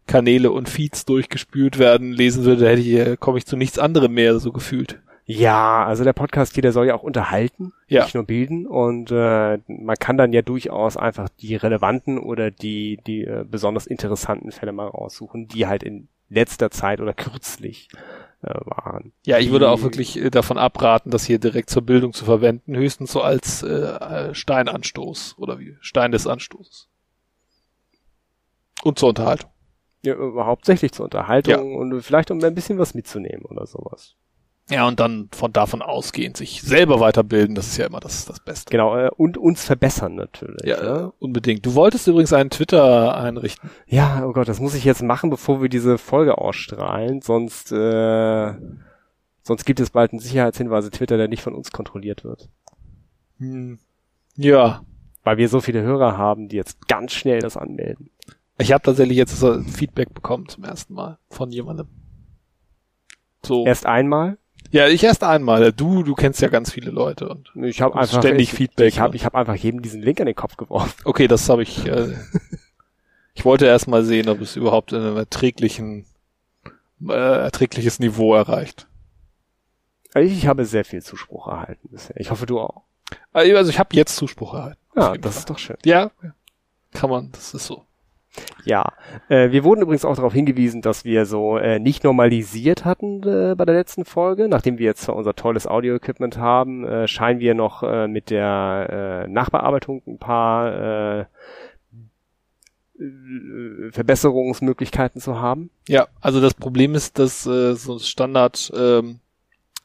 Kanäle 0.07 0.49
und 0.51 0.69
Feeds 0.69 1.03
durchgespült 1.03 1.77
werden, 1.77 2.13
lesen 2.13 2.45
würde, 2.45 2.67
hätte 2.69 2.81
ich, 2.81 3.19
komme 3.19 3.37
ich 3.37 3.45
zu 3.45 3.57
nichts 3.57 3.77
anderem 3.77 4.13
mehr, 4.13 4.39
so 4.39 4.53
gefühlt. 4.53 5.01
Ja, 5.25 5.85
also 5.85 6.03
der 6.05 6.13
Podcast 6.13 6.53
hier, 6.53 6.61
der 6.61 6.71
soll 6.71 6.87
ja 6.87 6.95
auch 6.95 7.03
unterhalten, 7.03 7.73
Ja. 7.87 8.03
nicht 8.03 8.15
nur 8.15 8.23
bilden. 8.25 8.65
Und 8.65 9.11
äh, 9.11 9.59
man 9.67 9.95
kann 9.99 10.17
dann 10.17 10.31
ja 10.31 10.41
durchaus 10.41 10.95
einfach 10.95 11.27
die 11.27 11.55
relevanten 11.55 12.17
oder 12.17 12.49
die, 12.49 12.99
die 13.05 13.23
äh, 13.25 13.45
besonders 13.49 13.87
interessanten 13.87 14.51
Fälle 14.51 14.71
mal 14.71 14.87
raussuchen, 14.87 15.47
die 15.49 15.67
halt 15.67 15.83
in 15.83 16.07
letzter 16.29 16.71
Zeit 16.71 17.01
oder 17.01 17.13
kürzlich 17.13 17.89
äh, 17.93 17.97
waren. 18.43 19.13
Ja, 19.25 19.39
ich 19.39 19.51
würde 19.51 19.69
auch 19.69 19.81
wirklich 19.81 20.17
äh, 20.17 20.29
davon 20.29 20.57
abraten, 20.57 21.11
das 21.11 21.25
hier 21.25 21.39
direkt 21.39 21.69
zur 21.69 21.81
Bildung 21.81 22.13
zu 22.13 22.25
verwenden, 22.25 22.75
höchstens 22.75 23.11
so 23.11 23.21
als 23.21 23.63
äh, 23.63 23.67
äh, 23.67 24.35
Steinanstoß 24.35 25.35
oder 25.37 25.59
wie 25.59 25.77
Stein 25.81 26.11
des 26.11 26.27
Anstoßes. 26.27 26.89
Und 28.83 28.99
zur 28.99 29.09
Unterhaltung. 29.09 29.49
Ja, 30.03 30.13
äh, 30.15 30.43
hauptsächlich 30.43 30.91
zur 30.91 31.05
Unterhaltung 31.05 31.75
und 31.75 32.01
vielleicht 32.01 32.31
um 32.31 32.43
ein 32.43 32.55
bisschen 32.55 32.77
was 32.77 32.93
mitzunehmen 32.93 33.45
oder 33.45 33.65
sowas. 33.65 34.15
Ja, 34.69 34.87
und 34.87 34.99
dann 34.99 35.27
von 35.33 35.51
davon 35.51 35.81
ausgehend 35.81 36.37
sich 36.37 36.61
selber 36.61 37.01
weiterbilden, 37.01 37.53
das 37.53 37.67
ist 37.67 37.77
ja 37.77 37.85
immer 37.85 37.99
das, 37.99 38.25
das 38.25 38.39
Beste. 38.39 38.71
Genau, 38.71 38.97
äh, 38.97 39.09
und 39.17 39.37
uns 39.37 39.65
verbessern 39.65 40.15
natürlich. 40.15 40.63
Ja, 40.63 40.81
ne? 40.81 40.99
äh, 40.99 41.11
unbedingt. 41.19 41.65
Du 41.65 41.75
wolltest 41.75 42.07
übrigens 42.07 42.31
einen 42.31 42.49
Twitter 42.49 43.15
einrichten. 43.15 43.69
Ja, 43.87 44.25
oh 44.25 44.31
Gott, 44.31 44.47
das 44.47 44.61
muss 44.61 44.73
ich 44.73 44.85
jetzt 44.85 45.03
machen, 45.03 45.29
bevor 45.29 45.61
wir 45.61 45.67
diese 45.67 45.97
Folge 45.97 46.37
ausstrahlen, 46.37 47.21
sonst, 47.21 47.73
äh, 47.73 48.53
sonst 49.41 49.65
gibt 49.65 49.81
es 49.81 49.89
bald 49.89 50.13
einen 50.13 50.21
Sicherheitshinweise 50.21 50.91
Twitter, 50.91 51.17
der 51.17 51.27
nicht 51.27 51.43
von 51.43 51.55
uns 51.55 51.71
kontrolliert 51.71 52.23
wird. 52.23 52.47
Hm. 53.39 53.79
Ja, 54.35 54.81
Weil 55.25 55.37
wir 55.37 55.49
so 55.49 55.59
viele 55.59 55.81
Hörer 55.81 56.17
haben, 56.17 56.47
die 56.47 56.55
jetzt 56.55 56.87
ganz 56.87 57.11
schnell 57.11 57.39
das 57.39 57.57
anmelden. 57.57 58.09
ich 58.57 58.71
habe 58.71 58.81
tatsächlich 58.81 59.17
jetzt 59.17 59.37
so 59.37 59.61
Feedback 59.63 60.13
bekommen 60.13 60.47
zum 60.47 60.63
ersten 60.63 60.93
Mal 60.93 61.17
von 61.29 61.51
jemandem. 61.51 61.87
So. 63.45 63.65
Erst 63.65 63.85
einmal. 63.85 64.37
Ja, 64.73 64.87
ich 64.87 65.03
erst 65.03 65.23
einmal. 65.23 65.71
Du, 65.71 66.01
du 66.01 66.15
kennst 66.15 66.41
ja 66.41 66.47
ganz 66.47 66.71
viele 66.71 66.89
Leute 66.89 67.29
und 67.29 67.51
Ich 67.63 67.79
habe 67.79 67.95
einfach 67.95 68.17
ständig 68.17 68.51
ich, 68.51 68.57
Feedback, 68.57 68.87
Ich 68.87 68.99
habe 68.99 69.15
ich 69.15 69.23
hab 69.23 69.35
einfach 69.35 69.53
jedem 69.53 69.83
diesen 69.83 70.01
Link 70.01 70.19
an 70.19 70.25
den 70.25 70.33
Kopf 70.33 70.57
geworfen. 70.57 70.99
Okay, 71.05 71.27
das 71.27 71.47
habe 71.47 71.61
ich. 71.61 71.85
Äh, 71.85 72.15
ich 73.35 73.45
wollte 73.45 73.67
erst 73.67 73.87
mal 73.87 74.03
sehen, 74.03 74.29
ob 74.29 74.41
es 74.41 74.55
überhaupt 74.55 74.91
in 74.91 75.01
einem 75.01 75.15
erträglichen, 75.15 76.07
äh, 77.07 77.13
erträgliches 77.13 77.99
Niveau 77.99 78.33
erreicht. 78.33 78.87
Ich 80.15 80.47
habe 80.47 80.65
sehr 80.65 80.85
viel 80.85 81.03
Zuspruch 81.03 81.47
erhalten 81.47 81.89
bisher. 81.91 82.19
Ich 82.19 82.31
hoffe, 82.31 82.47
du 82.47 82.59
auch. 82.59 82.81
Also 83.31 83.69
ich 83.69 83.77
habe 83.77 83.95
jetzt 83.95 84.15
Zuspruch 84.15 84.55
erhalten. 84.55 84.81
Ja, 84.95 85.13
das 85.13 85.33
Fall. 85.33 85.39
ist 85.39 85.49
doch 85.51 85.59
schön. 85.59 85.77
ja. 85.85 86.09
kann 86.93 87.11
man. 87.11 87.31
Das 87.31 87.53
ist 87.53 87.67
so. 87.67 87.85
Ja, 88.65 88.93
äh, 89.29 89.51
wir 89.51 89.63
wurden 89.63 89.81
übrigens 89.81 90.05
auch 90.05 90.15
darauf 90.15 90.33
hingewiesen, 90.33 90.81
dass 90.81 91.05
wir 91.05 91.25
so 91.25 91.57
äh, 91.57 91.79
nicht 91.79 92.03
normalisiert 92.03 92.85
hatten 92.85 93.21
äh, 93.23 93.55
bei 93.55 93.65
der 93.65 93.75
letzten 93.75 94.05
Folge. 94.05 94.47
Nachdem 94.47 94.77
wir 94.77 94.85
jetzt 94.85 95.01
zwar 95.01 95.15
unser 95.15 95.35
tolles 95.35 95.67
Audio-Equipment 95.67 96.37
haben, 96.37 96.85
äh, 96.85 97.07
scheinen 97.07 97.39
wir 97.39 97.53
noch 97.53 97.83
äh, 97.83 98.07
mit 98.07 98.29
der 98.29 99.25
äh, 99.25 99.27
Nachbearbeitung 99.27 100.01
ein 100.07 100.17
paar 100.17 101.19
äh, 101.19 101.25
Verbesserungsmöglichkeiten 103.91 105.19
zu 105.19 105.39
haben. 105.39 105.69
Ja, 105.87 106.07
also 106.21 106.41
das 106.41 106.53
Problem 106.53 106.95
ist, 106.95 107.19
dass 107.19 107.45
äh, 107.45 107.73
so 107.73 107.93
ein 107.93 107.99
Standard 107.99 108.71
ähm, 108.75 109.19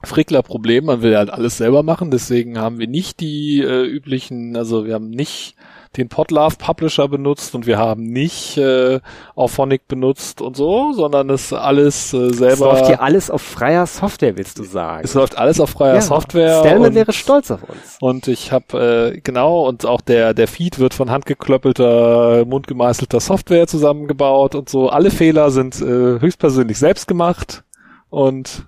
Frickler-Problem, 0.04 0.84
man 0.84 1.02
will 1.02 1.16
halt 1.16 1.30
alles 1.30 1.56
selber 1.56 1.82
machen, 1.82 2.10
deswegen 2.10 2.58
haben 2.58 2.78
wir 2.78 2.86
nicht 2.86 3.20
die 3.20 3.60
äh, 3.60 3.84
üblichen, 3.84 4.56
also 4.56 4.86
wir 4.86 4.94
haben 4.94 5.10
nicht 5.10 5.56
den 5.96 6.08
Podlove 6.08 6.56
Publisher 6.58 7.08
benutzt 7.08 7.54
und 7.54 7.66
wir 7.66 7.78
haben 7.78 8.02
nicht 8.04 8.56
äh, 8.58 9.00
Auphonic 9.34 9.88
benutzt 9.88 10.40
und 10.40 10.56
so, 10.56 10.92
sondern 10.92 11.30
es 11.30 11.52
alles 11.52 12.12
äh, 12.12 12.18
Es 12.26 12.36
selber. 12.38 12.66
läuft 12.72 12.86
hier 12.86 13.00
alles 13.02 13.30
auf 13.30 13.42
freier 13.42 13.86
Software, 13.86 14.36
willst 14.36 14.58
du 14.58 14.64
sagen? 14.64 15.02
es 15.04 15.14
läuft 15.14 15.38
alles 15.38 15.60
auf 15.60 15.70
freier 15.70 15.94
Ja, 15.96 16.00
Software. 16.02 16.60
Stallman 16.60 16.88
und- 16.90 16.94
wäre 16.94 17.12
stolz 17.12 17.50
auf 17.50 17.62
uns. 17.62 17.96
Und 18.00 18.28
ich 18.28 18.52
habe 18.52 19.12
äh, 19.14 19.20
genau 19.20 19.66
und 19.66 19.86
auch 19.86 20.00
der 20.00 20.34
der 20.34 20.46
Feed 20.48 20.78
wird 20.78 20.94
von 20.94 21.10
handgeklöppelter, 21.10 22.44
mundgemeißelter 22.44 23.20
Software 23.20 23.66
zusammengebaut 23.66 24.54
und 24.54 24.68
so. 24.68 24.88
Alle 24.90 25.10
Fehler 25.10 25.50
sind 25.50 25.80
äh, 25.80 26.20
höchstpersönlich 26.20 26.78
selbst 26.78 27.08
gemacht 27.08 27.64
und 28.10 28.66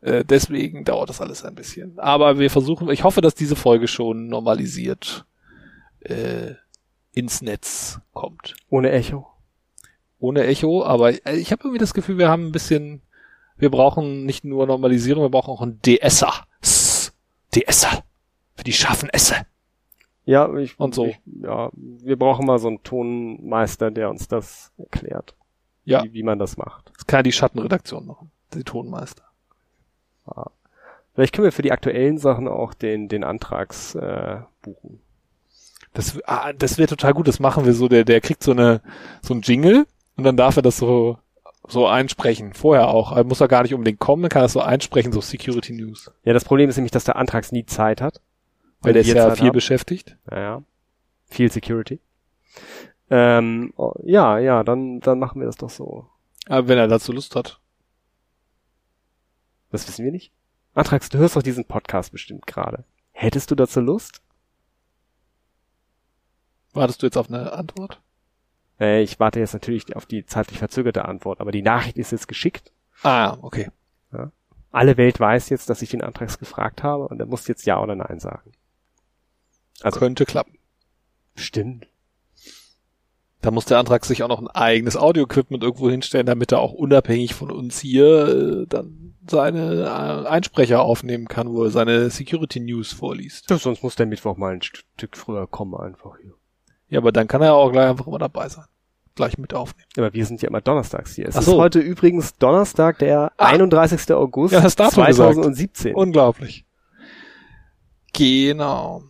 äh, 0.00 0.24
deswegen 0.24 0.84
dauert 0.84 1.08
das 1.08 1.20
alles 1.20 1.44
ein 1.44 1.54
bisschen. 1.54 1.98
Aber 1.98 2.38
wir 2.38 2.50
versuchen, 2.50 2.90
ich 2.90 3.04
hoffe, 3.04 3.20
dass 3.22 3.34
diese 3.34 3.56
Folge 3.56 3.88
schon 3.88 4.28
normalisiert 4.28 5.24
äh, 6.04 6.54
ins 7.12 7.42
Netz 7.42 8.00
kommt. 8.12 8.54
Ohne 8.68 8.90
Echo. 8.92 9.26
Ohne 10.18 10.44
Echo, 10.44 10.84
aber 10.84 11.12
äh, 11.26 11.36
ich 11.36 11.52
habe 11.52 11.62
irgendwie 11.64 11.78
das 11.78 11.94
Gefühl, 11.94 12.18
wir 12.18 12.28
haben 12.28 12.46
ein 12.46 12.52
bisschen, 12.52 13.02
wir 13.56 13.70
brauchen 13.70 14.24
nicht 14.24 14.44
nur 14.44 14.66
Normalisierung, 14.66 15.24
wir 15.24 15.30
brauchen 15.30 15.50
auch 15.50 15.62
einen 15.62 15.80
DSer. 15.82 16.32
DSer. 17.54 18.04
Für 18.56 18.64
die 18.64 18.72
scharfen 18.72 19.08
Esse. 19.10 19.46
Ja, 20.24 20.52
ich, 20.56 20.78
Und 20.80 20.94
so. 20.94 21.06
Ich, 21.06 21.20
ja, 21.42 21.70
wir 21.74 22.18
brauchen 22.18 22.46
mal 22.46 22.58
so 22.58 22.68
einen 22.68 22.82
Tonmeister, 22.82 23.90
der 23.90 24.08
uns 24.08 24.26
das 24.26 24.72
erklärt. 24.78 25.34
Ja. 25.84 26.02
Wie, 26.02 26.14
wie 26.14 26.22
man 26.22 26.38
das 26.38 26.56
macht. 26.56 26.90
Das 26.94 27.06
kann 27.06 27.18
ja 27.18 27.22
die 27.24 27.32
Schattenredaktion 27.32 28.06
machen. 28.06 28.30
Die 28.54 28.64
Tonmeister. 28.64 29.24
Vielleicht 31.14 31.34
können 31.34 31.44
wir 31.44 31.52
für 31.52 31.62
die 31.62 31.72
aktuellen 31.72 32.18
Sachen 32.18 32.48
auch 32.48 32.74
den, 32.74 33.08
den 33.08 33.22
Antrags 33.22 33.94
äh, 33.94 34.40
buchen. 34.62 35.00
Das, 35.94 36.20
ah, 36.26 36.52
das 36.52 36.76
wäre 36.76 36.88
total 36.88 37.14
gut. 37.14 37.28
Das 37.28 37.40
machen 37.40 37.64
wir 37.64 37.72
so. 37.72 37.88
Der, 37.88 38.04
der 38.04 38.20
kriegt 38.20 38.42
so 38.42 38.50
eine, 38.50 38.82
so 39.22 39.32
ein 39.32 39.40
Jingle 39.40 39.86
und 40.16 40.24
dann 40.24 40.36
darf 40.36 40.56
er 40.56 40.62
das 40.62 40.76
so, 40.76 41.18
so 41.66 41.86
einsprechen. 41.86 42.52
Vorher 42.52 42.88
auch. 42.88 43.16
Er 43.16 43.24
muss 43.24 43.40
er 43.40 43.48
gar 43.48 43.62
nicht 43.62 43.74
unbedingt 43.74 44.00
kommen, 44.00 44.22
dann 44.22 44.30
kann 44.30 44.42
er 44.42 44.48
so 44.48 44.60
einsprechen, 44.60 45.12
so 45.12 45.20
Security 45.20 45.72
News. 45.72 46.10
Ja, 46.24 46.32
das 46.32 46.44
Problem 46.44 46.68
ist 46.68 46.76
nämlich, 46.76 46.92
dass 46.92 47.04
der 47.04 47.16
Antrags 47.16 47.52
nie 47.52 47.64
Zeit 47.64 48.00
hat. 48.00 48.20
Weil 48.80 48.92
der 48.92 49.02
ist 49.02 49.08
ja 49.08 49.28
Zeit 49.28 49.38
viel 49.38 49.46
haben. 49.46 49.54
beschäftigt. 49.54 50.16
Ja, 50.30 50.62
viel 51.26 51.50
Security. 51.50 52.00
Ähm, 53.08 53.72
oh, 53.76 53.94
ja, 54.02 54.38
ja, 54.38 54.62
dann, 54.62 55.00
dann 55.00 55.18
machen 55.18 55.40
wir 55.40 55.46
das 55.46 55.56
doch 55.56 55.70
so. 55.70 56.06
Aber 56.48 56.68
wenn 56.68 56.78
er 56.78 56.88
dazu 56.88 57.12
Lust 57.12 57.36
hat. 57.36 57.60
Das 59.70 59.88
wissen 59.88 60.04
wir 60.04 60.12
nicht. 60.12 60.32
Antrags, 60.74 61.08
du 61.08 61.18
hörst 61.18 61.36
doch 61.36 61.42
diesen 61.42 61.64
Podcast 61.64 62.12
bestimmt 62.12 62.46
gerade. 62.46 62.84
Hättest 63.12 63.50
du 63.50 63.54
dazu 63.54 63.80
Lust? 63.80 64.20
Wartest 66.74 67.02
du 67.02 67.06
jetzt 67.06 67.16
auf 67.16 67.28
eine 67.28 67.52
Antwort? 67.52 68.00
Äh, 68.80 69.02
ich 69.02 69.20
warte 69.20 69.40
jetzt 69.40 69.52
natürlich 69.54 69.94
auf 69.96 70.06
die 70.06 70.26
zeitlich 70.26 70.58
verzögerte 70.58 71.04
Antwort, 71.04 71.40
aber 71.40 71.52
die 71.52 71.62
Nachricht 71.62 71.96
ist 71.96 72.12
jetzt 72.12 72.28
geschickt. 72.28 72.72
Ah, 73.02 73.36
okay. 73.42 73.70
Alle 74.70 74.96
Welt 74.96 75.20
weiß 75.20 75.50
jetzt, 75.50 75.70
dass 75.70 75.82
ich 75.82 75.90
den 75.90 76.02
Antrags 76.02 76.36
gefragt 76.40 76.82
habe 76.82 77.06
und 77.06 77.20
er 77.20 77.26
muss 77.26 77.46
jetzt 77.46 77.64
Ja 77.64 77.80
oder 77.80 77.94
Nein 77.94 78.18
sagen. 78.18 78.50
Also, 79.82 80.00
Könnte 80.00 80.24
klappen. 80.24 80.58
stimmt. 81.36 81.86
Da 83.40 83.52
muss 83.52 83.66
der 83.66 83.78
Antrag 83.78 84.04
sich 84.04 84.24
auch 84.24 84.28
noch 84.28 84.40
ein 84.40 84.48
eigenes 84.48 84.96
Audio-Equipment 84.96 85.62
irgendwo 85.62 85.88
hinstellen, 85.90 86.26
damit 86.26 86.50
er 86.50 86.58
auch 86.58 86.72
unabhängig 86.72 87.34
von 87.34 87.52
uns 87.52 87.78
hier 87.78 88.62
äh, 88.62 88.66
dann 88.66 89.14
seine 89.30 89.84
äh, 89.84 90.28
Einsprecher 90.28 90.82
aufnehmen 90.82 91.28
kann, 91.28 91.52
wo 91.52 91.64
er 91.64 91.70
seine 91.70 92.10
Security 92.10 92.58
News 92.58 92.92
vorliest. 92.92 93.50
Ja, 93.50 93.58
sonst 93.58 93.82
muss 93.84 93.94
der 93.94 94.06
Mittwoch 94.06 94.36
mal 94.36 94.54
ein 94.54 94.62
Stück 94.62 95.16
früher 95.16 95.46
kommen 95.46 95.76
einfach 95.76 96.16
hier. 96.20 96.34
Ja, 96.88 97.00
aber 97.00 97.12
dann 97.12 97.28
kann 97.28 97.42
er 97.42 97.54
auch 97.54 97.70
gleich 97.72 97.88
einfach 97.88 98.06
immer 98.06 98.18
dabei 98.18 98.48
sein. 98.48 98.64
Gleich 99.14 99.38
mit 99.38 99.54
aufnehmen. 99.54 99.86
Aber 99.96 100.12
wir 100.12 100.26
sind 100.26 100.42
ja 100.42 100.48
immer 100.48 100.60
donnerstags 100.60 101.14
hier. 101.14 101.28
Es 101.28 101.36
Ach 101.36 101.40
ist 101.40 101.46
so. 101.46 101.58
heute 101.60 101.78
übrigens 101.78 102.34
Donnerstag, 102.36 102.98
der 102.98 103.32
Ah. 103.36 103.46
31. 103.46 104.12
August 104.12 104.52
Ja, 104.54 104.60
das 104.60 104.74
Datum 104.76 105.04
gesagt. 105.06 105.34
2017. 105.34 105.94
Unglaublich. 105.94 106.64
Genau. 108.12 109.02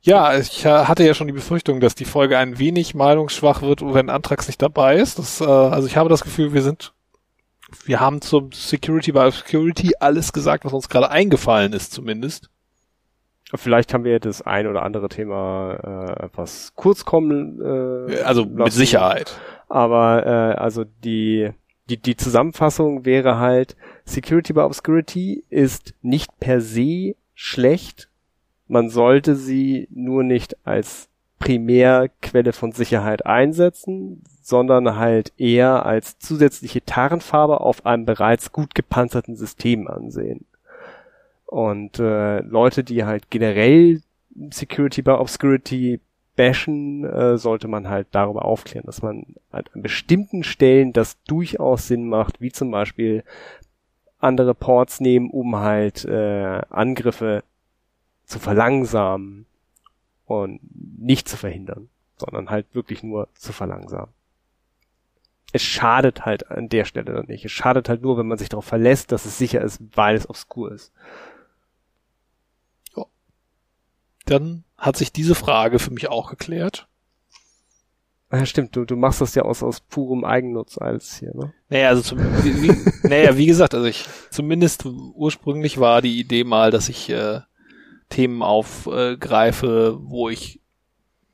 Ja, 0.00 0.36
ich 0.36 0.64
äh, 0.64 0.68
hatte 0.84 1.04
ja 1.04 1.14
schon 1.14 1.28
die 1.28 1.32
Befürchtung, 1.32 1.80
dass 1.80 1.94
die 1.94 2.04
Folge 2.04 2.36
ein 2.36 2.58
wenig 2.58 2.94
meinungsschwach 2.94 3.62
wird, 3.62 3.80
wenn 3.82 4.10
Antrax 4.10 4.46
nicht 4.48 4.60
dabei 4.60 4.96
ist. 4.96 5.18
Das, 5.18 5.40
äh, 5.40 5.44
also 5.44 5.86
ich 5.88 5.96
habe 5.96 6.10
das 6.10 6.22
Gefühl, 6.22 6.52
wir 6.52 6.62
sind, 6.62 6.92
wir 7.86 8.00
haben 8.00 8.20
zum 8.20 8.52
Security 8.52 9.12
by 9.12 9.30
Security 9.32 9.92
alles 10.00 10.32
gesagt, 10.32 10.64
was 10.64 10.72
uns 10.74 10.88
gerade 10.88 11.10
eingefallen 11.10 11.72
ist, 11.72 11.92
zumindest. 11.92 12.50
Vielleicht 13.54 13.94
haben 13.94 14.04
wir 14.04 14.20
das 14.20 14.42
ein 14.42 14.66
oder 14.66 14.82
andere 14.82 15.08
Thema 15.08 16.16
äh, 16.20 16.24
etwas 16.26 16.72
kurz 16.74 17.04
kommen. 17.04 17.60
Äh, 17.60 18.20
also 18.20 18.44
mit 18.44 18.58
lassen. 18.58 18.78
Sicherheit. 18.78 19.38
Aber 19.68 20.26
äh, 20.26 20.58
also 20.58 20.84
die, 20.84 21.50
die, 21.88 21.96
die 21.96 22.16
Zusammenfassung 22.16 23.04
wäre 23.04 23.38
halt, 23.38 23.76
Security 24.04 24.52
by 24.52 24.60
Obscurity 24.60 25.44
ist 25.50 25.94
nicht 26.02 26.38
per 26.40 26.60
se 26.60 27.14
schlecht. 27.34 28.08
Man 28.68 28.88
sollte 28.88 29.36
sie 29.36 29.88
nur 29.90 30.22
nicht 30.22 30.56
als 30.64 31.08
Primärquelle 31.38 32.52
von 32.52 32.72
Sicherheit 32.72 33.26
einsetzen, 33.26 34.22
sondern 34.42 34.96
halt 34.96 35.32
eher 35.36 35.84
als 35.84 36.18
zusätzliche 36.18 36.84
Tarnfarbe 36.84 37.60
auf 37.60 37.84
einem 37.84 38.06
bereits 38.06 38.52
gut 38.52 38.74
gepanzerten 38.74 39.36
System 39.36 39.86
ansehen. 39.86 40.46
Und 41.54 42.00
äh, 42.00 42.40
Leute, 42.40 42.82
die 42.82 43.04
halt 43.04 43.30
generell 43.30 44.02
Security 44.50 45.02
by 45.02 45.12
Obscurity 45.12 46.00
bashen, 46.34 47.04
äh, 47.04 47.38
sollte 47.38 47.68
man 47.68 47.88
halt 47.88 48.08
darüber 48.10 48.44
aufklären, 48.44 48.86
dass 48.86 49.02
man 49.02 49.36
halt 49.52 49.72
an 49.72 49.80
bestimmten 49.80 50.42
Stellen 50.42 50.92
das 50.92 51.22
durchaus 51.28 51.86
Sinn 51.86 52.08
macht, 52.08 52.40
wie 52.40 52.50
zum 52.50 52.72
Beispiel 52.72 53.22
andere 54.18 54.52
Ports 54.52 54.98
nehmen, 54.98 55.30
um 55.30 55.54
halt 55.54 56.04
äh, 56.04 56.60
Angriffe 56.70 57.44
zu 58.24 58.40
verlangsamen 58.40 59.46
und 60.26 60.58
nicht 60.98 61.28
zu 61.28 61.36
verhindern, 61.36 61.88
sondern 62.16 62.50
halt 62.50 62.66
wirklich 62.72 63.04
nur 63.04 63.28
zu 63.34 63.52
verlangsamen. 63.52 64.12
Es 65.52 65.62
schadet 65.62 66.26
halt 66.26 66.50
an 66.50 66.68
der 66.68 66.84
Stelle 66.84 67.12
dann 67.12 67.26
nicht. 67.26 67.44
Es 67.44 67.52
schadet 67.52 67.88
halt 67.88 68.02
nur, 68.02 68.18
wenn 68.18 68.26
man 68.26 68.38
sich 68.38 68.48
darauf 68.48 68.64
verlässt, 68.64 69.12
dass 69.12 69.24
es 69.24 69.38
sicher 69.38 69.60
ist, 69.60 69.80
weil 69.94 70.16
es 70.16 70.28
obskur 70.28 70.72
ist. 70.72 70.92
Dann 74.24 74.64
hat 74.76 74.96
sich 74.96 75.12
diese 75.12 75.34
Frage 75.34 75.78
für 75.78 75.90
mich 75.90 76.08
auch 76.08 76.30
geklärt. 76.30 76.88
Ja, 78.32 78.46
stimmt, 78.46 78.74
du, 78.74 78.84
du 78.84 78.96
machst 78.96 79.20
das 79.20 79.34
ja 79.34 79.42
aus, 79.42 79.62
aus 79.62 79.80
purem 79.80 80.24
Eigennutz 80.24 80.76
als 80.78 81.18
hier, 81.18 81.32
ne? 81.34 81.52
Naja, 81.68 81.88
also 81.88 82.02
zum, 82.02 82.18
wie, 82.42 82.62
wie, 82.62 82.92
naja, 83.08 83.36
wie 83.36 83.46
gesagt, 83.46 83.74
also 83.74 83.86
ich 83.86 84.06
zumindest 84.30 84.84
ursprünglich 84.86 85.78
war 85.78 86.02
die 86.02 86.18
Idee 86.18 86.42
mal, 86.42 86.72
dass 86.72 86.88
ich 86.88 87.10
äh, 87.10 87.40
Themen 88.08 88.42
aufgreife, 88.42 89.98
wo 90.00 90.28
ich 90.28 90.60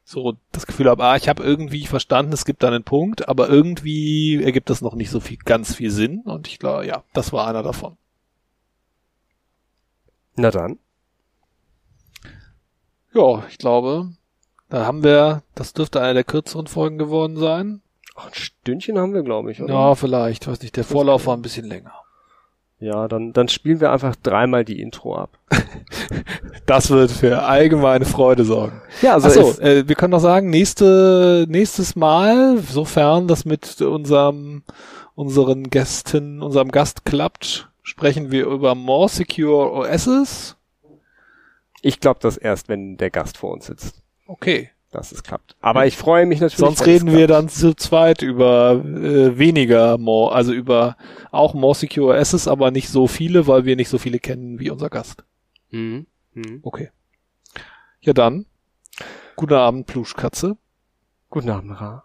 so 0.05 0.37
das 0.53 0.67
Gefühl 0.67 0.91
habe, 0.91 1.05
ah, 1.05 1.17
ich 1.17 1.29
habe 1.29 1.43
irgendwie 1.43 1.87
verstanden, 1.87 2.33
es 2.33 2.45
gibt 2.45 2.63
da 2.63 2.69
einen 2.69 2.83
Punkt, 2.83 3.29
aber 3.29 3.49
irgendwie 3.49 4.43
ergibt 4.43 4.69
das 4.69 4.83
noch 4.83 4.95
nicht 4.95 5.11
so 5.11 5.21
viel, 5.21 5.39
ganz 5.39 5.75
viel 5.75 5.91
Sinn. 5.91 6.23
Und 6.25 6.49
ich 6.49 6.59
glaube, 6.59 6.87
ja, 6.87 7.05
das 7.13 7.33
war 7.33 7.47
einer 7.47 7.63
davon. 7.63 7.97
Na 10.37 10.51
dann. 10.51 10.79
Ja, 13.15 13.45
ich 13.49 13.59
glaube, 13.59 14.11
da 14.69 14.87
haben 14.87 15.03
wir, 15.03 15.43
das 15.55 15.73
dürfte 15.73 16.01
eine 16.01 16.15
der 16.15 16.25
kürzeren 16.25 16.67
Folgen 16.67 16.99
geworden 16.99 17.37
sein. 17.37 17.83
Ach, 18.15 18.27
ein 18.29 18.35
Stündchen 18.35 18.99
haben 18.99 19.15
wir, 19.15 19.23
glaube 19.23 19.51
ich, 19.51 19.61
oder? 19.63 19.73
Ja, 19.73 19.95
vielleicht, 19.95 20.47
weiß 20.47 20.63
nicht, 20.63 20.77
der 20.77 20.85
Vorlauf 20.85 21.27
war 21.27 21.37
ein 21.37 21.43
bisschen 21.43 21.67
länger. 21.67 21.93
Ja, 22.79 23.09
dann, 23.09 23.35
dann 23.35 23.49
spielen 23.49 23.81
wir 23.81 23.93
einfach 23.93 24.17
dreimal 24.17 24.65
die 24.65 24.81
Intro 24.81 25.17
ab. 25.17 25.39
Das 26.67 26.91
wird 26.91 27.11
für 27.11 27.43
allgemeine 27.43 28.05
Freude 28.05 28.45
sorgen. 28.45 28.81
Ja, 29.03 29.15
also 29.15 29.27
Achso, 29.27 29.61
äh, 29.61 29.89
wir 29.89 29.97
können 29.97 30.13
noch 30.13 30.21
sagen, 30.21 30.51
nächste, 30.51 31.47
nächstes 31.49 31.97
Mal, 31.97 32.59
sofern 32.59 33.27
das 33.27 33.45
mit 33.45 33.81
unserem, 33.81 34.63
unseren 35.17 35.65
Gästen, 35.71 36.41
unserem 36.41 36.71
Gast 36.71 37.05
klappt, 37.05 37.69
sprechen 37.83 38.31
wir 38.31 38.47
über 38.47 38.77
More 38.77 39.09
Secure 39.09 39.73
OSs. 39.73 40.57
Ich 41.83 42.01
glaube 42.01 42.21
das 42.23 42.37
erst, 42.37 42.69
wenn 42.69 42.97
der 42.97 43.11
Gast 43.11 43.37
vor 43.39 43.53
uns 43.53 43.67
sitzt, 43.67 44.03
Okay. 44.27 44.71
dass 44.91 45.13
es 45.13 45.23
klappt. 45.23 45.57
Aber 45.61 45.87
ich 45.87 45.97
freue 45.97 46.27
mich 46.27 46.41
natürlich. 46.41 46.59
Sonst 46.59 46.87
reden 46.87 47.13
wir 47.13 47.27
dann 47.27 47.49
zu 47.49 47.75
zweit 47.75 48.23
über 48.23 48.73
äh, 48.85 49.39
weniger 49.39 49.99
More, 49.99 50.35
also 50.35 50.53
über 50.53 50.97
auch 51.31 51.55
More 51.55 51.75
Secure 51.75 52.19
OSs, 52.19 52.49
aber 52.49 52.71
nicht 52.71 52.89
so 52.89 53.07
viele, 53.07 53.47
weil 53.47 53.65
wir 53.65 53.77
nicht 53.77 53.89
so 53.89 53.99
viele 53.99 54.19
kennen 54.19 54.59
wie 54.59 54.71
unser 54.71 54.91
Gast. 54.91 55.25
Mhm. 55.71 56.07
Mhm. 56.35 56.61
Okay. 56.63 56.91
Ja 58.01 58.13
dann. 58.13 58.47
Guten 59.37 59.55
Abend, 59.55 59.87
Pluschkatze. 59.87 60.57
Guten 61.31 61.51
Abend, 61.51 61.81
Ra. 61.81 62.05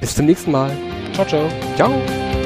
Bis 0.00 0.14
zum 0.14 0.26
nächsten 0.26 0.50
Mal. 0.50 0.70
Ciao, 1.12 1.26
ciao. 1.26 1.48
Ciao. 1.76 2.41